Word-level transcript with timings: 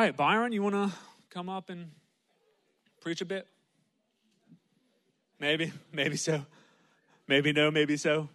right, 0.00 0.16
Byron, 0.16 0.52
you 0.52 0.62
want 0.62 0.74
to 0.74 0.90
come 1.28 1.50
up 1.50 1.68
and 1.68 1.90
preach 3.02 3.20
a 3.20 3.26
bit? 3.26 3.46
Maybe, 5.38 5.72
maybe 5.92 6.16
so. 6.16 6.44
Maybe 7.28 7.52
no, 7.52 7.70
maybe 7.70 7.98
so. 7.98 8.28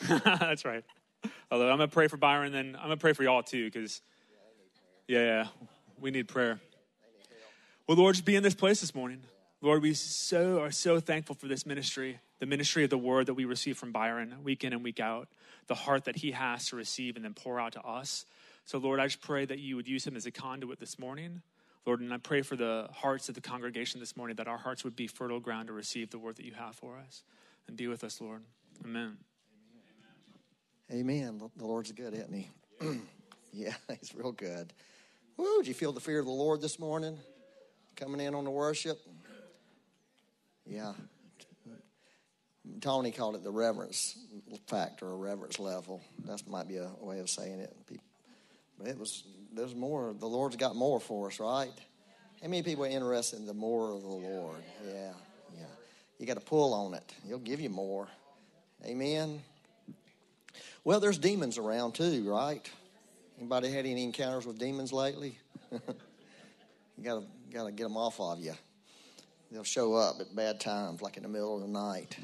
That's 0.08 0.64
right. 0.64 0.84
Although 1.50 1.70
I'm 1.70 1.76
going 1.76 1.88
to 1.88 1.94
pray 1.94 2.08
for 2.08 2.16
Byron, 2.16 2.52
then 2.52 2.74
I'm 2.76 2.86
going 2.86 2.98
to 2.98 3.00
pray 3.00 3.12
for 3.12 3.22
y'all 3.22 3.44
too, 3.44 3.66
because, 3.66 4.02
yeah, 5.06 5.20
yeah, 5.20 5.46
we 6.00 6.10
need 6.10 6.26
prayer. 6.26 6.58
Well, 7.86 7.96
Lord, 7.96 8.16
just 8.16 8.24
be 8.24 8.34
in 8.34 8.42
this 8.42 8.54
place 8.54 8.80
this 8.80 8.94
morning. 8.94 9.20
Lord, 9.60 9.80
we 9.80 9.94
so 9.94 10.60
are 10.60 10.72
so 10.72 10.98
thankful 10.98 11.36
for 11.36 11.46
this 11.46 11.64
ministry, 11.64 12.18
the 12.40 12.46
ministry 12.46 12.82
of 12.82 12.90
the 12.90 12.98
word 12.98 13.26
that 13.26 13.34
we 13.34 13.44
receive 13.44 13.78
from 13.78 13.92
Byron 13.92 14.34
week 14.42 14.64
in 14.64 14.72
and 14.72 14.82
week 14.82 14.98
out, 14.98 15.28
the 15.68 15.74
heart 15.74 16.04
that 16.06 16.16
he 16.16 16.32
has 16.32 16.66
to 16.70 16.76
receive 16.76 17.14
and 17.14 17.24
then 17.24 17.32
pour 17.32 17.60
out 17.60 17.72
to 17.74 17.80
us. 17.82 18.26
So, 18.64 18.78
Lord, 18.78 18.98
I 18.98 19.06
just 19.06 19.20
pray 19.20 19.44
that 19.44 19.58
you 19.58 19.76
would 19.76 19.86
use 19.86 20.06
him 20.06 20.16
as 20.16 20.26
a 20.26 20.30
conduit 20.30 20.80
this 20.80 20.98
morning. 20.98 21.42
Lord, 21.86 22.00
and 22.00 22.14
I 22.14 22.16
pray 22.16 22.40
for 22.40 22.56
the 22.56 22.88
hearts 22.92 23.28
of 23.28 23.34
the 23.34 23.42
congregation 23.42 24.00
this 24.00 24.16
morning 24.16 24.36
that 24.36 24.48
our 24.48 24.56
hearts 24.56 24.84
would 24.84 24.96
be 24.96 25.06
fertile 25.06 25.40
ground 25.40 25.68
to 25.68 25.74
receive 25.74 26.10
the 26.10 26.18
word 26.18 26.36
that 26.36 26.46
you 26.46 26.54
have 26.54 26.74
for 26.74 26.96
us. 26.96 27.24
And 27.68 27.76
be 27.76 27.88
with 27.88 28.04
us, 28.04 28.20
Lord. 28.20 28.42
Amen. 28.84 29.18
Amen. 30.90 31.42
The 31.56 31.66
Lord's 31.66 31.92
good, 31.92 32.14
isn't 32.14 32.32
he? 32.32 32.50
yeah, 33.52 33.74
he's 34.00 34.14
real 34.14 34.32
good. 34.32 34.72
Woo, 35.36 35.58
did 35.58 35.68
you 35.68 35.74
feel 35.74 35.92
the 35.92 36.00
fear 36.00 36.18
of 36.18 36.26
the 36.26 36.32
Lord 36.32 36.60
this 36.60 36.78
morning? 36.78 37.18
Coming 37.96 38.20
in 38.20 38.34
on 38.34 38.44
the 38.44 38.50
worship? 38.50 38.98
Yeah. 40.66 40.92
Tony 42.80 43.10
called 43.10 43.36
it 43.36 43.44
the 43.44 43.50
reverence 43.50 44.16
factor 44.68 45.06
or 45.06 45.18
reverence 45.18 45.58
level. 45.58 46.02
That 46.24 46.46
might 46.48 46.66
be 46.66 46.78
a 46.78 46.90
way 47.00 47.18
of 47.18 47.28
saying 47.28 47.60
it. 47.60 47.76
But 48.78 48.88
it 48.88 48.98
was, 48.98 49.24
there's 49.52 49.74
more. 49.74 50.14
The 50.18 50.26
Lord's 50.26 50.56
got 50.56 50.76
more 50.76 51.00
for 51.00 51.28
us, 51.28 51.40
right? 51.40 51.72
How 52.42 52.48
many 52.48 52.62
people 52.62 52.84
are 52.84 52.88
interested 52.88 53.38
in 53.38 53.46
the 53.46 53.54
more 53.54 53.92
of 53.92 54.02
the 54.02 54.08
Lord? 54.08 54.62
Yeah, 54.86 55.12
yeah. 55.56 55.64
You 56.18 56.26
got 56.26 56.34
to 56.34 56.44
pull 56.44 56.74
on 56.74 56.94
it. 56.94 57.14
He'll 57.26 57.38
give 57.38 57.60
you 57.60 57.70
more. 57.70 58.08
Amen. 58.84 59.40
Well, 60.84 61.00
there's 61.00 61.18
demons 61.18 61.56
around 61.56 61.94
too, 61.94 62.30
right? 62.30 62.68
Anybody 63.38 63.70
had 63.70 63.86
any 63.86 64.04
encounters 64.04 64.46
with 64.46 64.58
demons 64.58 64.92
lately? 64.92 65.38
you 65.72 65.80
got 67.02 67.20
to 67.20 67.26
got 67.50 67.64
to 67.64 67.72
get 67.72 67.84
them 67.84 67.96
off 67.96 68.20
of 68.20 68.40
you. 68.40 68.52
They'll 69.50 69.64
show 69.64 69.94
up 69.94 70.20
at 70.20 70.34
bad 70.34 70.60
times, 70.60 71.00
like 71.00 71.16
in 71.16 71.22
the 71.22 71.28
middle 71.28 71.54
of 71.54 71.62
the 71.62 71.68
night. 71.68 72.16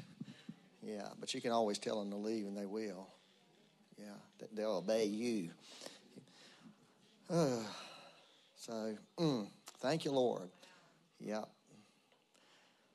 Yeah, 0.83 1.09
but 1.19 1.33
you 1.33 1.41
can 1.41 1.53
always 1.53 1.79
tell 1.79 2.01
them 2.01 2.11
to 2.11 2.17
leave, 2.17 2.47
and 2.47 2.57
they 2.57 2.67
will. 2.67 3.07
Yeah, 3.99 4.47
they'll 4.53 4.77
obey 4.77 5.05
you. 5.05 5.51
So, 8.57 8.95
mm, 9.19 9.49
thank 9.79 10.05
you, 10.05 10.11
Lord. 10.11 10.51
Yeah. 11.19 11.45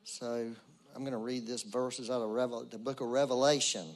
So, 0.04 0.52
I'm 0.96 1.02
going 1.02 1.12
to 1.12 1.18
read 1.18 1.48
this 1.48 1.64
verses 1.64 2.12
out 2.12 2.22
of 2.22 2.30
Revel- 2.30 2.68
the 2.70 2.78
book 2.78 3.02
of 3.02 3.08
Revelation. 3.08 3.88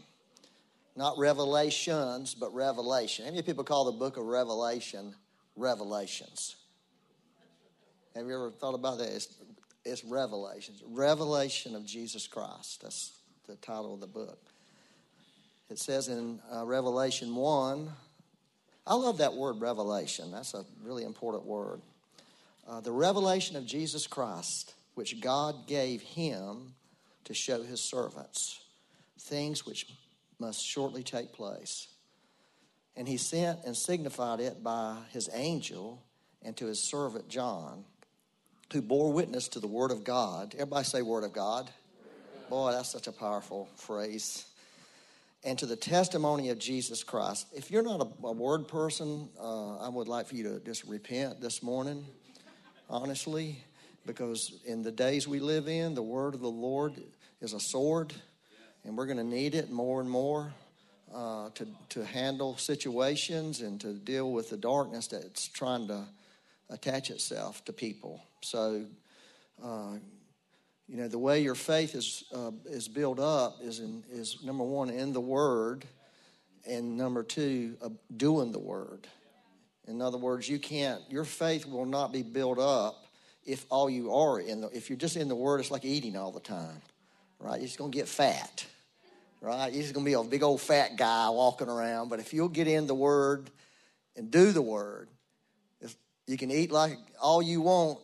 Not 0.96 1.18
revelations, 1.20 2.34
but 2.34 2.54
revelation. 2.54 3.26
How 3.26 3.32
many 3.32 3.44
people 3.44 3.64
call 3.64 3.86
the 3.86 3.98
book 3.98 4.18
of 4.18 4.26
Revelation 4.26 5.14
Revelations? 5.56 6.56
Have 8.16 8.26
you 8.26 8.34
ever 8.34 8.50
thought 8.50 8.74
about 8.74 8.98
that? 8.98 9.10
It's, 9.10 9.28
it's 9.86 10.04
Revelations. 10.04 10.82
Revelation 10.86 11.76
of 11.76 11.86
Jesus 11.86 12.28
Christ. 12.28 12.82
That's 12.82 13.12
the 13.48 13.56
title 13.58 13.94
of 13.94 14.00
the 14.00 14.08
book. 14.08 14.40
It 15.70 15.78
says 15.78 16.08
in 16.08 16.40
uh, 16.52 16.66
Revelation 16.66 17.36
1, 17.36 17.90
I 18.86 18.96
love 18.96 19.20
that 19.20 19.34
word 19.34 19.62
revelation. 19.62 20.32
That's 20.32 20.54
a 20.54 20.66
really 20.84 21.04
important 21.04 21.46
word. 21.46 21.82
Uh, 22.68 22.82
the 22.82 22.92
revelation 22.92 23.56
of 23.56 23.66
Jesus 23.66 24.08
Christ, 24.08 24.74
which 24.96 25.22
God 25.22 25.68
gave 25.68 26.02
him 26.02 26.74
to 27.26 27.34
show 27.34 27.62
his 27.64 27.82
servants, 27.82 28.60
things 29.20 29.66
which 29.66 29.88
must 30.40 30.66
shortly 30.66 31.04
take 31.04 31.34
place. 31.34 31.88
And 32.96 33.08
he 33.08 33.18
sent 33.18 33.60
and 33.66 33.76
signified 33.76 34.40
it 34.40 34.64
by 34.64 34.98
his 35.12 35.30
angel 35.34 36.04
and 36.44 36.56
to 36.58 36.66
his 36.66 36.80
servant 36.80 37.30
John, 37.30 37.86
who 38.74 38.82
bore 38.82 39.12
witness 39.12 39.48
to 39.50 39.60
the 39.60 39.68
word 39.68 39.92
of 39.92 40.04
God. 40.04 40.54
Everybody 40.56 40.86
say, 40.86 41.02
Word 41.02 41.24
of 41.24 41.34
God. 41.34 41.70
Boy, 42.50 42.72
that's 42.72 42.92
such 42.92 43.08
a 43.08 43.12
powerful 43.12 43.70
phrase. 43.76 44.46
And 45.44 45.58
to 45.60 45.66
the 45.66 45.76
testimony 45.76 46.50
of 46.50 46.60
Jesus 46.60 47.04
Christ. 47.04 47.48
If 47.54 47.72
you're 47.72 47.84
not 47.84 48.02
a, 48.02 48.28
a 48.28 48.32
word 48.34 48.68
person, 48.68 49.30
uh, 49.40 49.78
I 49.78 49.88
would 49.88 50.10
like 50.10 50.28
for 50.28 50.36
you 50.36 50.44
to 50.44 50.60
just 50.60 50.84
repent 50.84 51.40
this 51.40 51.64
morning, 51.64 52.06
honestly, 52.90 53.64
because 54.06 54.60
in 54.66 54.82
the 54.82 54.92
days 54.92 55.28
we 55.28 55.40
live 55.40 55.70
in, 55.70 55.96
the 55.96 56.04
word 56.04 56.34
of 56.34 56.42
the 56.42 56.48
Lord 56.50 57.02
is 57.42 57.54
a 57.54 57.60
sword 57.60 58.14
and 58.84 58.98
we're 58.98 59.06
going 59.06 59.18
to 59.18 59.24
need 59.24 59.56
it 59.56 59.72
more 59.72 60.02
and 60.02 60.10
more 60.10 60.54
uh, 61.14 61.50
to, 61.56 61.68
to 61.90 62.06
handle 62.06 62.58
situations 62.58 63.62
and 63.62 63.80
to 63.82 63.94
deal 63.94 64.32
with 64.32 64.50
the 64.50 64.58
darkness 64.58 65.08
that's 65.08 65.48
trying 65.48 65.88
to 65.88 66.04
attach 66.70 67.10
itself 67.10 67.64
to 67.66 67.74
people. 67.74 68.24
So, 68.42 68.86
uh, 69.64 69.94
you 70.90 70.98
know, 70.98 71.08
the 71.08 71.20
way 71.20 71.42
your 71.42 71.56
faith 71.56 71.94
is, 71.96 72.24
uh, 72.34 72.52
is 72.66 72.88
built 72.88 73.20
up 73.20 73.60
is, 73.62 73.80
in, 73.80 74.04
is 74.12 74.44
number 74.44 74.64
one, 74.64 74.90
in 74.90 75.14
the 75.14 75.22
Word, 75.22 75.86
and 76.68 76.98
number 76.98 77.24
two, 77.24 77.78
uh, 77.82 77.90
doing 78.18 78.52
the 78.52 78.60
Word. 78.60 79.08
In 79.88 80.02
other 80.02 80.18
words, 80.18 80.50
you 80.50 80.60
can't, 80.60 81.02
your 81.10 81.26
faith 81.26 81.66
will 81.66 81.86
not 81.86 82.12
be 82.12 82.24
built 82.24 82.60
up 82.60 83.06
if 83.46 83.66
all 83.70 83.90
you 83.90 84.14
are 84.14 84.40
in 84.40 84.62
the, 84.62 84.68
if 84.70 84.90
you're 84.90 84.98
just 84.98 85.16
in 85.16 85.28
the 85.28 85.36
Word, 85.36 85.60
it's 85.60 85.72
like 85.72 85.86
eating 85.86 86.18
all 86.18 86.32
the 86.32 86.40
time 86.40 86.82
right? 87.40 87.60
You're 87.60 87.68
just 87.68 87.78
going 87.78 87.92
to 87.92 87.98
get 87.98 88.08
fat, 88.08 88.66
right? 89.42 89.72
You're 89.72 89.82
just 89.82 89.94
going 89.94 90.06
to 90.06 90.10
be 90.10 90.14
a 90.14 90.24
big 90.24 90.44
old 90.44 90.62
fat 90.62 90.98
guy 90.98 91.30
walking 91.30 91.70
around. 91.70 92.10
But 92.10 92.20
if 92.20 92.34
you'll 92.34 92.50
get 92.50 92.68
in 92.68 92.88
the 92.88 92.96
Word 92.96 93.50
and 94.16 94.30
do 94.30 94.52
the 94.52 94.62
Word, 94.62 95.10
you 96.28 96.38
can 96.38 96.52
eat 96.52 96.72
like 96.72 96.98
all 97.20 97.42
you 97.42 97.62
want, 97.62 98.00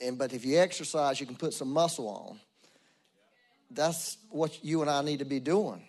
and 0.00 0.18
but 0.18 0.32
if 0.32 0.44
you 0.44 0.58
exercise, 0.58 1.20
you 1.20 1.26
can 1.26 1.36
put 1.36 1.54
some 1.54 1.72
muscle 1.72 2.08
on. 2.08 2.38
That's 3.70 4.16
what 4.30 4.64
you 4.64 4.82
and 4.82 4.90
I 4.90 5.02
need 5.02 5.18
to 5.20 5.24
be 5.24 5.40
doing. 5.40 5.82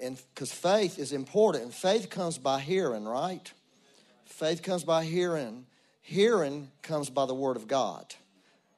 And 0.00 0.20
because 0.34 0.52
faith 0.52 0.98
is 0.98 1.12
important, 1.12 1.64
and 1.64 1.74
faith 1.74 2.10
comes 2.10 2.36
by 2.38 2.60
hearing, 2.60 3.04
right? 3.04 3.50
Faith 4.26 4.62
comes 4.62 4.84
by 4.84 5.04
hearing. 5.04 5.66
Hearing 6.02 6.70
comes 6.82 7.08
by 7.08 7.26
the 7.26 7.34
Word 7.34 7.56
of 7.56 7.66
God. 7.66 8.14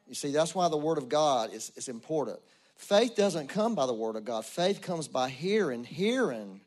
You 0.06 0.14
see, 0.14 0.32
that's 0.32 0.54
why 0.54 0.68
the 0.68 0.76
Word 0.76 0.98
of 0.98 1.08
God 1.08 1.52
is, 1.52 1.72
is 1.76 1.88
important. 1.88 2.38
Faith 2.76 3.16
doesn't 3.16 3.48
come 3.48 3.74
by 3.74 3.86
the 3.86 3.92
Word 3.92 4.16
of 4.16 4.24
God. 4.24 4.44
Faith 4.44 4.80
comes 4.80 5.08
by 5.08 5.28
hearing. 5.28 5.82
Hearing 5.82 6.60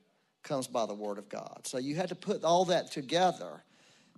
comes 0.43 0.67
by 0.67 0.85
the 0.85 0.93
Word 0.93 1.17
of 1.17 1.29
God. 1.29 1.61
So 1.63 1.77
you 1.77 1.95
have 1.95 2.09
to 2.09 2.15
put 2.15 2.43
all 2.43 2.65
that 2.65 2.91
together 2.91 3.63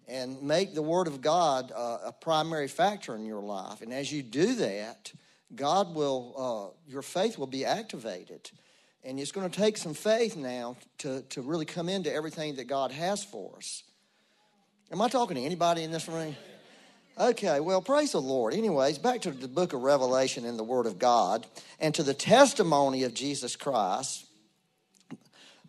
and 0.08 0.42
make 0.42 0.74
the 0.74 0.82
Word 0.82 1.08
of 1.08 1.22
God 1.22 1.72
uh, 1.76 2.00
a 2.06 2.12
primary 2.12 2.68
factor 2.68 3.16
in 3.16 3.26
your 3.26 3.42
life. 3.42 3.82
And 3.82 3.94
as 3.94 4.12
you 4.12 4.22
do 4.22 4.56
that, 4.56 5.12
God 5.56 5.96
will, 5.96 6.74
uh, 6.86 6.92
your 6.92 7.02
faith 7.02 7.38
will 7.38 7.48
be 7.48 7.66
activated. 7.66 8.50
And 9.04 9.20
it's 9.20 9.32
going 9.32 9.50
to 9.50 9.56
take 9.56 9.78
some 9.78 9.94
faith 9.94 10.36
now 10.36 10.78
to, 11.00 11.22
to 11.30 11.42
really 11.42 11.66
come 11.66 11.90
into 11.90 12.14
everything 12.14 12.56
that 12.56 12.66
God 12.66 12.92
has 12.92 13.24
for 13.24 13.58
us. 13.58 13.84
Am 14.92 15.02
I 15.02 15.10
talking 15.10 15.36
to 15.36 15.42
anybody 15.42 15.84
in 15.84 15.92
this 15.92 16.08
room? 16.08 16.36
Okay, 17.20 17.60
well, 17.60 17.82
praise 17.82 18.14
the 18.14 18.22
Lord. 18.22 18.54
Anyways, 18.54 18.98
back 18.98 19.22
to 19.22 19.32
the 19.32 19.48
book 19.48 19.74
of 19.74 19.82
Revelation 19.82 20.46
and 20.46 20.58
the 20.58 20.64
Word 20.64 20.88
of 20.88 20.98
God, 20.98 21.46
and 21.80 21.94
to 21.96 22.04
the 22.04 22.14
testimony 22.14 23.04
of 23.04 23.14
Jesus 23.14 23.56
Christ, 23.56 24.26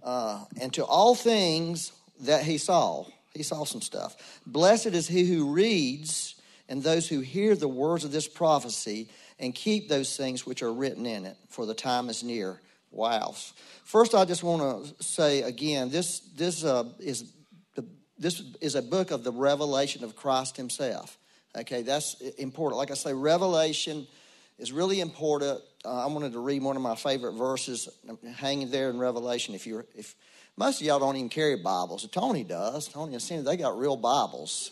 uh, 0.03 0.45
and 0.61 0.73
to 0.75 0.85
all 0.85 1.15
things 1.15 1.93
that 2.21 2.45
he 2.45 2.57
saw. 2.57 3.05
He 3.35 3.43
saw 3.43 3.65
some 3.65 3.83
stuff. 3.83 4.41
Blessed 4.47 4.87
is 4.87 5.09
he 5.09 5.25
who 5.25 5.53
reads 5.53 6.37
and 6.69 6.83
those 6.83 7.09
who 7.09 7.21
hear 7.21 7.55
the 7.55 7.69
words 7.69 8.05
of 8.05 8.13
this 8.13 8.29
prophecy 8.29 9.09
and 9.39 9.55
keep 9.55 9.89
those 9.89 10.17
things 10.17 10.47
which 10.47 10.63
are 10.63 10.73
written 10.73 11.05
in 11.05 11.27
it, 11.27 11.37
for 11.49 11.67
the 11.67 11.75
time 11.75 12.09
is 12.09 12.23
near. 12.23 12.61
Wow. 12.91 13.35
First, 13.85 14.15
I 14.15 14.25
just 14.25 14.45
want 14.45 14.87
to 14.87 15.03
say 15.03 15.43
again 15.43 15.91
this, 15.91 16.21
this, 16.37 16.65
uh, 16.65 16.85
is 17.01 17.33
the, 17.75 17.85
this 18.19 18.41
is 18.61 18.77
a 18.77 18.83
book 18.83 19.11
of 19.11 19.25
the 19.25 19.33
revelation 19.33 20.05
of 20.05 20.15
Christ 20.15 20.57
himself. 20.57 21.19
Okay, 21.57 21.83
that's 21.83 22.21
important. 22.39 22.79
Like 22.79 22.91
I 22.91 22.95
say, 22.95 23.13
Revelation 23.13 24.07
is 24.59 24.73
really 24.73 25.01
important. 25.01 25.61
Uh, 25.85 26.05
I 26.05 26.07
wanted 26.07 26.33
to 26.33 26.39
read 26.39 26.63
one 26.63 26.77
of 26.77 26.83
my 26.83 26.95
favorite 26.95 27.33
verses 27.33 27.89
hanging 28.37 28.71
there 28.71 28.91
in 28.91 28.99
Revelation. 28.99 29.55
If 29.55 29.67
you're, 29.67 29.87
if 29.97 30.15
most 30.57 30.81
of 30.81 30.87
y'all 30.87 30.99
don't 30.99 31.17
even 31.17 31.29
carry 31.29 31.57
Bibles, 31.57 32.07
Tony 32.11 32.45
does. 32.45 32.89
Tony 32.89 33.15
and 33.15 33.23
Cindy, 33.23 33.45
they 33.45 33.57
got 33.57 33.79
real 33.79 33.97
Bibles, 33.97 34.71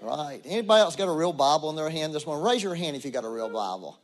right? 0.00 0.40
Anybody 0.44 0.80
else 0.80 0.96
got 0.96 1.08
a 1.08 1.12
real 1.12 1.32
Bible 1.32 1.70
in 1.70 1.76
their 1.76 1.90
hand 1.90 2.14
this 2.14 2.26
one? 2.26 2.42
Raise 2.42 2.62
your 2.62 2.74
hand 2.74 2.96
if 2.96 3.04
you 3.04 3.10
got 3.10 3.24
a 3.24 3.28
real 3.28 3.48
Bible. 3.48 3.98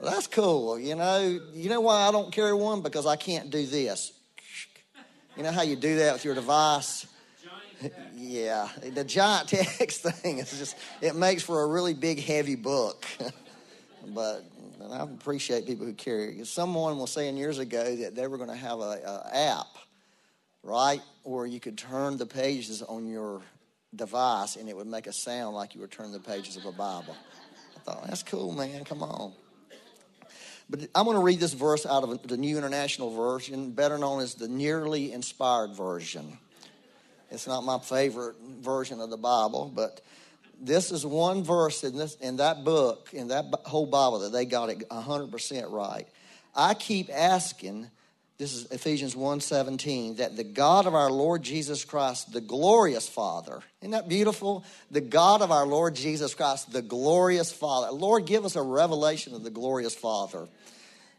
Well, 0.00 0.12
that's 0.12 0.28
cool. 0.28 0.78
You 0.78 0.94
know, 0.94 1.40
you 1.52 1.68
know 1.68 1.80
why 1.80 2.06
I 2.06 2.12
don't 2.12 2.32
carry 2.32 2.54
one? 2.54 2.82
Because 2.82 3.06
I 3.06 3.16
can't 3.16 3.50
do 3.50 3.66
this. 3.66 4.12
You 5.36 5.42
know 5.42 5.52
how 5.52 5.62
you 5.62 5.76
do 5.76 5.96
that 5.96 6.14
with 6.14 6.24
your 6.24 6.34
device? 6.34 7.06
yeah, 8.14 8.68
the 8.92 9.04
giant 9.04 9.48
text 9.78 10.02
thing 10.02 10.38
is 10.38 10.56
just, 10.58 10.76
it 11.00 11.16
makes 11.16 11.42
for 11.42 11.62
a 11.62 11.66
really 11.66 11.94
big, 11.94 12.22
heavy 12.22 12.56
book. 12.56 13.06
but 14.14 14.44
I 14.90 15.02
appreciate 15.02 15.66
people 15.66 15.86
who 15.86 15.92
carry 15.92 16.40
it. 16.40 16.46
Someone 16.46 16.98
was 16.98 17.10
saying 17.10 17.36
years 17.36 17.58
ago 17.58 17.96
that 17.96 18.14
they 18.14 18.26
were 18.26 18.36
going 18.36 18.50
to 18.50 18.56
have 18.56 18.78
a, 18.78 19.00
a 19.32 19.36
app, 19.36 19.66
right, 20.62 21.00
Or 21.24 21.46
you 21.46 21.60
could 21.60 21.78
turn 21.78 22.16
the 22.16 22.26
pages 22.26 22.82
on 22.82 23.06
your 23.06 23.42
device 23.94 24.56
and 24.56 24.68
it 24.68 24.76
would 24.76 24.86
make 24.86 25.06
a 25.06 25.12
sound 25.12 25.54
like 25.54 25.74
you 25.74 25.80
were 25.80 25.86
turning 25.86 26.12
the 26.12 26.20
pages 26.20 26.56
of 26.56 26.64
a 26.64 26.72
Bible. 26.72 27.16
I 27.76 27.80
thought, 27.80 28.06
that's 28.06 28.22
cool, 28.22 28.52
man. 28.52 28.84
Come 28.84 29.02
on. 29.02 29.32
But 30.70 30.80
I'm 30.94 31.04
going 31.04 31.16
to 31.16 31.22
read 31.22 31.40
this 31.40 31.54
verse 31.54 31.86
out 31.86 32.04
of 32.04 32.28
the 32.28 32.36
New 32.36 32.58
International 32.58 33.14
Version, 33.14 33.70
better 33.70 33.96
known 33.96 34.20
as 34.20 34.34
the 34.34 34.48
Nearly 34.48 35.12
Inspired 35.12 35.74
Version. 35.74 36.36
It's 37.30 37.46
not 37.46 37.64
my 37.64 37.78
favorite 37.78 38.36
version 38.60 39.00
of 39.00 39.08
the 39.08 39.16
Bible, 39.16 39.70
but 39.74 40.02
this 40.60 40.90
is 40.90 41.06
one 41.06 41.42
verse 41.42 41.84
in, 41.84 41.96
this, 41.96 42.16
in 42.16 42.36
that 42.36 42.64
book, 42.64 43.10
in 43.12 43.28
that 43.28 43.46
whole 43.64 43.86
Bible, 43.86 44.20
that 44.20 44.32
they 44.32 44.44
got 44.44 44.68
it 44.68 44.86
100% 44.88 45.70
right. 45.70 46.06
I 46.54 46.74
keep 46.74 47.08
asking, 47.10 47.90
this 48.38 48.54
is 48.54 48.66
Ephesians 48.70 49.14
1:17, 49.14 50.16
that 50.16 50.36
the 50.36 50.44
God 50.44 50.86
of 50.86 50.94
our 50.94 51.10
Lord 51.10 51.42
Jesus 51.42 51.84
Christ, 51.84 52.32
the 52.32 52.40
glorious 52.40 53.08
Father, 53.08 53.60
isn't 53.80 53.90
that 53.90 54.08
beautiful? 54.08 54.64
The 54.90 55.00
God 55.00 55.42
of 55.42 55.50
our 55.50 55.66
Lord 55.66 55.94
Jesus 55.94 56.34
Christ, 56.34 56.72
the 56.72 56.82
glorious 56.82 57.52
Father. 57.52 57.90
Lord, 57.92 58.26
give 58.26 58.44
us 58.44 58.56
a 58.56 58.62
revelation 58.62 59.34
of 59.34 59.44
the 59.44 59.50
glorious 59.50 59.94
Father 59.94 60.48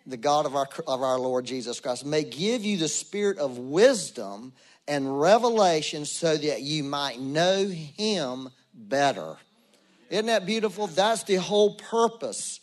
the 0.09 0.17
God 0.17 0.45
of 0.45 0.55
our, 0.55 0.67
of 0.87 1.01
our 1.01 1.19
Lord 1.19 1.45
Jesus 1.45 1.79
Christ, 1.79 2.05
may 2.05 2.23
give 2.23 2.63
you 2.63 2.77
the 2.77 2.87
spirit 2.87 3.37
of 3.37 3.57
wisdom 3.57 4.53
and 4.87 5.21
revelation 5.21 6.05
so 6.05 6.35
that 6.35 6.61
you 6.61 6.83
might 6.83 7.19
know 7.19 7.67
him 7.67 8.49
better. 8.73 9.37
Isn't 10.09 10.25
that 10.25 10.45
beautiful? 10.45 10.87
That's 10.87 11.23
the 11.23 11.35
whole 11.35 11.75
purpose 11.75 12.58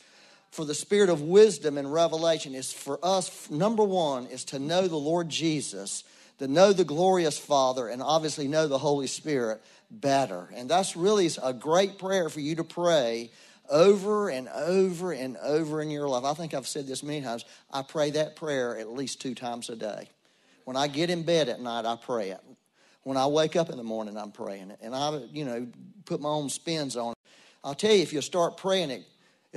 for 0.56 0.64
the 0.64 0.74
spirit 0.74 1.10
of 1.10 1.20
wisdom 1.20 1.76
and 1.76 1.92
revelation 1.92 2.54
is 2.54 2.72
for 2.72 2.98
us 3.02 3.50
number 3.50 3.84
1 3.84 4.28
is 4.28 4.42
to 4.46 4.58
know 4.58 4.88
the 4.88 4.96
Lord 4.96 5.28
Jesus, 5.28 6.02
to 6.38 6.48
know 6.48 6.72
the 6.72 6.82
glorious 6.82 7.38
Father 7.38 7.88
and 7.88 8.02
obviously 8.02 8.48
know 8.48 8.66
the 8.66 8.78
Holy 8.78 9.06
Spirit 9.06 9.60
better. 9.90 10.48
And 10.54 10.66
that's 10.66 10.96
really 10.96 11.28
a 11.42 11.52
great 11.52 11.98
prayer 11.98 12.30
for 12.30 12.40
you 12.40 12.54
to 12.54 12.64
pray 12.64 13.30
over 13.68 14.30
and 14.30 14.48
over 14.48 15.12
and 15.12 15.36
over 15.36 15.82
in 15.82 15.90
your 15.90 16.08
life. 16.08 16.24
I 16.24 16.32
think 16.32 16.54
I've 16.54 16.66
said 16.66 16.86
this 16.86 17.02
many 17.02 17.20
times. 17.20 17.44
I 17.70 17.82
pray 17.82 18.12
that 18.12 18.34
prayer 18.34 18.78
at 18.78 18.88
least 18.88 19.20
two 19.20 19.34
times 19.34 19.68
a 19.68 19.76
day. 19.76 20.08
When 20.64 20.74
I 20.74 20.88
get 20.88 21.10
in 21.10 21.22
bed 21.22 21.50
at 21.50 21.60
night, 21.60 21.84
I 21.84 21.96
pray 21.96 22.30
it. 22.30 22.40
When 23.02 23.18
I 23.18 23.26
wake 23.26 23.56
up 23.56 23.68
in 23.68 23.76
the 23.76 23.84
morning, 23.84 24.16
I'm 24.16 24.32
praying 24.32 24.70
it. 24.70 24.78
And 24.80 24.94
I, 24.94 25.20
you 25.30 25.44
know, 25.44 25.66
put 26.06 26.22
my 26.22 26.30
own 26.30 26.48
spins 26.48 26.96
on 26.96 27.12
it. 27.12 27.18
I'll 27.62 27.74
tell 27.74 27.92
you, 27.92 28.00
if 28.00 28.14
you 28.14 28.22
start 28.22 28.56
praying 28.56 28.90
it, 28.90 29.04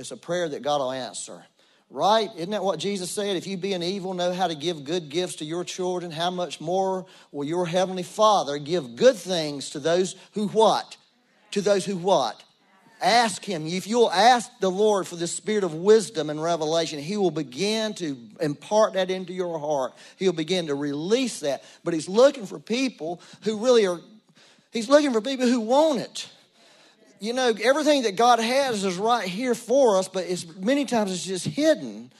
it's 0.00 0.10
a 0.10 0.16
prayer 0.16 0.48
that 0.48 0.62
God 0.62 0.80
will 0.80 0.92
answer. 0.92 1.44
Right? 1.92 2.30
Isn't 2.36 2.50
that 2.50 2.62
what 2.62 2.78
Jesus 2.78 3.10
said? 3.10 3.36
If 3.36 3.48
you 3.48 3.56
being 3.56 3.82
evil 3.82 4.14
know 4.14 4.32
how 4.32 4.46
to 4.46 4.54
give 4.54 4.84
good 4.84 5.08
gifts 5.08 5.36
to 5.36 5.44
your 5.44 5.64
children, 5.64 6.12
how 6.12 6.30
much 6.30 6.60
more 6.60 7.04
will 7.32 7.44
your 7.44 7.66
heavenly 7.66 8.04
Father 8.04 8.58
give 8.58 8.94
good 8.94 9.16
things 9.16 9.70
to 9.70 9.80
those 9.80 10.14
who 10.34 10.46
what? 10.48 10.96
To 11.50 11.60
those 11.60 11.84
who 11.84 11.96
what? 11.96 12.44
Ask 13.02 13.44
Him. 13.44 13.66
If 13.66 13.88
you'll 13.88 14.10
ask 14.10 14.50
the 14.60 14.70
Lord 14.70 15.08
for 15.08 15.16
the 15.16 15.26
spirit 15.26 15.64
of 15.64 15.74
wisdom 15.74 16.30
and 16.30 16.40
revelation, 16.40 17.00
He 17.00 17.16
will 17.16 17.32
begin 17.32 17.94
to 17.94 18.16
impart 18.40 18.92
that 18.92 19.10
into 19.10 19.32
your 19.32 19.58
heart. 19.58 19.92
He'll 20.16 20.32
begin 20.32 20.68
to 20.68 20.76
release 20.76 21.40
that. 21.40 21.64
But 21.82 21.94
He's 21.94 22.08
looking 22.08 22.46
for 22.46 22.60
people 22.60 23.20
who 23.42 23.58
really 23.58 23.86
are, 23.86 23.98
He's 24.70 24.88
looking 24.88 25.12
for 25.12 25.20
people 25.20 25.48
who 25.48 25.60
want 25.60 26.00
it. 26.00 26.28
You 27.20 27.34
know, 27.34 27.52
everything 27.62 28.04
that 28.04 28.16
God 28.16 28.38
has 28.38 28.82
is 28.82 28.96
right 28.96 29.28
here 29.28 29.54
for 29.54 29.98
us, 29.98 30.08
but 30.08 30.24
it's, 30.24 30.46
many 30.56 30.86
times 30.86 31.12
it's 31.12 31.24
just 31.24 31.46
hidden. 31.46 32.10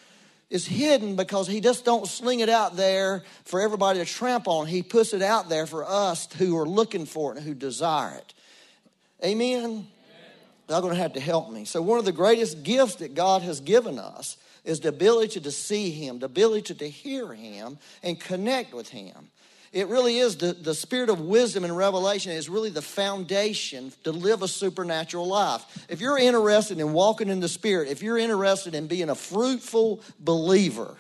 It's 0.51 0.67
hidden 0.67 1.17
because 1.17 1.49
He 1.49 1.63
just 1.63 1.87
don't 1.87 2.07
sling 2.07 2.41
it 2.41 2.51
out 2.51 2.77
there 2.77 3.23
for 3.45 3.63
everybody 3.63 3.99
to 4.01 4.05
tramp 4.05 4.47
on. 4.47 4.67
He 4.67 4.83
puts 4.83 5.15
it 5.15 5.23
out 5.23 5.49
there 5.49 5.67
for 5.67 5.87
us 5.89 6.31
who 6.35 6.59
are 6.59 6.69
looking 6.69 7.07
for 7.07 7.33
it 7.33 7.39
and 7.39 7.47
who 7.47 7.55
desire 7.55 8.17
it. 8.17 8.35
Amen. 9.25 9.87
They're 10.67 10.83
going 10.83 10.95
to 10.95 11.01
have 11.01 11.15
to 11.15 11.21
help 11.21 11.51
me. 11.51 11.65
So, 11.65 11.81
one 11.81 11.99
of 11.99 12.05
the 12.05 12.13
greatest 12.13 12.63
gifts 12.63 12.97
that 12.97 13.15
God 13.15 13.41
has 13.43 13.61
given 13.61 13.99
us 13.99 14.37
is 14.65 14.81
the 14.81 14.91
ability 14.91 15.41
to 15.41 15.51
see 15.51 15.91
Him, 15.91 16.19
the 16.19 16.27
ability 16.27 16.75
to 16.75 16.89
hear 16.89 17.33
Him, 17.33 17.79
and 18.03 18.21
connect 18.21 18.75
with 18.75 18.91
Him. 18.91 19.31
It 19.73 19.87
really 19.87 20.19
is 20.19 20.37
the, 20.37 20.53
the 20.53 20.75
spirit 20.75 21.11
of 21.11 21.21
wisdom 21.21 21.63
and 21.63 21.77
revelation 21.77 22.33
is 22.33 22.49
really 22.49 22.71
the 22.71 22.83
foundation 22.83 23.93
to 24.03 24.11
live 24.11 24.43
a 24.43 24.49
supernatural 24.49 25.29
life. 25.29 25.87
If 25.89 26.01
you're 26.01 26.19
interested 26.19 26.81
in 26.81 26.93
walking 26.93 27.29
in 27.29 27.39
the 27.39 27.49
spirit, 27.49 27.89
if 27.89 28.03
you're 28.03 28.19
interested 28.19 28.75
in 28.75 28.89
being 28.89 29.11
a 29.11 29.15
fruitful 29.15 30.03
believer, 30.19 30.97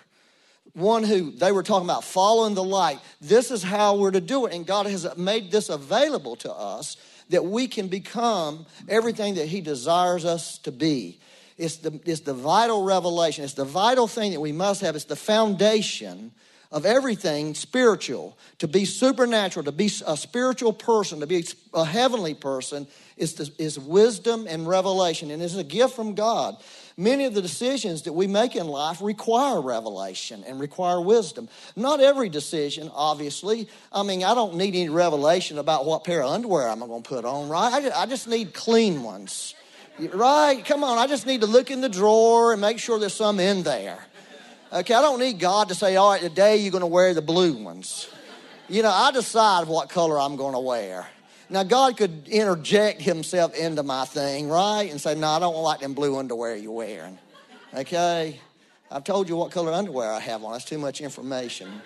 one 0.72 1.02
who 1.02 1.32
they 1.32 1.50
were 1.50 1.64
talking 1.64 1.86
about 1.86 2.04
following 2.04 2.54
the 2.54 2.62
light, 2.62 3.00
this 3.20 3.50
is 3.50 3.64
how 3.64 3.96
we're 3.96 4.12
to 4.12 4.20
do 4.20 4.46
it. 4.46 4.54
And 4.54 4.64
God 4.64 4.86
has 4.86 5.16
made 5.16 5.50
this 5.50 5.68
available 5.68 6.36
to 6.36 6.52
us 6.52 6.96
that 7.30 7.44
we 7.44 7.66
can 7.66 7.88
become 7.88 8.66
everything 8.88 9.34
that 9.34 9.46
He 9.46 9.60
desires 9.60 10.24
us 10.24 10.58
to 10.58 10.70
be. 10.70 11.18
It's 11.58 11.78
the, 11.78 12.00
it's 12.04 12.20
the 12.20 12.34
vital 12.34 12.84
revelation, 12.84 13.42
it's 13.42 13.54
the 13.54 13.64
vital 13.64 14.06
thing 14.06 14.30
that 14.30 14.40
we 14.40 14.52
must 14.52 14.80
have, 14.80 14.94
it's 14.94 15.04
the 15.06 15.16
foundation 15.16 16.30
of 16.72 16.86
everything 16.86 17.54
spiritual. 17.54 18.36
To 18.58 18.68
be 18.68 18.84
supernatural, 18.84 19.64
to 19.64 19.72
be 19.72 19.90
a 20.06 20.16
spiritual 20.16 20.72
person, 20.72 21.20
to 21.20 21.26
be 21.26 21.44
a 21.74 21.84
heavenly 21.84 22.34
person, 22.34 22.86
is, 23.16 23.34
the, 23.34 23.50
is 23.58 23.78
wisdom 23.78 24.46
and 24.48 24.68
revelation. 24.68 25.30
And 25.30 25.42
it's 25.42 25.56
a 25.56 25.64
gift 25.64 25.94
from 25.94 26.14
God. 26.14 26.56
Many 26.96 27.24
of 27.24 27.34
the 27.34 27.42
decisions 27.42 28.02
that 28.02 28.12
we 28.12 28.26
make 28.26 28.56
in 28.56 28.68
life 28.68 29.00
require 29.00 29.60
revelation 29.60 30.44
and 30.46 30.60
require 30.60 31.00
wisdom. 31.00 31.48
Not 31.74 32.00
every 32.00 32.28
decision, 32.28 32.90
obviously. 32.94 33.68
I 33.92 34.02
mean, 34.02 34.22
I 34.22 34.34
don't 34.34 34.56
need 34.56 34.74
any 34.74 34.90
revelation 34.90 35.58
about 35.58 35.86
what 35.86 36.04
pair 36.04 36.22
of 36.22 36.30
underwear 36.30 36.68
I'm 36.68 36.80
going 36.80 37.02
to 37.02 37.08
put 37.08 37.24
on, 37.24 37.48
right? 37.48 37.90
I 37.94 38.06
just 38.06 38.28
need 38.28 38.52
clean 38.52 39.02
ones, 39.02 39.54
right? 39.98 40.62
Come 40.64 40.84
on, 40.84 40.98
I 40.98 41.06
just 41.06 41.26
need 41.26 41.40
to 41.40 41.46
look 41.46 41.70
in 41.70 41.80
the 41.80 41.88
drawer 41.88 42.52
and 42.52 42.60
make 42.60 42.78
sure 42.78 42.98
there's 42.98 43.14
some 43.14 43.40
in 43.40 43.62
there. 43.62 43.98
Okay, 44.72 44.94
I 44.94 45.02
don't 45.02 45.18
need 45.18 45.40
God 45.40 45.70
to 45.70 45.74
say, 45.74 45.96
all 45.96 46.12
right, 46.12 46.20
today 46.20 46.58
you're 46.58 46.70
going 46.70 46.82
to 46.82 46.86
wear 46.86 47.12
the 47.12 47.20
blue 47.20 47.54
ones. 47.54 48.08
You 48.68 48.84
know, 48.84 48.90
I 48.90 49.10
decide 49.10 49.66
what 49.66 49.88
color 49.88 50.16
I'm 50.16 50.36
going 50.36 50.52
to 50.52 50.60
wear. 50.60 51.08
Now, 51.48 51.64
God 51.64 51.96
could 51.96 52.28
interject 52.28 53.02
himself 53.02 53.56
into 53.56 53.82
my 53.82 54.04
thing, 54.04 54.48
right? 54.48 54.88
And 54.88 55.00
say, 55.00 55.16
no, 55.16 55.26
I 55.26 55.40
don't 55.40 55.56
like 55.56 55.80
them 55.80 55.94
blue 55.94 56.16
underwear 56.16 56.54
you're 56.54 56.70
wearing. 56.70 57.18
Okay? 57.74 58.38
I've 58.92 59.02
told 59.02 59.28
you 59.28 59.34
what 59.34 59.50
color 59.50 59.72
underwear 59.72 60.12
I 60.12 60.20
have 60.20 60.44
on. 60.44 60.52
That's 60.52 60.64
too 60.64 60.78
much 60.78 61.00
information. 61.00 61.82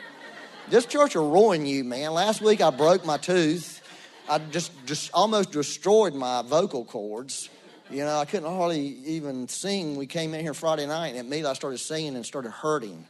This 0.69 0.85
church 0.85 1.15
will 1.15 1.31
ruin 1.31 1.65
you, 1.65 1.85
man. 1.85 2.13
Last 2.13 2.43
week 2.43 2.61
I 2.61 2.69
broke 2.69 3.07
my 3.07 3.17
tooth. 3.17 3.81
I 4.29 4.41
just, 4.41 4.73
just 4.85 5.11
almost 5.15 5.53
destroyed 5.53 6.15
my 6.15 6.43
vocal 6.43 6.85
cords. 6.85 7.49
You 7.91 7.99
know, 7.99 8.19
I 8.19 8.25
couldn't 8.25 8.51
hardly 8.51 8.81
even 8.81 9.47
sing. 9.47 9.97
We 9.97 10.07
came 10.07 10.33
in 10.35 10.41
here 10.41 10.55
Friday 10.55 10.87
night, 10.87 11.09
and 11.09 11.19
immediately 11.19 11.51
I 11.51 11.53
started 11.53 11.79
singing 11.79 12.17
and 12.17 12.25
started 12.25 12.51
hurting 12.51 13.07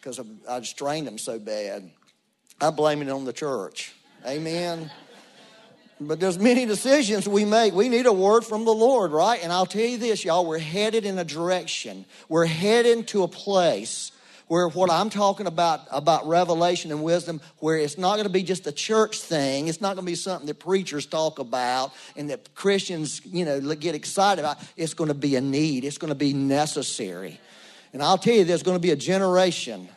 because 0.00 0.20
I 0.48 0.60
strained 0.62 1.06
them 1.06 1.18
so 1.18 1.38
bad. 1.38 1.90
I 2.60 2.70
blame 2.70 3.02
it 3.02 3.08
on 3.08 3.24
the 3.24 3.32
church. 3.32 3.92
Amen. 4.26 4.90
But 6.00 6.20
there's 6.20 6.38
many 6.38 6.66
decisions 6.66 7.28
we 7.28 7.44
make. 7.44 7.72
We 7.72 7.88
need 7.88 8.06
a 8.06 8.12
word 8.12 8.44
from 8.44 8.64
the 8.64 8.74
Lord, 8.74 9.12
right? 9.12 9.42
And 9.42 9.52
I'll 9.52 9.64
tell 9.64 9.86
you 9.86 9.96
this, 9.96 10.24
y'all, 10.24 10.44
we're 10.44 10.58
headed 10.58 11.06
in 11.06 11.18
a 11.18 11.24
direction. 11.24 12.04
We're 12.28 12.46
heading 12.46 13.04
to 13.04 13.22
a 13.22 13.28
place 13.28 14.12
where 14.48 14.68
what 14.68 14.90
I'm 14.90 15.10
talking 15.10 15.46
about, 15.46 15.82
about 15.90 16.26
revelation 16.26 16.90
and 16.90 17.02
wisdom, 17.02 17.40
where 17.58 17.76
it's 17.76 17.98
not 17.98 18.14
going 18.14 18.26
to 18.26 18.32
be 18.32 18.42
just 18.42 18.66
a 18.66 18.72
church 18.72 19.20
thing. 19.20 19.68
It's 19.68 19.80
not 19.80 19.96
going 19.96 20.06
to 20.06 20.10
be 20.10 20.16
something 20.16 20.46
that 20.46 20.60
preachers 20.60 21.06
talk 21.06 21.38
about 21.38 21.92
and 22.16 22.30
that 22.30 22.54
Christians, 22.54 23.20
you 23.24 23.44
know, 23.44 23.60
get 23.74 23.94
excited 23.94 24.40
about. 24.40 24.58
It's 24.76 24.94
going 24.94 25.08
to 25.08 25.14
be 25.14 25.36
a 25.36 25.40
need. 25.40 25.84
It's 25.84 25.98
going 25.98 26.10
to 26.10 26.14
be 26.14 26.32
necessary. 26.32 27.40
And 27.92 28.02
I'll 28.02 28.18
tell 28.18 28.34
you, 28.34 28.44
there's 28.44 28.62
going 28.62 28.76
to 28.76 28.82
be 28.82 28.90
a 28.90 28.96
generation 28.96 29.88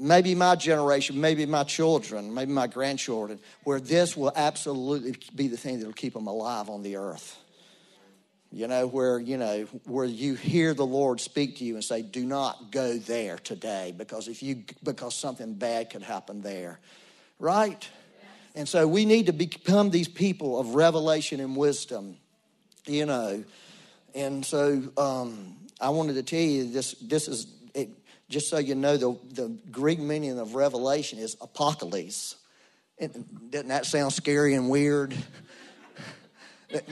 maybe 0.00 0.34
my 0.34 0.56
generation, 0.56 1.20
maybe 1.20 1.46
my 1.46 1.62
children, 1.62 2.32
maybe 2.32 2.50
my 2.50 2.66
grandchildren, 2.66 3.38
where 3.64 3.78
this 3.78 4.16
will 4.16 4.32
absolutely 4.34 5.14
be 5.34 5.46
the 5.46 5.56
thing 5.56 5.78
that'll 5.78 5.92
keep 5.92 6.14
them 6.14 6.26
alive 6.26 6.70
on 6.70 6.82
the 6.82 6.96
earth. 6.96 7.36
You 8.52 8.66
know, 8.66 8.88
where, 8.88 9.20
you 9.20 9.36
know, 9.36 9.62
where 9.84 10.04
you 10.04 10.34
hear 10.34 10.74
the 10.74 10.86
Lord 10.86 11.20
speak 11.20 11.58
to 11.58 11.64
you 11.64 11.74
and 11.74 11.84
say, 11.84 12.02
do 12.02 12.24
not 12.24 12.72
go 12.72 12.98
there 12.98 13.38
today 13.38 13.94
because 13.96 14.26
if 14.26 14.42
you, 14.42 14.64
because 14.82 15.14
something 15.14 15.54
bad 15.54 15.90
could 15.90 16.02
happen 16.02 16.42
there. 16.42 16.80
Right? 17.38 17.88
And 18.56 18.68
so 18.68 18.88
we 18.88 19.04
need 19.04 19.26
to 19.26 19.32
become 19.32 19.90
these 19.90 20.08
people 20.08 20.58
of 20.58 20.74
revelation 20.74 21.38
and 21.38 21.56
wisdom, 21.56 22.16
you 22.86 23.06
know. 23.06 23.44
And 24.14 24.44
so 24.44 24.82
um, 24.96 25.56
I 25.80 25.90
wanted 25.90 26.14
to 26.14 26.24
tell 26.24 26.40
you 26.40 26.72
this, 26.72 26.92
this 26.94 27.28
is, 27.28 27.46
it, 27.74 27.90
just 28.28 28.50
so 28.50 28.58
you 28.58 28.74
know, 28.74 28.96
the, 28.96 29.16
the 29.32 29.56
Greek 29.70 30.00
meaning 30.00 30.38
of 30.40 30.56
revelation 30.56 31.20
is 31.20 31.36
apocalypse. 31.40 32.34
doesn't 32.98 33.68
that 33.68 33.86
sound 33.86 34.12
scary 34.12 34.54
and 34.54 34.68
weird? 34.68 35.14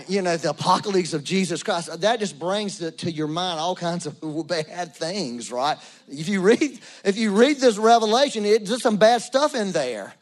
You 0.08 0.22
know, 0.22 0.36
the 0.36 0.50
apocalypse 0.50 1.12
of 1.12 1.22
Jesus 1.22 1.62
Christ, 1.62 2.00
that 2.00 2.18
just 2.18 2.38
brings 2.38 2.78
to, 2.78 3.10
your 3.10 3.28
mind 3.28 3.60
all 3.60 3.76
kinds 3.76 4.06
of 4.06 4.18
bad 4.46 4.94
things, 4.94 5.52
right? 5.52 5.78
If 6.08 6.28
you 6.28 6.40
read, 6.40 6.80
if 7.04 7.16
you 7.16 7.32
read 7.32 7.58
this 7.58 7.78
revelation, 7.78 8.44
it, 8.44 8.66
there's 8.66 8.82
some 8.82 8.96
bad 8.96 9.22
stuff 9.22 9.54
in 9.54 9.72
there. 9.72 10.12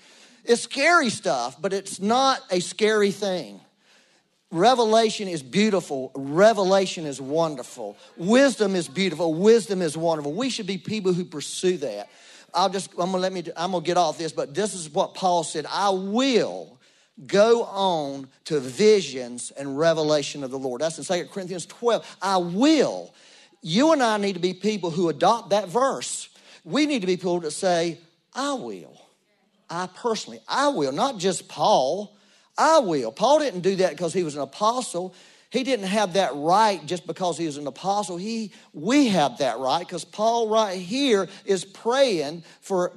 It's 0.44 0.62
scary 0.62 1.10
stuff, 1.10 1.60
but 1.60 1.72
it's 1.72 2.00
not 2.00 2.40
a 2.50 2.60
scary 2.60 3.10
thing. 3.10 3.60
Revelation 4.52 5.26
is 5.26 5.42
beautiful. 5.42 6.12
Revelation 6.14 7.04
is 7.04 7.20
wonderful. 7.20 7.96
Wisdom 8.16 8.76
is 8.76 8.86
beautiful. 8.86 9.34
Wisdom 9.34 9.82
is 9.82 9.96
wonderful. 9.96 10.32
We 10.32 10.50
should 10.50 10.66
be 10.66 10.78
people 10.78 11.12
who 11.12 11.25
pursue 11.25 11.78
that. 11.78 12.08
I'll 12.54 12.68
just, 12.68 12.92
I'm 12.92 13.10
gonna 13.10 13.18
let 13.18 13.32
me, 13.32 13.42
I'm 13.56 13.72
gonna 13.72 13.84
get 13.84 13.96
off 13.96 14.18
this, 14.18 14.32
but 14.32 14.54
this 14.54 14.75
is 14.75 14.88
what 14.88 15.14
Paul 15.14 15.42
said. 15.42 15.66
I 15.68 15.90
will 15.90 16.75
go 17.26 17.64
on 17.64 18.28
to 18.44 18.61
visions 18.61 19.50
and 19.52 19.78
revelation 19.78 20.44
of 20.44 20.50
the 20.50 20.58
Lord. 20.58 20.80
That's 20.80 20.99
in 20.99 21.04
2 21.04 21.30
Corinthians 21.30 21.66
12. 21.66 22.16
I 22.20 22.37
will. 22.37 23.14
You 23.62 23.92
and 23.92 24.02
I 24.02 24.18
need 24.18 24.35
to 24.35 24.40
be 24.40 24.52
people 24.52 24.90
who 24.90 25.08
adopt 25.08 25.50
that 25.50 25.68
verse. 25.68 26.28
We 26.64 26.87
need 26.87 27.00
to 27.00 27.06
be 27.06 27.16
people 27.16 27.40
that 27.40 27.52
say, 27.52 27.99
I 28.35 28.52
will. 28.52 29.00
I 29.70 29.88
personally, 29.88 30.40
I 30.46 30.68
will. 30.68 30.92
Not 30.92 31.18
just 31.18 31.49
Paul. 31.49 32.16
I 32.58 32.78
will. 32.80 33.12
Paul 33.12 33.40
didn't 33.40 33.61
do 33.61 33.76
that 33.76 33.90
because 33.90 34.12
he 34.12 34.23
was 34.23 34.37
an 34.37 34.42
apostle. 34.42 35.14
He 35.50 35.64
didn't 35.64 35.87
have 35.87 36.14
that 36.14 36.32
right 36.35 36.85
just 36.87 37.06
because 37.06 37.38
he 37.38 37.46
was 37.46 37.56
an 37.56 37.66
apostle. 37.66 38.16
He, 38.16 38.52
we 38.73 39.08
have 39.08 39.38
that 39.38 39.58
right 39.58 39.87
because 39.87 40.04
Paul 40.04 40.49
right 40.49 40.78
here 40.78 41.28
is 41.44 41.64
praying 41.64 42.44
for 42.61 42.92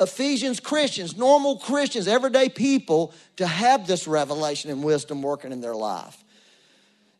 Ephesians 0.00 0.58
Christians, 0.60 1.16
normal 1.16 1.58
Christians, 1.58 2.08
everyday 2.08 2.48
people 2.48 3.14
to 3.36 3.46
have 3.46 3.86
this 3.86 4.08
revelation 4.08 4.70
and 4.70 4.82
wisdom 4.82 5.22
working 5.22 5.52
in 5.52 5.60
their 5.60 5.74
life. 5.74 6.22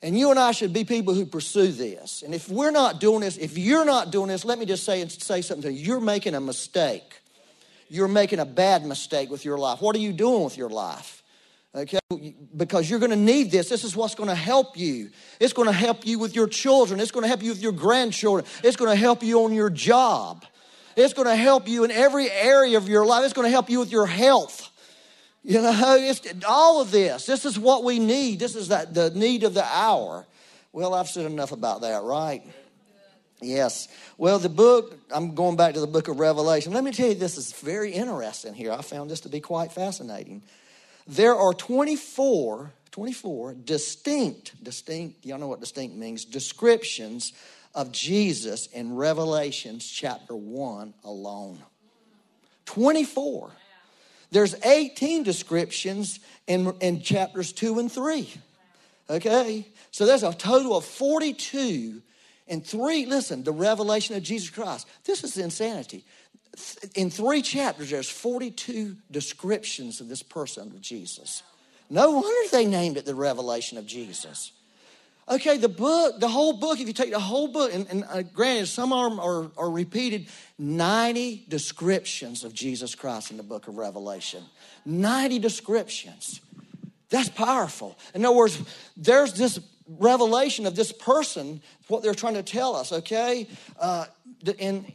And 0.02 0.18
you 0.18 0.30
and 0.30 0.38
I 0.38 0.52
should 0.52 0.72
be 0.72 0.84
people 0.84 1.14
who 1.14 1.24
pursue 1.24 1.72
this. 1.72 2.22
And 2.22 2.34
if 2.34 2.48
we're 2.48 2.72
not 2.72 3.00
doing 3.00 3.20
this, 3.20 3.38
if 3.38 3.56
you're 3.56 3.84
not 3.86 4.10
doing 4.10 4.28
this, 4.28 4.44
let 4.44 4.58
me 4.58 4.66
just 4.66 4.84
say 4.84 5.06
say 5.08 5.40
something 5.40 5.62
to 5.62 5.72
you. 5.72 5.84
You're 5.84 6.00
making 6.00 6.34
a 6.34 6.40
mistake. 6.40 7.20
You're 7.88 8.08
making 8.08 8.40
a 8.40 8.44
bad 8.44 8.84
mistake 8.84 9.30
with 9.30 9.44
your 9.44 9.56
life. 9.56 9.80
What 9.80 9.94
are 9.96 10.00
you 10.00 10.12
doing 10.12 10.42
with 10.42 10.58
your 10.58 10.68
life? 10.68 11.22
Okay, 11.76 11.98
because 12.56 12.88
you're 12.88 13.00
going 13.00 13.10
to 13.10 13.16
need 13.16 13.50
this. 13.50 13.68
This 13.68 13.82
is 13.82 13.96
what's 13.96 14.14
going 14.14 14.28
to 14.28 14.34
help 14.34 14.76
you. 14.76 15.10
It's 15.40 15.52
going 15.52 15.66
to 15.66 15.72
help 15.72 16.06
you 16.06 16.20
with 16.20 16.36
your 16.36 16.46
children. 16.46 17.00
It's 17.00 17.10
going 17.10 17.22
to 17.24 17.28
help 17.28 17.42
you 17.42 17.50
with 17.50 17.62
your 17.62 17.72
grandchildren. 17.72 18.46
It's 18.62 18.76
going 18.76 18.90
to 18.90 18.96
help 18.96 19.22
you 19.22 19.42
on 19.44 19.52
your 19.52 19.70
job. 19.70 20.44
It's 20.96 21.14
going 21.14 21.28
to 21.28 21.36
help 21.36 21.68
you 21.68 21.84
in 21.84 21.90
every 21.90 22.30
area 22.30 22.76
of 22.76 22.88
your 22.88 23.04
life. 23.04 23.24
It's 23.24 23.32
going 23.32 23.46
to 23.46 23.50
help 23.50 23.70
you 23.70 23.80
with 23.80 23.90
your 23.90 24.06
health. 24.06 24.70
You 25.42 25.60
know, 25.60 25.96
it's 25.98 26.22
all 26.48 26.80
of 26.80 26.90
this. 26.90 27.26
This 27.26 27.44
is 27.44 27.58
what 27.58 27.84
we 27.84 27.98
need. 27.98 28.38
This 28.38 28.56
is 28.56 28.68
that, 28.68 28.94
the 28.94 29.10
need 29.10 29.44
of 29.44 29.52
the 29.52 29.64
hour. 29.64 30.26
Well, 30.72 30.94
I've 30.94 31.08
said 31.08 31.26
enough 31.26 31.52
about 31.52 31.82
that, 31.82 32.02
right? 32.02 32.42
Yes. 33.42 33.88
Well, 34.16 34.38
the 34.38 34.48
book, 34.48 34.98
I'm 35.10 35.34
going 35.34 35.56
back 35.56 35.74
to 35.74 35.80
the 35.80 35.86
book 35.86 36.08
of 36.08 36.18
Revelation. 36.18 36.72
Let 36.72 36.82
me 36.82 36.92
tell 36.92 37.08
you, 37.08 37.14
this 37.14 37.36
is 37.36 37.52
very 37.52 37.92
interesting 37.92 38.54
here. 38.54 38.72
I 38.72 38.80
found 38.80 39.10
this 39.10 39.20
to 39.20 39.28
be 39.28 39.40
quite 39.40 39.72
fascinating. 39.72 40.42
There 41.06 41.36
are 41.36 41.52
24, 41.52 42.72
24 42.90 43.54
distinct, 43.54 44.64
distinct, 44.64 45.26
y'all 45.26 45.38
know 45.38 45.48
what 45.48 45.60
distinct 45.60 45.94
means, 45.94 46.24
descriptions 46.24 47.34
of 47.74 47.92
Jesus 47.92 48.66
in 48.68 48.94
Revelations 48.94 49.88
chapter 49.88 50.34
1 50.34 50.94
alone. 51.04 51.58
24. 52.66 53.50
There's 54.30 54.54
18 54.64 55.22
descriptions 55.22 56.20
in, 56.46 56.72
in 56.80 57.02
chapters 57.02 57.52
2 57.52 57.78
and 57.78 57.90
3. 57.90 58.28
Okay? 59.10 59.68
So 59.90 60.06
there's 60.06 60.22
a 60.22 60.32
total 60.32 60.76
of 60.76 60.84
42 60.84 62.02
and 62.46 62.64
three, 62.64 63.06
listen, 63.06 63.42
the 63.42 63.52
revelation 63.52 64.16
of 64.16 64.22
Jesus 64.22 64.50
Christ. 64.50 64.86
This 65.04 65.24
is 65.24 65.38
insanity. 65.38 66.04
In 66.94 67.10
three 67.10 67.42
chapters, 67.42 67.90
there's 67.90 68.08
42 68.08 68.96
descriptions 69.10 70.00
of 70.00 70.08
this 70.08 70.22
person 70.22 70.68
of 70.68 70.80
Jesus. 70.80 71.42
No 71.88 72.12
wonder 72.12 72.50
they 72.50 72.66
named 72.66 72.96
it 72.96 73.06
the 73.06 73.14
revelation 73.14 73.78
of 73.78 73.86
Jesus. 73.86 74.52
Okay, 75.26 75.56
the 75.56 75.70
book, 75.70 76.20
the 76.20 76.28
whole 76.28 76.52
book, 76.52 76.80
if 76.80 76.86
you 76.86 76.92
take 76.92 77.10
the 77.10 77.18
whole 77.18 77.48
book, 77.48 77.72
and, 77.72 77.88
and 77.88 78.04
uh, 78.04 78.22
granted, 78.22 78.66
some 78.66 78.92
of 78.92 79.10
them 79.10 79.18
are, 79.18 79.50
are 79.56 79.70
repeated, 79.70 80.28
90 80.58 81.46
descriptions 81.48 82.44
of 82.44 82.52
Jesus 82.52 82.94
Christ 82.94 83.30
in 83.30 83.38
the 83.38 83.42
book 83.42 83.66
of 83.66 83.78
Revelation. 83.78 84.44
90 84.84 85.38
descriptions. 85.38 86.42
That's 87.08 87.30
powerful. 87.30 87.96
In 88.14 88.24
other 88.24 88.34
words, 88.34 88.60
there's 88.98 89.32
this 89.32 89.58
revelation 89.88 90.66
of 90.66 90.76
this 90.76 90.92
person, 90.92 91.62
what 91.88 92.02
they're 92.02 92.14
trying 92.14 92.34
to 92.34 92.42
tell 92.42 92.76
us, 92.76 92.92
okay? 92.92 93.48
Uh, 93.78 94.06
and 94.58 94.92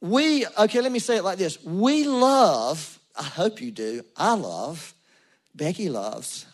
we, 0.00 0.46
okay, 0.46 0.80
let 0.80 0.92
me 0.92 0.98
say 0.98 1.16
it 1.16 1.24
like 1.24 1.38
this. 1.38 1.62
We 1.64 2.04
love, 2.04 2.98
I 3.16 3.22
hope 3.22 3.60
you 3.62 3.70
do, 3.70 4.02
I 4.16 4.34
love, 4.34 4.94
Becky 5.54 5.88
loves, 5.88 6.46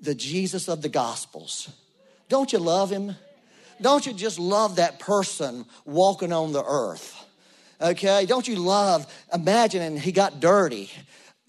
the 0.00 0.14
Jesus 0.14 0.68
of 0.68 0.82
the 0.82 0.88
Gospels. 0.88 1.70
Don't 2.30 2.52
you 2.52 2.60
love 2.60 2.90
him? 2.90 3.16
Don't 3.80 4.06
you 4.06 4.12
just 4.12 4.38
love 4.38 4.76
that 4.76 5.00
person 5.00 5.66
walking 5.84 6.32
on 6.32 6.52
the 6.52 6.64
earth? 6.64 7.26
Okay? 7.80 8.24
Don't 8.24 8.46
you 8.46 8.56
love 8.56 9.06
imagining 9.34 9.98
he 9.98 10.12
got 10.12 10.38
dirty? 10.38 10.90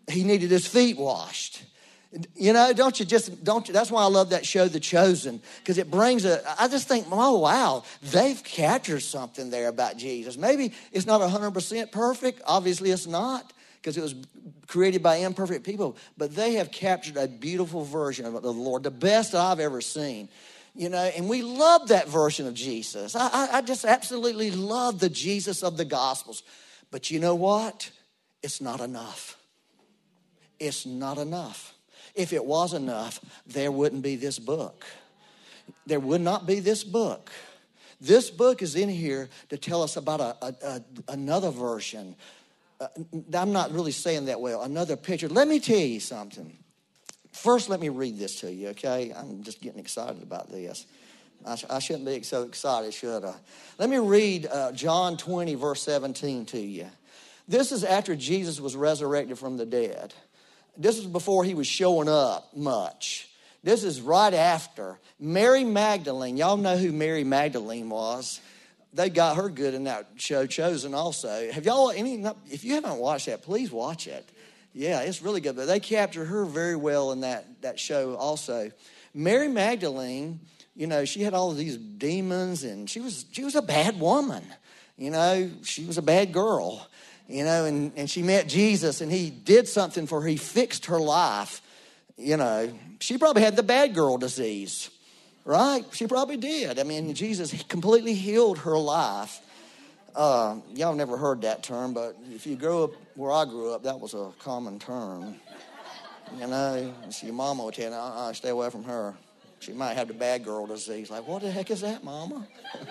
He 0.10 0.24
needed 0.24 0.50
his 0.50 0.66
feet 0.66 0.98
washed. 0.98 1.64
You 2.36 2.52
know, 2.52 2.74
don't 2.74 3.00
you 3.00 3.06
just 3.06 3.42
don't 3.44 3.66
you, 3.68 3.74
that's 3.74 3.90
why 3.90 4.02
I 4.04 4.08
love 4.08 4.32
that 4.32 4.46
show 4.46 4.68
The 4.68 4.82
Chosen 4.82 5.42
because 5.60 5.78
it 5.78 5.90
brings 5.90 6.26
a 6.26 6.42
I 6.60 6.68
just 6.68 6.90
think, 6.90 7.08
"Oh 7.10 7.40
wow, 7.40 7.86
they've 8.02 8.44
captured 8.44 9.00
something 9.00 9.50
there 9.50 9.70
about 9.70 9.96
Jesus." 9.96 10.36
Maybe 10.36 10.74
it's 10.92 11.06
not 11.06 11.22
100% 11.22 11.90
perfect, 11.90 12.42
obviously 12.46 12.92
it's 12.92 13.08
not 13.08 13.54
because 13.82 13.96
it 13.96 14.02
was 14.02 14.14
created 14.68 15.02
by 15.02 15.18
imperfect 15.18 15.64
people, 15.64 15.96
but 16.18 16.36
they 16.36 16.56
have 16.56 16.70
captured 16.70 17.16
a 17.16 17.30
beautiful 17.30 17.86
version 17.86 18.26
of 18.26 18.42
the 18.42 18.52
Lord, 18.52 18.84
the 18.84 18.92
best 18.92 19.34
I've 19.34 19.62
ever 19.62 19.80
seen 19.80 20.28
you 20.76 20.90
know, 20.90 21.04
and 21.04 21.28
we 21.28 21.42
love 21.42 21.90
that 21.90 22.08
version 22.08 22.48
of 22.48 22.54
Jesus. 22.54 23.16
I, 23.16 23.28
I, 23.28 23.50
I 23.58 23.62
just 23.62 23.84
absolutely 23.84 24.52
love 24.52 25.00
the 25.00 25.10
Jesus 25.10 25.64
of 25.64 25.78
the 25.78 25.86
Gospels. 25.86 26.44
But 26.92 27.12
you 27.12 27.20
know 27.20 27.36
what? 27.36 27.92
It's 28.42 28.62
not 28.62 28.80
enough. 28.80 29.38
It's 30.60 30.86
not 30.86 31.18
enough. 31.18 31.74
If 32.16 32.34
it 32.34 32.44
was 32.46 32.74
enough, 32.74 33.20
there 33.46 33.72
wouldn't 33.72 34.02
be 34.02 34.16
this 34.16 34.40
book. 34.40 34.86
There 35.86 36.00
would 36.00 36.22
not 36.22 36.46
be 36.46 36.60
this 36.60 36.84
book. 36.84 37.32
This 38.00 38.30
book 38.30 38.62
is 38.62 38.76
in 38.76 38.90
here 38.90 39.30
to 39.50 39.58
tell 39.58 39.84
us 39.84 39.96
about 39.96 40.20
a, 40.20 40.36
a, 40.42 40.56
a 40.64 40.82
another 41.10 41.52
version. 41.52 42.16
Uh, 42.80 42.88
I'm 43.34 43.52
not 43.52 43.72
really 43.72 43.92
saying 43.92 44.26
that 44.26 44.42
well. 44.42 44.64
Another 44.64 44.96
picture. 44.96 45.30
Let 45.30 45.48
me 45.48 45.60
tell 45.60 45.78
you 45.78 46.00
something. 46.00 46.58
First, 47.32 47.70
let 47.70 47.80
me 47.80 47.90
read 47.90 48.18
this 48.18 48.42
to 48.42 48.52
you, 48.52 48.70
okay? 48.70 49.14
I'm 49.16 49.44
just 49.44 49.62
getting 49.62 49.80
excited 49.80 50.22
about 50.22 50.52
this. 50.52 50.86
I, 51.46 51.56
sh- 51.56 51.66
I 51.70 51.80
shouldn't 51.80 52.06
be 52.06 52.22
so 52.24 52.44
excited, 52.44 52.94
should 52.94 53.24
I? 53.24 53.36
Let 53.78 53.90
me 53.90 53.98
read 53.98 54.48
uh, 54.48 54.72
John 54.74 55.18
20, 55.18 55.56
verse 55.56 55.82
17 55.82 56.46
to 56.48 56.60
you. 56.60 56.88
This 57.48 57.72
is 57.72 57.84
after 57.84 58.16
Jesus 58.16 58.60
was 58.60 58.76
resurrected 58.76 59.38
from 59.40 59.58
the 59.58 59.66
dead. 59.66 60.14
This 60.78 60.98
is 60.98 61.06
before 61.06 61.44
he 61.44 61.54
was 61.54 61.68
showing 61.68 62.08
up 62.08 62.56
much. 62.56 63.30
This 63.64 63.84
is 63.84 64.02
right 64.02 64.34
after. 64.34 65.00
Mary 65.20 65.64
Magdalene, 65.64 66.38
y'all 66.38 66.58
know 66.58 66.78
who 66.78 66.92
Mary 66.92 67.24
Magdalene 67.24 67.90
was. 67.90 68.40
They 68.94 69.10
got 69.10 69.38
her 69.38 69.50
good 69.50 69.74
in 69.74 69.86
that 69.86 70.08
show, 70.18 70.46
Chosen, 70.46 70.94
also. 70.94 71.52
Have 71.52 71.66
y'all 71.66 71.92
any, 71.92 72.26
if 72.50 72.64
you 72.64 72.74
haven't 72.76 72.98
watched 72.98 73.28
that, 73.28 73.42
please 73.42 73.72
watch 73.72 74.08
it. 74.08 74.30
Yeah, 74.74 75.02
it's 75.02 75.22
really 75.22 75.42
good. 75.42 75.56
But 75.56 75.66
they 75.66 75.80
captured 75.80 76.26
her 76.26 76.46
very 76.46 76.76
well 76.76 77.12
in 77.12 77.22
that, 77.22 77.62
that 77.62 77.80
show 77.80 78.16
also. 78.16 78.72
Mary 79.14 79.48
Magdalene, 79.48 80.40
you 80.76 80.88
know, 80.88 81.04
she 81.06 81.22
had 81.24 81.34
all 81.34 81.52
of 81.52 81.58
these 81.58 81.78
demons 81.78 82.64
and 82.64 82.90
she 82.90 83.02
was 83.02 83.26
she 83.32 83.44
was 83.44 83.56
a 83.56 83.62
bad 83.62 84.00
woman. 84.00 84.44
You 84.98 85.12
know, 85.12 85.50
she 85.64 85.86
was 85.86 85.98
a 85.98 86.02
bad 86.02 86.32
girl. 86.32 86.88
You 87.28 87.46
know, 87.46 87.66
and, 87.66 87.94
and 87.96 88.10
she 88.10 88.24
met 88.24 88.48
Jesus 88.48 89.00
and 89.00 89.12
he 89.12 89.30
did 89.30 89.68
something 89.68 90.06
for 90.06 90.22
her. 90.22 90.28
He 90.28 90.38
fixed 90.38 90.88
her 90.88 91.00
life. 91.00 91.62
You 92.18 92.38
know, 92.38 92.74
she 93.00 93.18
probably 93.18 93.42
had 93.42 93.56
the 93.56 93.64
bad 93.64 93.96
girl 93.96 94.18
disease, 94.18 94.90
right? 95.46 95.84
She 95.94 96.08
probably 96.08 96.38
did. 96.38 96.78
I 96.78 96.84
mean, 96.84 97.14
Jesus 97.14 97.64
completely 97.64 98.14
healed 98.14 98.60
her 98.60 98.78
life. 98.78 99.40
Uh, 100.14 100.58
y'all 100.74 100.94
never 100.94 101.16
heard 101.16 101.42
that 101.44 101.64
term, 101.64 101.94
but 101.94 102.18
if 102.36 102.46
you 102.46 102.58
grow 102.58 102.84
up 102.84 102.92
where 103.16 103.32
I 103.32 103.46
grew 103.46 103.74
up, 103.74 103.84
that 103.84 104.00
was 104.00 104.14
a 104.14 104.32
common 104.40 104.80
term. 104.80 105.36
You 106.38 106.48
know, 106.48 106.94
your 107.22 107.34
mama 107.34 107.66
would 107.66 107.74
tell 107.74 107.90
you, 107.90 107.96
uh-uh, 107.96 108.34
stay 108.34 108.50
away 108.50 108.70
from 108.70 108.84
her. 108.86 109.14
She 109.60 109.74
might 109.74 109.94
have 109.94 110.08
the 110.08 110.14
bad 110.14 110.44
girl 110.44 110.66
disease. 110.66 111.12
Like, 111.12 111.28
what 111.28 111.42
the 111.42 111.52
heck 111.52 111.70
is 111.72 111.82
that, 111.82 112.04
mama? 112.04 112.48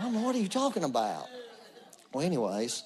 Mama, 0.00 0.20
what 0.22 0.34
are 0.34 0.38
you 0.38 0.48
talking 0.48 0.82
about? 0.84 1.28
Well, 2.12 2.24
anyways, 2.24 2.82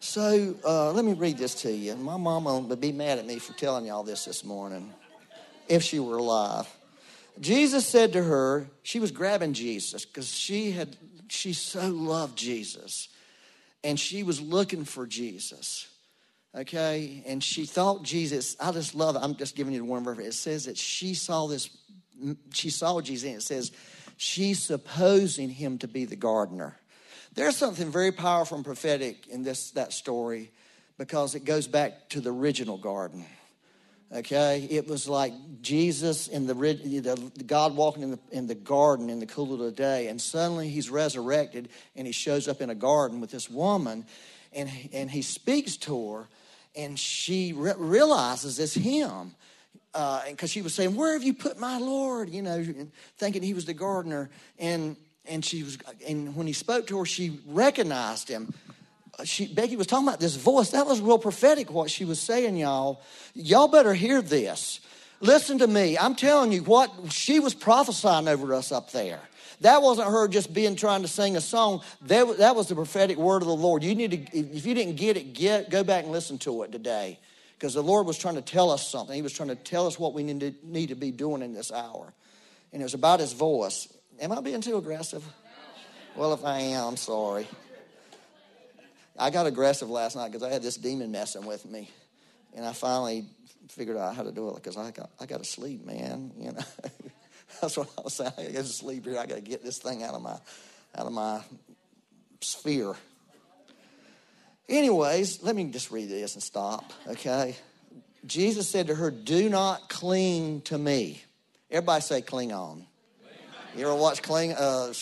So 0.00 0.54
uh, 0.64 0.92
let 0.92 1.04
me 1.04 1.12
read 1.12 1.38
this 1.38 1.54
to 1.62 1.70
you. 1.70 1.94
My 1.96 2.16
mama 2.16 2.58
would 2.58 2.80
be 2.80 2.92
mad 2.92 3.18
at 3.18 3.26
me 3.26 3.38
for 3.38 3.52
telling 3.52 3.86
y'all 3.86 4.02
this 4.02 4.24
this 4.24 4.44
morning, 4.44 4.92
if 5.68 5.82
she 5.82 5.98
were 6.00 6.16
alive. 6.16 6.66
Jesus 7.40 7.86
said 7.86 8.12
to 8.14 8.22
her, 8.22 8.68
she 8.82 8.98
was 8.98 9.10
grabbing 9.10 9.52
Jesus 9.52 10.04
because 10.04 10.32
she 10.32 10.70
had 10.72 10.96
she 11.28 11.52
so 11.52 11.88
loved 11.88 12.36
Jesus, 12.36 13.08
and 13.84 13.98
she 13.98 14.22
was 14.22 14.40
looking 14.40 14.84
for 14.84 15.06
Jesus. 15.06 15.88
Okay, 16.54 17.22
and 17.26 17.44
she 17.44 17.66
thought 17.66 18.02
Jesus. 18.02 18.56
I 18.58 18.72
just 18.72 18.94
love. 18.94 19.16
I'm 19.20 19.36
just 19.36 19.56
giving 19.56 19.74
you 19.74 19.80
the 19.80 19.84
one 19.84 20.04
verse. 20.04 20.18
It 20.18 20.32
says 20.32 20.64
that 20.64 20.78
she 20.78 21.14
saw 21.14 21.46
this. 21.46 21.68
She 22.54 22.70
saw 22.70 23.00
Jesus, 23.00 23.28
and 23.28 23.36
it 23.36 23.42
says 23.42 23.72
she's 24.16 24.62
supposing 24.62 25.50
him 25.50 25.76
to 25.78 25.88
be 25.88 26.06
the 26.06 26.16
gardener. 26.16 26.78
There's 27.34 27.56
something 27.56 27.90
very 27.90 28.12
powerful 28.12 28.56
and 28.56 28.64
prophetic 28.64 29.26
in 29.26 29.42
this 29.42 29.72
that 29.72 29.92
story 29.92 30.50
because 30.96 31.34
it 31.34 31.44
goes 31.44 31.66
back 31.66 32.08
to 32.10 32.20
the 32.20 32.32
original 32.32 32.78
garden. 32.78 33.26
Okay, 34.14 34.68
it 34.70 34.86
was 34.86 35.08
like 35.08 35.32
Jesus 35.62 36.28
in 36.28 36.46
the, 36.46 36.54
the 36.54 37.44
God 37.44 37.74
walking 37.74 38.04
in 38.04 38.10
the, 38.12 38.18
in 38.30 38.46
the 38.46 38.54
garden 38.54 39.10
in 39.10 39.18
the 39.18 39.26
cool 39.26 39.52
of 39.52 39.58
the 39.58 39.72
day, 39.72 40.06
and 40.06 40.22
suddenly 40.22 40.68
he's 40.68 40.88
resurrected 40.88 41.68
and 41.96 42.06
he 42.06 42.12
shows 42.12 42.46
up 42.46 42.60
in 42.60 42.70
a 42.70 42.74
garden 42.74 43.20
with 43.20 43.32
this 43.32 43.50
woman, 43.50 44.06
and 44.52 44.70
and 44.92 45.10
he 45.10 45.22
speaks 45.22 45.76
to 45.78 46.12
her, 46.12 46.28
and 46.76 46.96
she 46.96 47.52
re- 47.52 47.74
realizes 47.76 48.60
it's 48.60 48.74
him, 48.74 49.34
because 49.92 50.44
uh, 50.44 50.46
she 50.46 50.62
was 50.62 50.72
saying, 50.72 50.94
"Where 50.94 51.14
have 51.14 51.24
you 51.24 51.34
put 51.34 51.58
my 51.58 51.78
Lord?" 51.78 52.30
You 52.30 52.42
know, 52.42 52.64
thinking 53.18 53.42
he 53.42 53.54
was 53.54 53.64
the 53.64 53.74
gardener, 53.74 54.30
and 54.56 54.96
and 55.26 55.44
she 55.44 55.64
was, 55.64 55.78
and 56.06 56.36
when 56.36 56.46
he 56.46 56.52
spoke 56.52 56.86
to 56.86 56.98
her, 56.98 57.06
she 57.06 57.40
recognized 57.44 58.28
him 58.28 58.54
she, 59.24 59.46
Becky 59.46 59.76
was 59.76 59.86
talking 59.86 60.06
about 60.06 60.20
this 60.20 60.36
voice. 60.36 60.70
That 60.70 60.86
was 60.86 61.00
real 61.00 61.18
prophetic 61.18 61.70
what 61.70 61.90
she 61.90 62.04
was 62.04 62.20
saying, 62.20 62.56
y'all. 62.56 63.00
Y'all 63.34 63.68
better 63.68 63.94
hear 63.94 64.20
this. 64.20 64.80
Listen 65.20 65.58
to 65.58 65.66
me. 65.66 65.96
I'm 65.96 66.14
telling 66.14 66.52
you 66.52 66.62
what 66.62 66.90
she 67.10 67.40
was 67.40 67.54
prophesying 67.54 68.28
over 68.28 68.52
us 68.54 68.72
up 68.72 68.92
there. 68.92 69.20
That 69.62 69.80
wasn't 69.80 70.08
her 70.08 70.28
just 70.28 70.52
being 70.52 70.76
trying 70.76 71.02
to 71.02 71.08
sing 71.08 71.36
a 71.36 71.40
song. 71.40 71.80
That, 72.02 72.38
that 72.38 72.54
was 72.54 72.68
the 72.68 72.74
prophetic 72.74 73.16
word 73.16 73.40
of 73.40 73.48
the 73.48 73.56
Lord. 73.56 73.82
You 73.82 73.94
need 73.94 74.10
to, 74.10 74.38
if 74.38 74.66
you 74.66 74.74
didn't 74.74 74.96
get 74.96 75.16
it, 75.16 75.32
get, 75.32 75.70
go 75.70 75.82
back 75.82 76.04
and 76.04 76.12
listen 76.12 76.36
to 76.38 76.62
it 76.64 76.72
today. 76.72 77.18
Because 77.54 77.72
the 77.72 77.82
Lord 77.82 78.06
was 78.06 78.18
trying 78.18 78.34
to 78.34 78.42
tell 78.42 78.70
us 78.70 78.86
something. 78.86 79.16
He 79.16 79.22
was 79.22 79.32
trying 79.32 79.48
to 79.48 79.54
tell 79.54 79.86
us 79.86 79.98
what 79.98 80.12
we 80.12 80.22
need 80.22 80.40
to, 80.40 80.54
need 80.62 80.90
to 80.90 80.94
be 80.94 81.10
doing 81.10 81.40
in 81.40 81.54
this 81.54 81.72
hour. 81.72 82.12
And 82.70 82.82
it 82.82 82.84
was 82.84 82.92
about 82.92 83.20
his 83.20 83.32
voice. 83.32 83.88
Am 84.20 84.30
I 84.30 84.42
being 84.42 84.60
too 84.60 84.76
aggressive? 84.76 85.24
Well, 86.14 86.34
if 86.34 86.44
I 86.44 86.58
am, 86.60 86.88
I'm 86.88 86.96
sorry. 86.98 87.46
I 89.18 89.30
got 89.30 89.46
aggressive 89.46 89.88
last 89.88 90.16
night 90.16 90.30
because 90.30 90.42
I 90.42 90.50
had 90.50 90.62
this 90.62 90.76
demon 90.76 91.10
messing 91.10 91.46
with 91.46 91.64
me. 91.64 91.90
And 92.54 92.64
I 92.64 92.72
finally 92.72 93.26
figured 93.68 93.96
out 93.96 94.14
how 94.14 94.22
to 94.22 94.32
do 94.32 94.48
it 94.50 94.56
because 94.56 94.76
I 94.76 94.90
got, 94.90 95.10
I 95.20 95.26
got 95.26 95.38
to 95.38 95.44
sleep, 95.44 95.84
man. 95.84 96.32
You 96.38 96.52
know, 96.52 96.62
that's 97.60 97.76
what 97.76 97.88
I 97.98 98.02
was 98.02 98.14
saying. 98.14 98.32
I 98.38 98.44
got 98.44 98.52
to 98.52 98.64
sleep 98.64 99.04
here. 99.04 99.18
I 99.18 99.26
got 99.26 99.36
to 99.36 99.40
get 99.40 99.62
this 99.62 99.78
thing 99.78 100.02
out 100.02 100.14
of 100.14 100.22
my, 100.22 100.38
out 100.96 101.06
of 101.06 101.12
my 101.12 101.40
sphere. 102.40 102.94
Anyways, 104.68 105.42
let 105.42 105.54
me 105.54 105.64
just 105.64 105.90
read 105.90 106.08
this 106.08 106.34
and 106.34 106.42
stop, 106.42 106.92
okay? 107.06 107.56
Jesus 108.26 108.68
said 108.68 108.88
to 108.88 108.94
her, 108.94 109.10
Do 109.10 109.48
not 109.48 109.88
cling 109.88 110.62
to 110.62 110.76
me. 110.76 111.22
Everybody 111.70 112.02
say, 112.02 112.22
cling 112.22 112.52
on. 112.52 112.84
You 113.76 113.86
ever 113.86 113.94
watch 113.94 114.22
Kling? 114.22 114.54
Uh, 114.54 114.92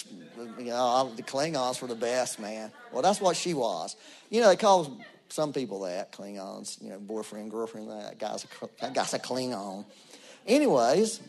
you 0.59 0.64
know, 0.64 1.12
the 1.14 1.23
Klingons 1.23 1.81
were 1.81 1.87
the 1.87 1.95
best, 1.95 2.40
man. 2.40 2.73
Well, 2.93 3.02
that's 3.02 3.21
what 3.21 3.37
she 3.37 3.54
was. 3.54 3.95
You 4.31 4.40
know, 4.40 4.49
they 4.49 4.57
call 4.57 4.99
some 5.28 5.52
people 5.52 5.81
that 5.83 6.11
Klingons. 6.11 6.83
You 6.83 6.90
know, 6.90 6.99
boyfriend, 6.99 7.52
girlfriend. 7.52 7.88
That 7.88 8.19
guy's 8.19 8.45
a 8.45 8.69
that 8.81 8.93
guy's 8.93 9.14
a 9.14 9.21
Klingon. 9.21 9.85
Anyways, 10.45 11.21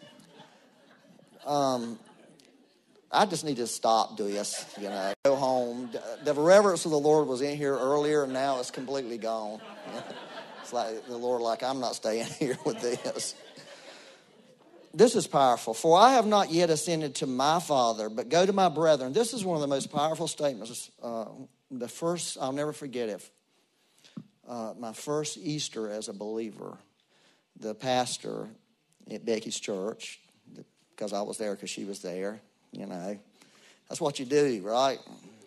um, 1.45 1.99
I 3.11 3.27
just 3.27 3.45
need 3.45 3.57
to 3.57 3.67
stop 3.67 4.17
this. 4.17 4.65
You 4.81 4.89
know, 4.89 5.13
go 5.23 5.35
home. 5.35 5.91
The 6.23 6.33
reverence 6.33 6.85
of 6.85 6.91
the 6.91 6.99
Lord 6.99 7.27
was 7.27 7.41
in 7.41 7.57
here 7.57 7.77
earlier, 7.77 8.23
and 8.23 8.33
now 8.33 8.59
it's 8.59 8.71
completely 8.71 9.19
gone. 9.19 9.61
it's 10.63 10.73
like 10.73 11.05
the 11.05 11.17
Lord, 11.17 11.43
like 11.43 11.61
I'm 11.61 11.79
not 11.79 11.93
staying 11.93 12.25
here 12.39 12.57
with 12.65 12.81
this 12.81 13.35
this 14.95 15.15
is 15.15 15.27
powerful. 15.27 15.73
For 15.73 15.97
I 15.97 16.13
have 16.13 16.25
not 16.25 16.51
yet 16.51 16.69
ascended 16.69 17.15
to 17.15 17.27
my 17.27 17.59
Father, 17.59 18.09
but 18.09 18.29
go 18.29 18.45
to 18.45 18.53
my 18.53 18.69
brethren. 18.69 19.13
This 19.13 19.33
is 19.33 19.43
one 19.43 19.55
of 19.55 19.61
the 19.61 19.67
most 19.67 19.91
powerful 19.91 20.27
statements. 20.27 20.89
Uh, 21.01 21.25
the 21.69 21.87
first, 21.87 22.37
I'll 22.39 22.51
never 22.51 22.73
forget 22.73 23.09
it. 23.09 23.29
Uh, 24.47 24.73
my 24.77 24.93
first 24.93 25.37
Easter 25.37 25.89
as 25.89 26.07
a 26.07 26.13
believer, 26.13 26.77
the 27.59 27.73
pastor 27.73 28.47
at 29.11 29.25
Becky's 29.25 29.59
church, 29.59 30.19
because 30.91 31.13
I 31.13 31.21
was 31.21 31.37
there 31.37 31.55
because 31.55 31.69
she 31.69 31.83
was 31.83 32.01
there, 32.01 32.39
you 32.71 32.85
know. 32.85 33.19
That's 33.89 33.99
what 33.99 34.19
you 34.19 34.25
do, 34.25 34.61
right? 34.63 34.99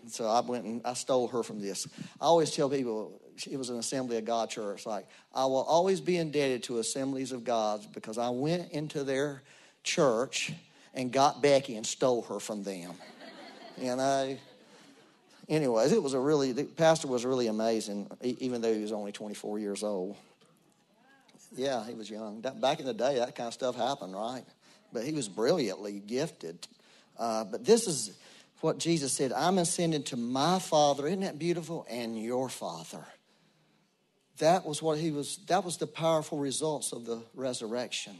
So 0.08 0.26
I 0.26 0.40
went 0.40 0.64
and 0.64 0.80
I 0.84 0.94
stole 0.94 1.28
her 1.28 1.42
from 1.42 1.60
this. 1.60 1.86
I 2.20 2.24
always 2.24 2.50
tell 2.50 2.68
people 2.68 3.20
it 3.46 3.56
was 3.56 3.70
an 3.70 3.78
Assembly 3.78 4.16
of 4.18 4.24
God 4.24 4.50
church. 4.50 4.86
Like 4.86 5.06
I 5.34 5.44
will 5.44 5.62
always 5.62 6.00
be 6.00 6.16
indebted 6.16 6.64
to 6.64 6.78
Assemblies 6.78 7.32
of 7.32 7.44
God 7.44 7.86
because 7.92 8.18
I 8.18 8.30
went 8.30 8.72
into 8.72 9.04
their 9.04 9.42
church 9.84 10.52
and 10.94 11.12
got 11.12 11.42
Becky 11.42 11.76
and 11.76 11.86
stole 11.86 12.22
her 12.22 12.40
from 12.40 12.62
them. 12.62 12.92
and 13.80 14.00
I, 14.00 14.38
Anyways, 15.48 15.92
it 15.92 16.02
was 16.02 16.12
a 16.12 16.20
really 16.20 16.52
the 16.52 16.64
pastor 16.64 17.08
was 17.08 17.24
really 17.24 17.46
amazing, 17.46 18.10
even 18.20 18.60
though 18.60 18.72
he 18.72 18.82
was 18.82 18.92
only 18.92 19.12
24 19.12 19.58
years 19.58 19.82
old. 19.82 20.16
Yeah, 21.56 21.86
he 21.86 21.94
was 21.94 22.10
young. 22.10 22.40
Back 22.40 22.80
in 22.80 22.86
the 22.86 22.92
day, 22.92 23.16
that 23.16 23.34
kind 23.34 23.46
of 23.46 23.54
stuff 23.54 23.74
happened, 23.74 24.14
right? 24.14 24.44
But 24.92 25.04
he 25.04 25.12
was 25.12 25.28
brilliantly 25.28 26.00
gifted. 26.00 26.66
Uh, 27.18 27.44
but 27.44 27.64
this 27.64 27.86
is 27.86 28.12
what 28.60 28.78
Jesus 28.78 29.12
said 29.12 29.32
I'm 29.32 29.56
ascending 29.56 30.02
to 30.04 30.16
my 30.18 30.58
Father. 30.58 31.06
Isn't 31.06 31.20
that 31.20 31.38
beautiful? 31.38 31.86
And 31.88 32.22
your 32.22 32.50
Father. 32.50 33.06
That 34.38 34.64
was 34.64 34.82
what 34.82 34.98
he 34.98 35.10
was, 35.10 35.38
that 35.48 35.64
was 35.64 35.76
the 35.76 35.86
powerful 35.86 36.38
results 36.38 36.92
of 36.92 37.04
the 37.04 37.22
resurrection. 37.34 38.16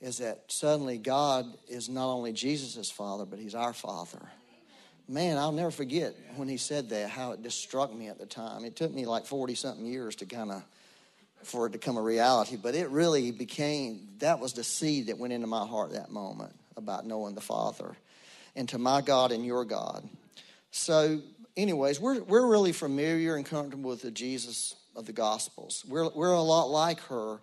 Is 0.00 0.18
that 0.18 0.44
suddenly 0.48 0.98
God 0.98 1.46
is 1.68 1.88
not 1.88 2.12
only 2.12 2.32
Jesus' 2.32 2.90
Father, 2.90 3.24
but 3.24 3.38
He's 3.38 3.54
our 3.54 3.72
Father. 3.72 4.20
Man, 5.08 5.38
I'll 5.38 5.52
never 5.52 5.70
forget 5.70 6.14
when 6.36 6.48
he 6.48 6.56
said 6.56 6.88
that, 6.90 7.10
how 7.10 7.32
it 7.32 7.42
just 7.42 7.60
struck 7.60 7.92
me 7.92 8.08
at 8.08 8.18
the 8.18 8.26
time. 8.26 8.64
It 8.64 8.76
took 8.76 8.92
me 8.92 9.04
like 9.04 9.26
40 9.26 9.54
something 9.54 9.84
years 9.84 10.16
to 10.16 10.26
kind 10.26 10.50
of 10.50 10.62
for 11.42 11.66
it 11.66 11.72
to 11.72 11.78
come 11.78 11.96
a 11.96 12.02
reality, 12.02 12.56
but 12.56 12.74
it 12.74 12.88
really 12.90 13.30
became 13.30 14.08
that 14.18 14.38
was 14.38 14.52
the 14.52 14.64
seed 14.64 15.08
that 15.08 15.18
went 15.18 15.32
into 15.32 15.46
my 15.46 15.66
heart 15.66 15.92
that 15.92 16.10
moment 16.10 16.54
about 16.76 17.06
knowing 17.06 17.34
the 17.34 17.40
Father 17.40 17.96
and 18.54 18.68
to 18.68 18.78
my 18.78 19.00
God 19.00 19.32
and 19.32 19.44
your 19.44 19.64
God. 19.64 20.08
So, 20.70 21.20
anyways, 21.56 22.00
we're, 22.00 22.22
we're 22.22 22.46
really 22.46 22.72
familiar 22.72 23.36
and 23.36 23.44
comfortable 23.44 23.90
with 23.90 24.02
the 24.02 24.10
Jesus 24.10 24.74
of 24.96 25.06
the 25.06 25.12
Gospels. 25.12 25.84
We're, 25.88 26.08
we're 26.10 26.32
a 26.32 26.42
lot 26.42 26.64
like 26.64 27.00
her. 27.02 27.40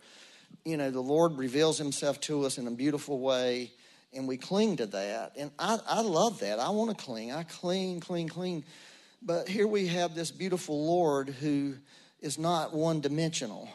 You 0.66 0.78
know, 0.78 0.92
the 0.92 1.02
Lord 1.02 1.38
reveals 1.38 1.78
himself 1.78 2.20
to 2.22 2.46
us 2.46 2.58
in 2.58 2.68
a 2.68 2.72
beautiful 2.72 3.20
way, 3.20 3.72
and 4.14 4.28
we 4.28 4.38
cling 4.38 4.78
to 4.78 4.86
that. 4.88 5.34
And 5.38 5.52
I, 5.58 5.80
I 5.88 6.02
love 6.02 6.40
that. 6.40 6.60
I 6.60 6.70
want 6.70 6.98
to 6.98 7.04
cling. 7.04 7.32
I 7.32 7.44
cling, 7.44 8.00
cling, 8.00 8.28
cling. 8.28 8.64
But 9.22 9.48
here 9.48 9.68
we 9.68 9.88
have 9.88 10.16
this 10.16 10.32
beautiful 10.32 10.86
Lord 10.86 11.30
who 11.30 11.76
is 12.22 12.38
not 12.38 12.74
one 12.74 13.02
dimensional. 13.02 13.70